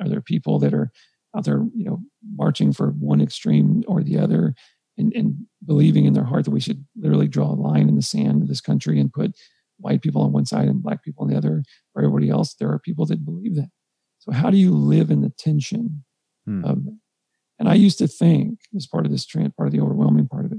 [0.00, 0.90] Are there people that are
[1.36, 2.00] out there, you know,
[2.34, 4.54] marching for one extreme or the other,
[4.96, 5.34] and, and
[5.64, 8.48] believing in their heart that we should literally draw a line in the sand of
[8.48, 9.36] this country and put
[9.78, 12.54] white people on one side and black people on the other, for everybody else?
[12.54, 13.70] There are people that believe that.
[14.18, 16.04] So how do you live in the tension
[16.46, 16.64] hmm.
[16.64, 16.98] of that?
[17.58, 20.44] And I used to think, as part of this trend, part of the overwhelming part
[20.44, 20.58] of it,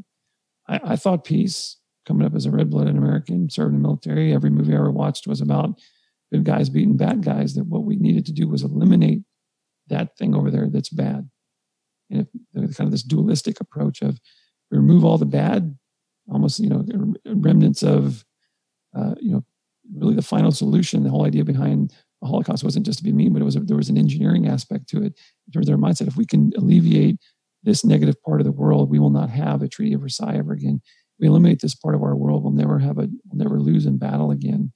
[0.67, 4.33] I, I thought peace coming up as a red-blooded American, serving in the military.
[4.33, 5.79] Every movie I ever watched was about
[6.31, 9.21] good guys beating bad guys, that what we needed to do was eliminate
[9.87, 11.29] that thing over there that's bad.
[12.11, 14.19] And if kind of this dualistic approach of
[14.71, 15.77] remove all the bad,
[16.31, 16.85] almost you know
[17.25, 18.25] remnants of
[18.95, 19.45] uh, you know
[19.95, 21.03] really the final solution.
[21.03, 21.93] The whole idea behind
[22.23, 24.89] Holocaust wasn't just to be mean, but it was a, there was an engineering aspect
[24.89, 25.13] to it
[25.47, 26.07] in terms of their mindset.
[26.07, 27.17] If we can alleviate
[27.63, 30.53] this negative part of the world, we will not have a Treaty of Versailles ever
[30.53, 30.81] again.
[31.19, 33.97] we eliminate this part of our world, we'll never have a we'll never lose in
[33.97, 34.71] battle again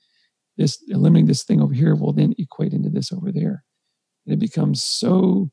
[0.57, 3.63] this eliminating this thing over here will then equate into this over there.
[4.25, 5.51] And it becomes so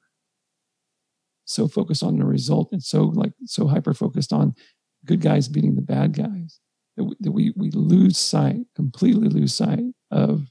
[1.44, 4.54] so focused on the result and so like so hyper focused on
[5.04, 6.60] good guys beating the bad guys
[6.96, 9.80] that we, that we, we lose sight, completely lose sight
[10.12, 10.46] of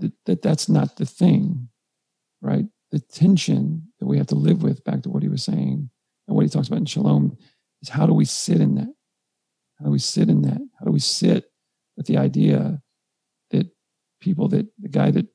[0.00, 1.68] that, that that's not the thing,
[2.42, 2.66] right?
[2.90, 5.90] The tension that we have to live with, back to what he was saying
[6.26, 7.36] and what he talks about in Shalom,
[7.82, 8.92] is how do we sit in that?
[9.78, 10.60] How do we sit in that?
[10.78, 11.50] How do we sit
[11.96, 12.82] with the idea
[13.50, 13.70] that
[14.20, 15.26] people that the guy that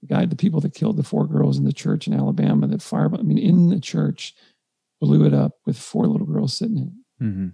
[0.00, 2.82] the guy, the people that killed the four girls in the church in Alabama that
[2.82, 4.34] fired, I mean, in the church,
[5.00, 7.24] blew it up with four little girls sitting in it.
[7.24, 7.48] Mm-hmm.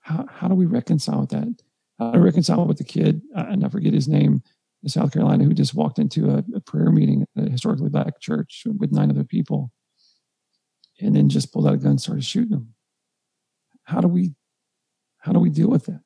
[0.00, 1.54] How, how do we reconcile with that?
[1.98, 4.42] How do we reconcile with the kid, and I forget his name,
[4.86, 8.20] in South Carolina, who just walked into a, a prayer meeting at a historically black
[8.20, 9.72] church with nine other people
[11.00, 12.74] and then just pulled out a gun and started shooting them?
[13.82, 14.34] How do we
[15.18, 16.02] how do we deal with that?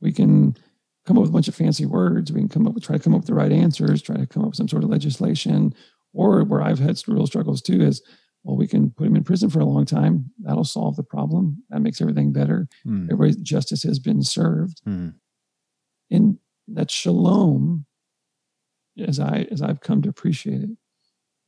[0.00, 0.56] We can
[1.04, 2.32] come up with a bunch of fancy words.
[2.32, 4.26] We can come up with try to come up with the right answers, try to
[4.26, 5.74] come up with some sort of legislation.
[6.14, 8.02] Or where I've had real struggles too is
[8.44, 10.30] well, we can put him in prison for a long time.
[10.42, 11.62] That'll solve the problem.
[11.68, 12.68] That makes everything better.
[12.86, 13.04] Mm.
[13.04, 14.82] Everybody's justice has been served.
[14.86, 15.14] Mm.
[16.10, 16.38] And
[16.68, 17.86] that shalom,
[18.98, 20.70] as I as I've come to appreciate it,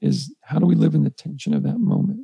[0.01, 2.21] is how do we live in the tension of that moment?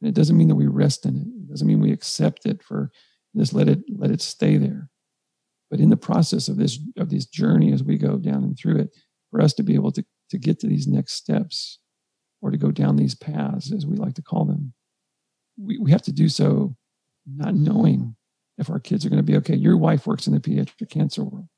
[0.00, 1.26] And it doesn't mean that we rest in it.
[1.26, 2.90] It doesn't mean we accept it for
[3.36, 4.90] just let it let it stay there.
[5.70, 8.78] But in the process of this of this journey as we go down and through
[8.78, 8.90] it,
[9.30, 11.78] for us to be able to to get to these next steps
[12.40, 14.72] or to go down these paths, as we like to call them,
[15.56, 16.76] we, we have to do so
[17.26, 18.16] not knowing
[18.58, 19.54] if our kids are going to be okay.
[19.54, 21.48] Your wife works in the pediatric cancer world.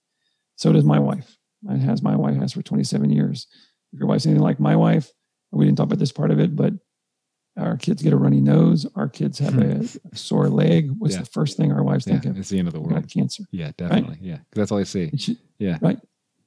[0.56, 1.36] So does my wife.
[1.62, 3.46] Mine has my wife has for 27 years.
[3.92, 5.10] If your wife's anything like my wife,
[5.50, 6.72] we didn't talk about this part of it, but
[7.56, 8.84] our kids get a runny nose.
[8.96, 9.80] Our kids have a,
[10.12, 10.90] a sore leg.
[10.98, 11.20] What's Yeah.
[11.20, 12.38] the first thing our wives Yeah, think of?
[12.38, 13.10] it's the end of the We got world.
[13.10, 13.44] cancer.
[13.52, 14.18] Yeah, definitely.
[14.20, 15.10] Yeah, because that's all I see.
[15.16, 15.78] She, Yeah.
[15.80, 15.98] Right.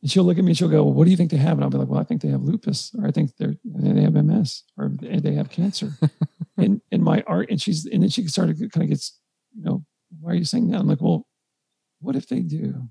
[0.01, 1.53] And she'll look at me and she'll go, well, what do you think they have?
[1.57, 4.01] And I'll be like, well, I think they have lupus or I think they're, they
[4.03, 5.93] have MS or they have cancer.
[6.57, 9.17] and, and my art, and she's, and then she started to kind of gets,
[9.55, 9.83] you know,
[10.19, 10.79] why are you saying that?
[10.79, 11.25] I'm like, well,
[11.99, 12.89] what if they do?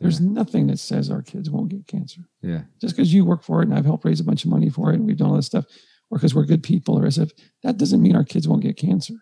[0.00, 2.22] There's nothing that says our kids won't get cancer.
[2.40, 2.62] Yeah.
[2.80, 4.90] Just because you work for it and I've helped raise a bunch of money for
[4.90, 5.66] it and we've done all this stuff,
[6.10, 7.30] or because we're good people or as if
[7.62, 9.14] that doesn't mean our kids won't get cancer.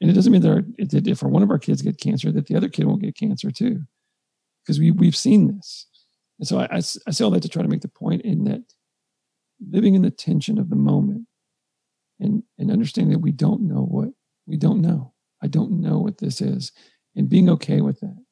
[0.00, 2.56] And it doesn't mean that, our, if one of our kids get cancer, that the
[2.56, 3.82] other kid won't get cancer too.
[4.64, 5.86] Because we, we've seen this.
[6.38, 8.62] And so I I say all that to try to make the point in that
[9.60, 11.26] living in the tension of the moment
[12.20, 14.10] and, and understanding that we don't know what
[14.46, 15.14] we don't know.
[15.42, 16.72] I don't know what this is
[17.14, 18.25] and being okay with that.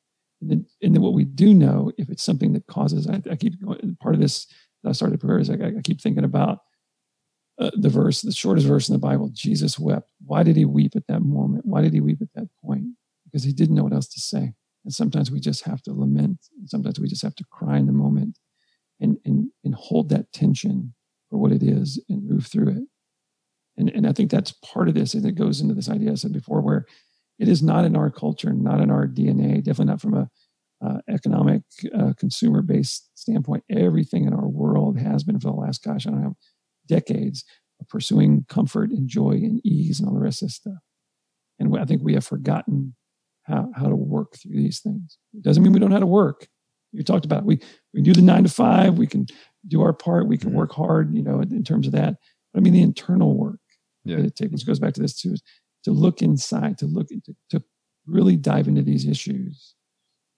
[0.45, 3.37] And then, and then what we do know, if it's something that causes, I, I
[3.37, 4.47] keep going, part of this
[4.87, 6.59] I started prepare is I, I keep thinking about
[7.59, 10.11] uh, the verse, the shortest verse in the Bible, Jesus wept.
[10.27, 11.65] Why did he weep at that moment?
[11.65, 12.85] Why did he weep at that point?
[13.25, 14.53] Because he didn't know what else to say.
[14.85, 16.41] And sometimes we just have to lament.
[16.59, 18.39] And sometimes we just have to cry in the moment
[19.01, 20.93] and, and, and hold that tension
[21.31, 22.83] for what it is and move through it.
[23.79, 25.15] And, and I think that's part of this.
[25.15, 26.85] And it goes into this idea I said before, where
[27.39, 30.29] it is not in our culture, not in our DNA, definitely not from a
[30.85, 31.63] uh, economic,
[31.99, 33.65] uh, consumer based standpoint.
[33.71, 36.37] Everything in our world has been for the last, gosh, I don't know,
[36.87, 37.45] decades
[37.81, 40.79] of pursuing comfort and joy and ease and all the rest of this stuff.
[41.59, 42.95] And I think we have forgotten
[43.45, 45.19] how, how to work through these things.
[45.33, 46.49] It doesn't mean we don't know how to work.
[46.93, 47.45] You talked about it.
[47.47, 47.59] we
[47.93, 48.99] we do the nine to five.
[48.99, 49.27] We can
[49.67, 50.29] do our part.
[50.29, 50.55] We can Mhm.
[50.55, 51.15] work hard.
[51.15, 52.17] You know, in, in terms of that.
[52.53, 53.59] But I mean, the internal work
[54.05, 54.17] Yeah.
[54.17, 55.43] that it takes, which goes back to this too, is
[55.85, 57.09] to look inside, to look
[57.51, 57.63] to
[58.07, 59.75] really dive into these issues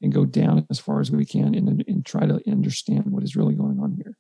[0.03, 3.37] and go down as far as we can and, and try to understand what is
[3.37, 4.17] really going on here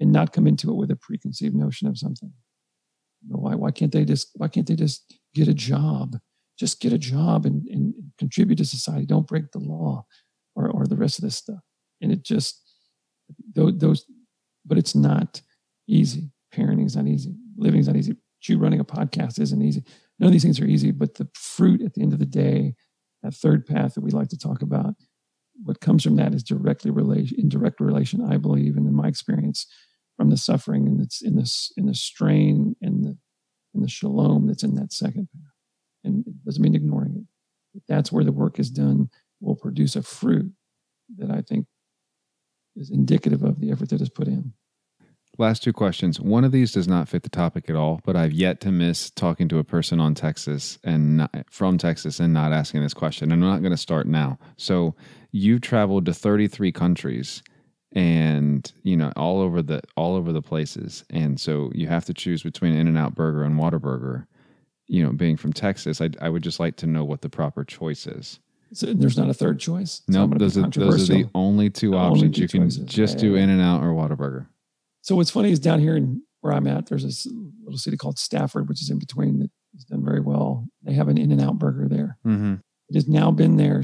[0.00, 2.32] and not come into it with a preconceived notion of something.
[3.28, 6.16] Why, why can't they just, why can't they just get a job?
[6.58, 9.06] Just get a job and, and contribute to society.
[9.06, 10.04] Don't break the law
[10.56, 11.60] or, or the rest of this stuff.
[12.00, 12.60] And it just,
[13.54, 14.04] those, those
[14.64, 15.40] but it's not
[15.86, 16.30] easy.
[16.54, 17.34] Parenting is not easy.
[17.56, 18.16] Living is not easy.
[18.42, 19.84] You running a podcast isn't easy.
[20.20, 22.74] None of these things are easy, but the fruit at the end of the day,
[23.22, 24.94] that third path that we like to talk about,
[25.62, 29.08] what comes from that is directly relation, in direct relation, I believe, and in my
[29.08, 29.66] experience,
[30.16, 33.16] from the suffering and it's in this in the strain and the
[33.72, 35.52] and the shalom that's in that second path.
[36.04, 37.24] And it doesn't mean ignoring it.
[37.72, 39.08] But that's where the work is done
[39.40, 40.52] will produce a fruit
[41.16, 41.66] that I think
[42.76, 44.52] is indicative of the effort that is put in.
[45.40, 46.20] Last two questions.
[46.20, 49.08] One of these does not fit the topic at all, but I've yet to miss
[49.08, 53.32] talking to a person on Texas and not, from Texas and not asking this question.
[53.32, 54.38] And I'm not going to start now.
[54.58, 54.94] So
[55.32, 57.42] you've traveled to 33 countries
[57.92, 62.14] and you know all over the all over the places and so you have to
[62.14, 64.26] choose between in and out burger and Whataburger
[64.86, 67.64] you know being from texas I, I would just like to know what the proper
[67.64, 68.38] choice is
[68.72, 70.02] So there's not a third choice.
[70.08, 72.48] So no I'm those are, those are the only two The only options two you
[72.48, 72.84] can choices.
[72.84, 73.42] just Yeah, do yeah.
[73.42, 74.46] in and out or Whataburger
[75.10, 77.26] So what's funny is down here in where I'm at, there's this
[77.64, 80.68] little city called Stafford, which is in between that has done very well.
[80.84, 82.16] They have an In and Out burger there.
[82.24, 82.54] mm-hmm.
[82.88, 83.82] It has now been there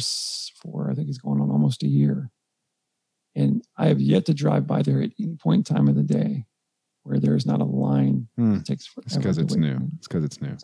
[0.63, 2.31] for, I think it's going on almost a year.
[3.35, 6.05] And I have yet to drive by there at any point in time of the
[6.05, 6.47] day
[7.03, 8.59] where there is not a line Hmm.
[8.59, 9.07] that takes forever.
[9.07, 9.79] It's because to it's new.
[9.97, 10.57] It's because it's new.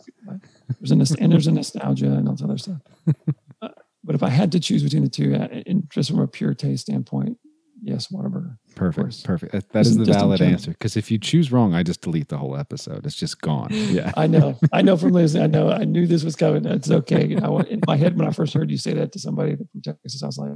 [0.81, 2.81] There's a, and there's a nostalgia and all this other stuff.
[3.61, 3.69] Uh,
[4.05, 6.55] but if I had to choose between the two, uh, and just from a pure
[6.55, 7.39] taste standpoint,
[7.83, 8.57] yes, Whataburger.
[8.75, 9.25] Perfect.
[9.25, 9.53] Perfect.
[9.53, 10.71] That, that is the valid answer.
[10.71, 13.05] Because if you choose wrong, I just delete the whole episode.
[13.05, 13.69] It's just gone.
[13.93, 14.13] Yeah.
[14.17, 15.43] I know, I know from listening.
[15.43, 16.65] I know, I knew this was coming.
[16.65, 17.37] It's okay.
[17.37, 20.23] I, in my head, when I first heard you say that to somebody from Texas,
[20.23, 20.53] I was like,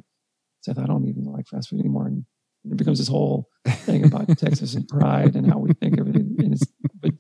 [0.63, 2.07] Seth, I don't even like fast food anymore.
[2.07, 2.25] And
[2.65, 6.37] it becomes this whole thing about Texas and pride and how we think everything.
[6.39, 6.65] And it's,
[7.01, 7.13] but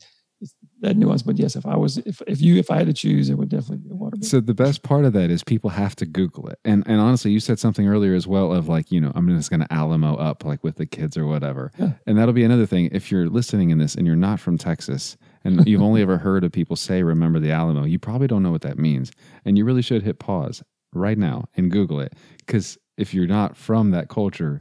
[0.86, 1.22] that nuance.
[1.22, 3.48] But yes, if I was, if if you, if I had to choose, it would
[3.48, 4.24] definitely be a Whataburger.
[4.24, 6.58] So the best part of that is people have to Google it.
[6.64, 9.50] And and honestly, you said something earlier as well of like, you know, I'm just
[9.50, 11.70] gonna Alamo up like with the kids or whatever.
[11.78, 11.92] Yeah.
[12.06, 12.88] And that'll be another thing.
[12.92, 16.44] If you're listening in this and you're not from Texas and you've only ever heard
[16.44, 19.12] of people say remember the Alamo, you probably don't know what that means.
[19.44, 20.62] And you really should hit pause
[20.94, 22.14] right now and Google it.
[22.38, 24.60] Because if you're not from that culture,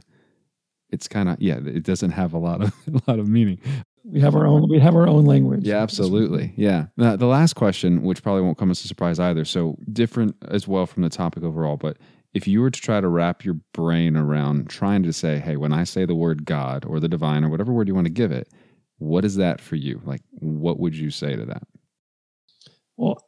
[0.90, 3.60] it's kind of yeah, it doesn't have a lot of a lot of meaning.
[4.08, 5.64] We have our own, we have our own language.
[5.64, 6.52] Yeah, absolutely.
[6.56, 6.86] Yeah.
[6.96, 10.68] Now, the last question, which probably won't come as a surprise either, so different as
[10.68, 11.98] well from the topic overall, but
[12.32, 15.72] if you were to try to wrap your brain around trying to say, hey, when
[15.72, 18.30] I say the word God or the divine or whatever word you want to give
[18.30, 18.48] it,
[18.98, 20.00] what is that for you?
[20.04, 21.62] Like, what would you say to that?
[22.96, 23.22] Well,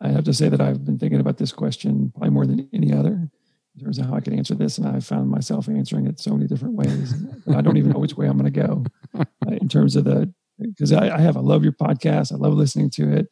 [0.00, 2.92] I have to say that I've been thinking about this question probably more than any
[2.92, 3.30] other
[3.78, 4.78] in terms of how I could answer this.
[4.78, 7.14] And I found myself answering it so many different ways.
[7.54, 8.84] I don't even know which way I'm going to go
[9.18, 9.24] uh,
[9.60, 12.32] in terms of the, because I, I have, I love your podcast.
[12.32, 13.28] I love listening to it.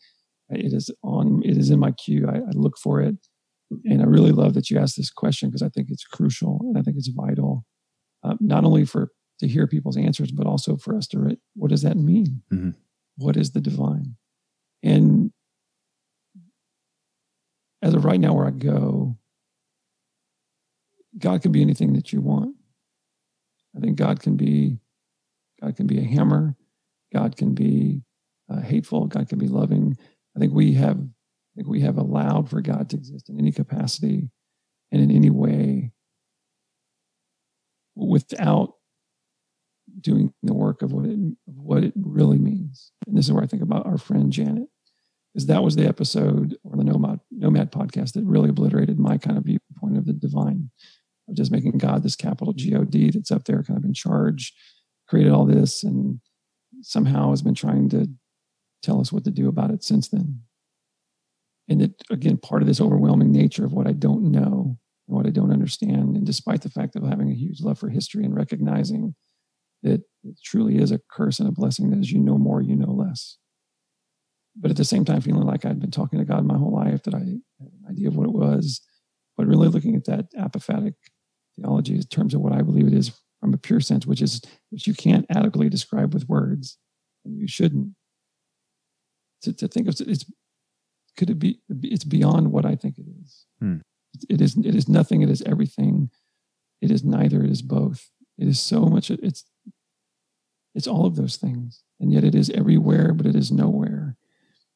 [0.50, 2.28] It is on, it is in my queue.
[2.28, 3.16] I, I look for it.
[3.84, 6.78] And I really love that you asked this question because I think it's crucial and
[6.78, 7.64] I think it's vital,
[8.22, 9.10] uh, not only for
[9.40, 12.42] to hear people's answers, but also for us to, re- what does that mean?
[12.52, 12.74] Mhm.
[13.16, 14.14] What is the divine?
[14.84, 15.32] And
[17.82, 19.16] as of right now, where I go,
[21.18, 22.54] God can be anything that you want.
[23.76, 24.78] I think God can be,
[25.62, 26.56] God can be a hammer.
[27.12, 28.02] God can be
[28.50, 29.06] uh, hateful.
[29.06, 29.96] God can be loving.
[30.36, 33.52] I think we have, I think we have allowed for God to exist in any
[33.52, 34.30] capacity
[34.92, 35.92] and in any way
[37.94, 38.74] without
[40.00, 42.92] doing the work of what it what it really means.
[43.06, 44.68] And this is where I think about our friend Janet,
[45.32, 49.38] because that was the episode or the Nomad Nomad podcast that really obliterated my kind
[49.38, 50.70] of viewpoint of the divine,
[51.28, 53.94] of just making God this capital G O D that's up there, kind of in
[53.94, 54.52] charge,
[55.08, 56.20] created all this, and
[56.82, 58.08] somehow has been trying to
[58.82, 60.42] tell us what to do about it since then.
[61.68, 64.78] And that again, part of this overwhelming nature of what I don't know
[65.08, 67.88] and what I don't understand, and despite the fact of having a huge love for
[67.88, 69.14] history and recognizing
[69.82, 72.76] that it truly is a curse and a blessing that as you know more, you
[72.76, 73.36] know less.
[74.56, 77.02] But at the same time, feeling like I'd been talking to God my whole life,
[77.02, 78.80] that I had an idea of what it was,
[79.36, 80.94] but really looking at that apophatic
[81.58, 84.42] theology in terms of what I believe it is from a pure sense, which is
[84.70, 86.78] which you can't adequately describe with words,
[87.24, 87.94] and you shouldn't.
[89.42, 90.24] To, to think of it's
[91.16, 93.44] could it be it's beyond what I think it is.
[93.60, 93.76] Hmm.
[94.28, 95.22] It is it is nothing.
[95.22, 96.10] It is everything.
[96.80, 97.42] It is neither.
[97.42, 98.10] It is both.
[98.38, 99.10] It is so much.
[99.10, 99.44] It's
[100.74, 104.16] it's all of those things, and yet it is everywhere, but it is nowhere.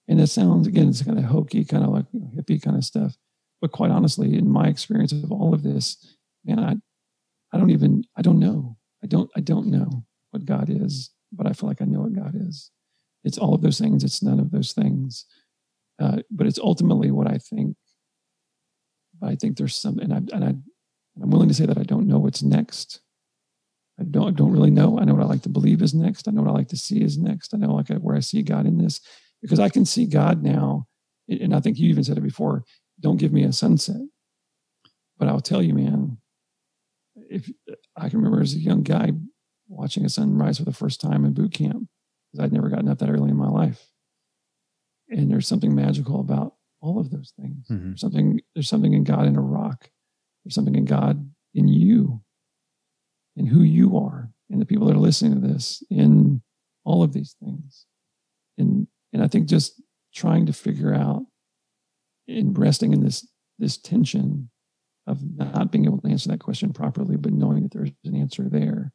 [0.08, 2.76] And it sounds again, it's kind of hokey, kind of like you know, hippie kind
[2.76, 3.16] of stuff.
[3.60, 6.76] But quite honestly, in my experience of all of this, man, I
[7.52, 8.76] I don't even I don't know.
[9.02, 12.14] I don't I don't know what God is, but I feel like I know what
[12.14, 12.70] God is.
[13.24, 14.04] It's all of those things.
[14.04, 15.26] It's none of those things.
[16.00, 17.76] Uh, but it's ultimately what I think.
[19.20, 20.54] But I think there's some, and I and I
[21.22, 23.00] I'm willing to say that I don't know what's next.
[23.98, 24.98] I don't I don't really know.
[24.98, 26.26] I know what I like to believe is next.
[26.26, 27.52] I know what I like to see is next.
[27.52, 29.00] I know like where I see God in this
[29.42, 30.86] because I can see God now.
[31.28, 32.64] And I think you even said it before.
[32.98, 34.00] Don't give me a sunset,
[35.18, 36.18] but I'll tell you, man.
[37.30, 37.50] If
[37.96, 39.12] I can remember as a young guy
[39.68, 41.88] watching a sunrise for the first time in boot camp
[42.32, 43.88] because I'd never gotten up that early in my life,
[45.08, 47.66] and there's something magical about all of those things.
[47.68, 47.82] Mhm.
[47.84, 49.90] There's something there's something in God in a rock.
[50.44, 52.22] There's something in God in you,
[53.36, 56.42] in who you are, and the people that are listening to this, in
[56.84, 57.86] all of these things.
[58.58, 59.80] And and I think just
[60.12, 61.26] trying to figure out
[62.26, 63.26] in resting in this
[63.58, 64.50] this tension
[65.06, 68.48] of not being able to answer that question properly, but knowing that there's an answer
[68.48, 68.92] there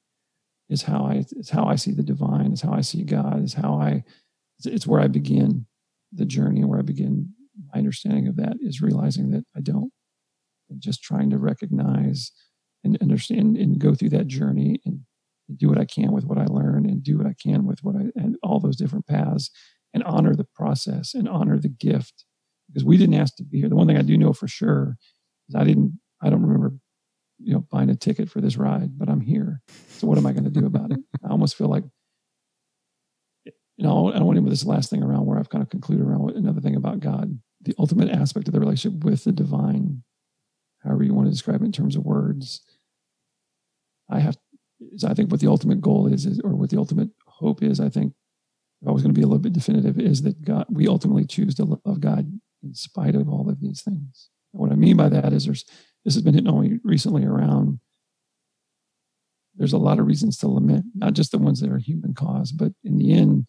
[0.70, 3.54] is how I is how I see the divine, is how I see God, is
[3.54, 4.04] how I
[4.64, 5.66] it's, where I begin
[6.14, 7.34] the journey and where I begin
[7.74, 9.92] my understanding of that is realizing that I don't
[10.80, 12.32] just trying to recognize
[12.84, 15.02] and understand and go through that journey and
[15.58, 17.96] do what I can with what I learn and do what I can with what
[17.96, 19.52] I and all those different paths
[19.94, 22.26] and honor the process and honor the gift
[22.68, 23.70] because we didn't ask to be here.
[23.70, 24.98] The one thing I do know for sure
[25.54, 26.74] I didn't, I don't remember,
[27.40, 29.62] you know, buying a ticket for this ride, but I'm here.
[29.90, 31.00] So what am I going to do about it?
[31.24, 31.84] I almost feel like,
[33.46, 35.62] you know, I don't want to end with this last thing around where I've kind
[35.62, 39.26] of concluded around what, another thing about God, the ultimate aspect of the relationship with
[39.26, 40.04] the divine,
[40.84, 42.62] however you want to describe it in terms of words.
[44.10, 44.38] I have,
[44.94, 47.80] is I think what the ultimate goal is, is or what the ultimate hope is,
[47.80, 48.14] I think,
[48.82, 51.26] if I was going to be a little bit definitive, is that God, we ultimately
[51.26, 54.30] choose to love God in spite of all of these things.
[54.56, 55.66] What I mean by that is there's
[56.04, 57.80] this has been hitting only recently around
[59.58, 62.58] there's a lot of reasons to lament, not just the ones that are human caused,
[62.58, 63.48] but in the end,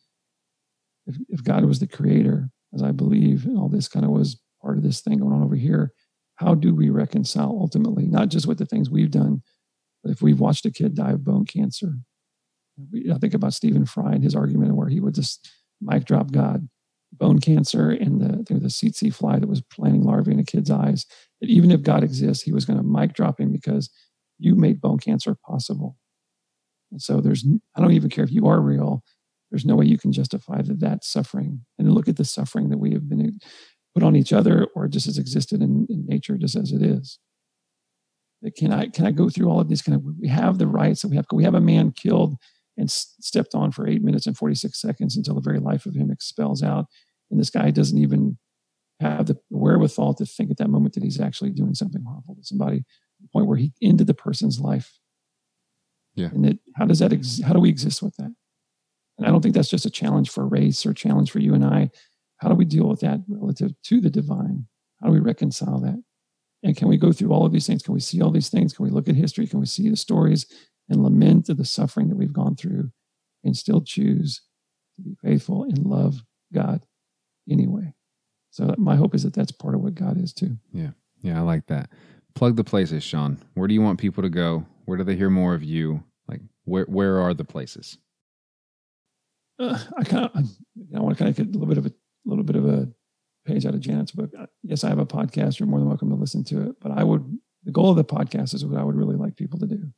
[1.07, 4.41] if, if God was the creator, as I believe, and all this kind of was
[4.63, 5.93] part of this thing going on over here,
[6.37, 9.43] how do we reconcile ultimately, not just with the things we've done,
[10.03, 11.95] but if we've watched a kid die of bone cancer?
[13.13, 15.51] I think about Stephen Fry and his argument where he would just
[15.81, 16.69] mic drop God,
[17.19, 20.71] bone cancer, and the, through the tsetse fly that was planting larvae in a kid's
[20.71, 21.07] eyes.
[21.41, 23.91] That even if God exists, he was going to mic drop him because
[24.39, 25.97] you made bone cancer possible.
[26.91, 27.45] And so there's,
[27.77, 29.03] I don't even care if you are real,
[29.51, 31.65] there's no way you can justify that, that suffering.
[31.79, 33.39] And look at the suffering that we have been
[33.95, 37.19] put on each other or just has existed in, in nature just as it is.
[38.57, 39.83] Can I can I go through all of these?
[39.83, 41.25] Can I, we have the rights that we have?
[41.33, 42.37] We have a man killed
[42.77, 46.11] and stepped on for eight minutes and 46 seconds until the very life of him
[46.11, 46.87] expels out.
[47.31, 48.39] And this guy doesn't even
[49.01, 52.45] have the wherewithal to think at that moment that he's actually doing something harmful to
[52.45, 52.85] somebody,
[53.21, 54.99] the point where he ended the person's life.
[56.15, 56.29] Yeah.
[56.29, 58.35] And it, how does that, ex- how do we exist with that?
[59.19, 61.65] And I don't think that's just a challenge for race or challenge for you and
[61.65, 61.91] I.
[62.39, 64.67] How do we deal with that relative to the divine?
[65.01, 66.03] How do we reconcile that?
[66.63, 67.83] And can we go through all of these things?
[67.83, 68.73] Can we see all these things?
[68.73, 69.47] Can we look at history?
[69.47, 70.47] Can we see the stories
[70.89, 72.91] and lament the suffering that we've gone through
[73.45, 74.43] and still choose
[74.97, 76.85] to be faithful and love God
[77.51, 77.95] anyway?
[78.51, 80.57] So my hope is that that's part of what God is too.
[80.73, 80.91] Yeah.
[81.23, 81.91] Yeah, I like that.
[82.35, 83.39] Plug the places, Sean.
[83.55, 84.67] Where do you want people to go?
[84.85, 86.05] Where do they hear more of you?
[86.29, 87.99] Like where where are the places?
[89.59, 91.87] Uh, I kind of I, I want to kind of get a little bit of
[91.87, 91.93] a
[92.25, 92.89] little bit of a
[93.47, 94.31] page out of Janet's book.
[94.63, 95.59] Yes, I have a podcast.
[95.59, 96.77] You're more than welcome to listen to it.
[96.81, 99.59] But I would the goal of the podcast is what I would really like people
[99.61, 99.93] to do.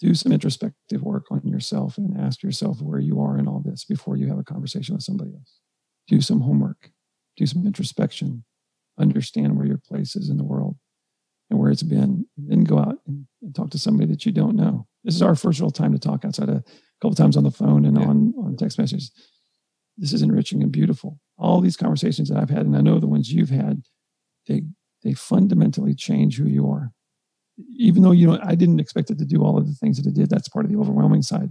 [0.00, 3.84] Do some introspective work on yourself and ask yourself where you are in all this
[3.84, 5.60] before you have a conversation with somebody else.
[6.08, 6.90] Do some homework.
[7.36, 8.44] Do some introspection.
[8.98, 10.76] Understand where your place is in the world
[11.50, 12.26] and where it's been.
[12.38, 14.86] And then go out and, and talk to somebody that you don't know.
[15.04, 16.64] This is our first real time to talk outside of a
[17.02, 18.06] couple times on the phone and yeah.
[18.06, 19.12] on, on text messages.
[19.98, 21.18] This is enriching and beautiful.
[21.36, 23.82] All these conversations that I've had, and I know the ones you've had,
[24.46, 24.62] they
[25.02, 26.92] they fundamentally change who you are.
[27.76, 30.08] Even though you know I didn't expect it to do all of the things that
[30.08, 31.50] it did, that's part of the overwhelming side.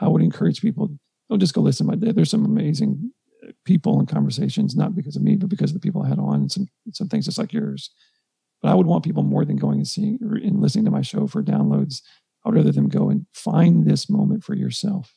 [0.00, 0.90] I would encourage people
[1.28, 1.86] don't just go listen.
[1.86, 3.10] My there's some amazing
[3.46, 6.18] uh, people and conversations, not because of me, but because of the people I had
[6.18, 7.90] on, and some some things just like yours.
[8.62, 11.02] But I would want people more than going and seeing or and listening to my
[11.02, 12.00] show for downloads
[12.46, 15.12] I would rather them go and find this moment for yourself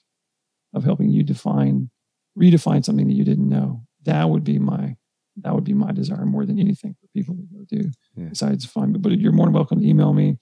[0.74, 1.92] of helping you define,
[2.36, 3.84] redefine something that you didn't know.
[4.06, 4.96] That would be my
[5.38, 7.90] that would be my desire more than anything for people to go do.
[8.16, 8.30] Yeah.
[8.30, 10.38] Besides find but you're more than welcome to email me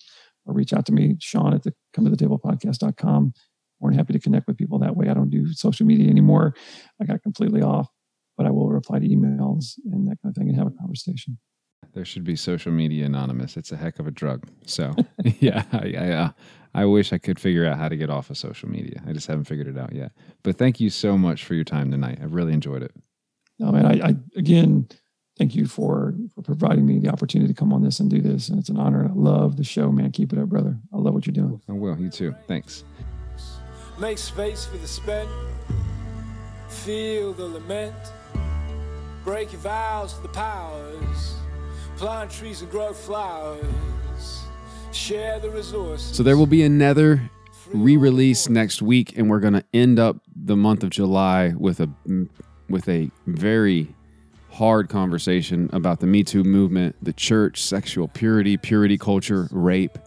[0.45, 3.33] or reach out to me, Sean at the come to the table podcast.com.
[3.79, 5.07] More than happy to connect with people that way.
[5.07, 6.55] I don't do social media anymore.
[6.99, 7.87] I got completely off,
[8.35, 11.37] but I will reply to emails and that kind of thing and have a conversation.
[11.93, 13.55] There should be social media anonymous.
[13.55, 14.47] It's a heck of a drug.
[14.65, 14.95] So
[15.39, 16.29] yeah, I, I, uh,
[16.73, 19.01] I wish I could figure out how to get off of social media.
[19.07, 20.11] I just haven't figured it out yet.
[20.43, 22.19] But thank you so much for your time tonight.
[22.21, 22.91] I really enjoyed it.
[23.59, 23.85] No, man.
[23.85, 24.87] I, I again
[25.37, 28.49] thank you for for providing me the opportunity to come on this and do this.
[28.49, 29.05] And it's an honor.
[29.05, 30.11] I love the show, man.
[30.11, 30.77] Keep it up, brother.
[30.93, 31.61] I love what you're doing.
[31.69, 31.97] I will.
[31.99, 32.35] You too.
[32.47, 32.83] Thanks.
[33.99, 35.29] Make space for the spent.
[36.69, 37.95] Feel the lament.
[39.23, 41.35] Break your vows to the powers.
[41.97, 44.43] Plant trees and grow flowers.
[44.91, 46.15] Share the resources.
[46.15, 47.29] So there will be another
[47.73, 51.89] re-release next week, and we're going to end up the month of July with a
[52.69, 53.93] with a very
[54.51, 59.97] hard conversation about the Me Too movement, the church, sexual purity, purity culture, rape.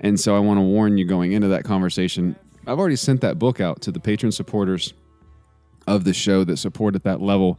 [0.00, 2.36] And so I want to warn you going into that conversation.
[2.66, 4.92] I've already sent that book out to the patron supporters
[5.86, 7.58] of the show that support at that level.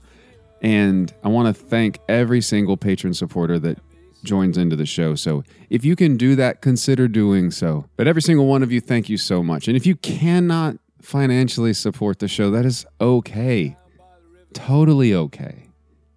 [0.62, 3.80] And I want to thank every single patron supporter that
[4.24, 5.16] joins into the show.
[5.16, 7.86] So if you can do that, consider doing so.
[7.96, 9.68] But every single one of you, thank you so much.
[9.68, 13.76] And if you cannot financially support the show, that is okay.
[14.54, 15.66] Totally okay.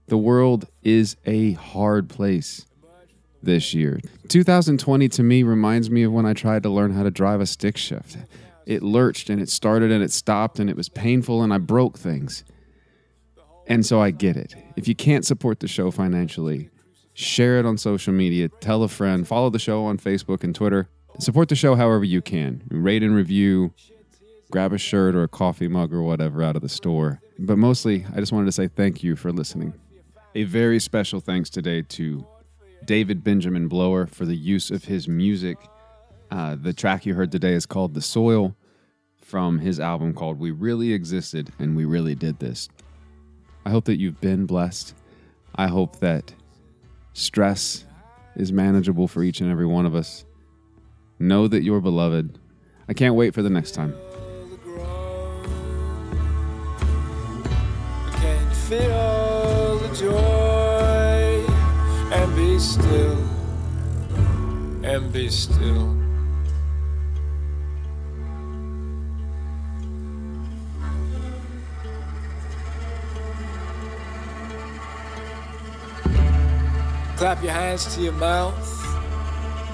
[0.06, 2.66] The world is a hard place
[3.42, 4.00] this year.
[4.28, 7.46] 2020 to me reminds me of when I tried to learn how to drive a
[7.46, 8.16] stick shift.
[8.66, 11.98] It lurched and it started and it stopped and it was painful and I broke
[11.98, 12.44] things.
[13.66, 14.54] And so I get it.
[14.76, 16.70] If you can't support the show financially,
[17.14, 20.88] share it on social media, tell a friend, follow the show on Facebook and Twitter.
[21.18, 22.62] Support the show however you can.
[22.70, 23.72] Rate and review,
[24.50, 27.20] grab a shirt or a coffee mug or whatever out of the store.
[27.44, 29.74] But mostly, I just wanted to say thank you for listening.
[30.36, 32.24] A very special thanks today to
[32.84, 35.58] David Benjamin Blower for the use of his music.
[36.30, 38.54] Uh, the track you heard today is called The Soil
[39.20, 42.68] from his album called We Really Existed and We Really Did This.
[43.66, 44.94] I hope that you've been blessed.
[45.56, 46.32] I hope that
[47.12, 47.84] stress
[48.36, 50.24] is manageable for each and every one of us.
[51.18, 52.38] Know that you're beloved.
[52.88, 53.96] I can't wait for the next time.
[58.72, 61.44] Feel the joy
[62.10, 63.18] and be still
[64.82, 65.94] and be still?
[77.16, 78.56] Clap your hands to your mouth.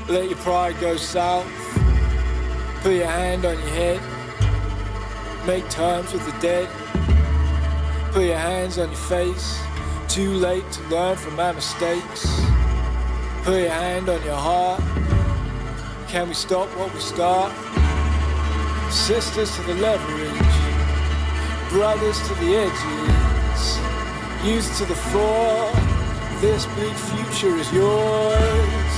[0.08, 1.46] Let your pride go south.
[2.82, 4.00] Put your hand on your head.
[5.46, 6.88] Make terms with the dead.
[8.12, 9.60] Put your hands on your face.
[10.09, 12.24] Too late to learn from my mistakes.
[13.44, 14.80] Put your hand on your heart.
[16.09, 17.52] Can we stop what we start?
[18.90, 20.56] Sisters to the leverage.
[21.70, 23.78] Brothers to the edges.
[24.43, 25.70] Youth to the fore.
[26.40, 28.93] This bleak future is yours.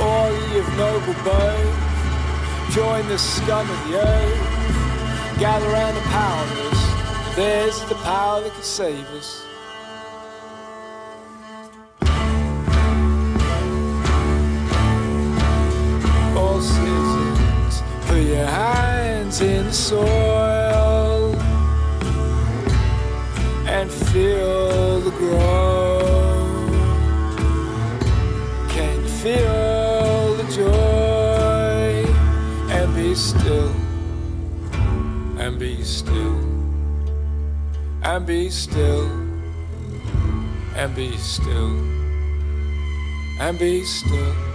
[0.00, 2.70] All ye of noble birth.
[2.70, 5.38] Join the scum of the earth.
[5.40, 6.87] Gather round the powerless.
[7.38, 9.44] There's the power that can save us.
[16.36, 21.32] All citizens, put your hands in the soil
[23.68, 26.72] and feel the growth.
[28.68, 32.04] Can you feel the joy
[32.74, 33.72] and be still
[35.38, 36.47] and be still
[38.08, 39.04] and be still
[40.76, 41.78] and be still
[43.38, 44.47] and be still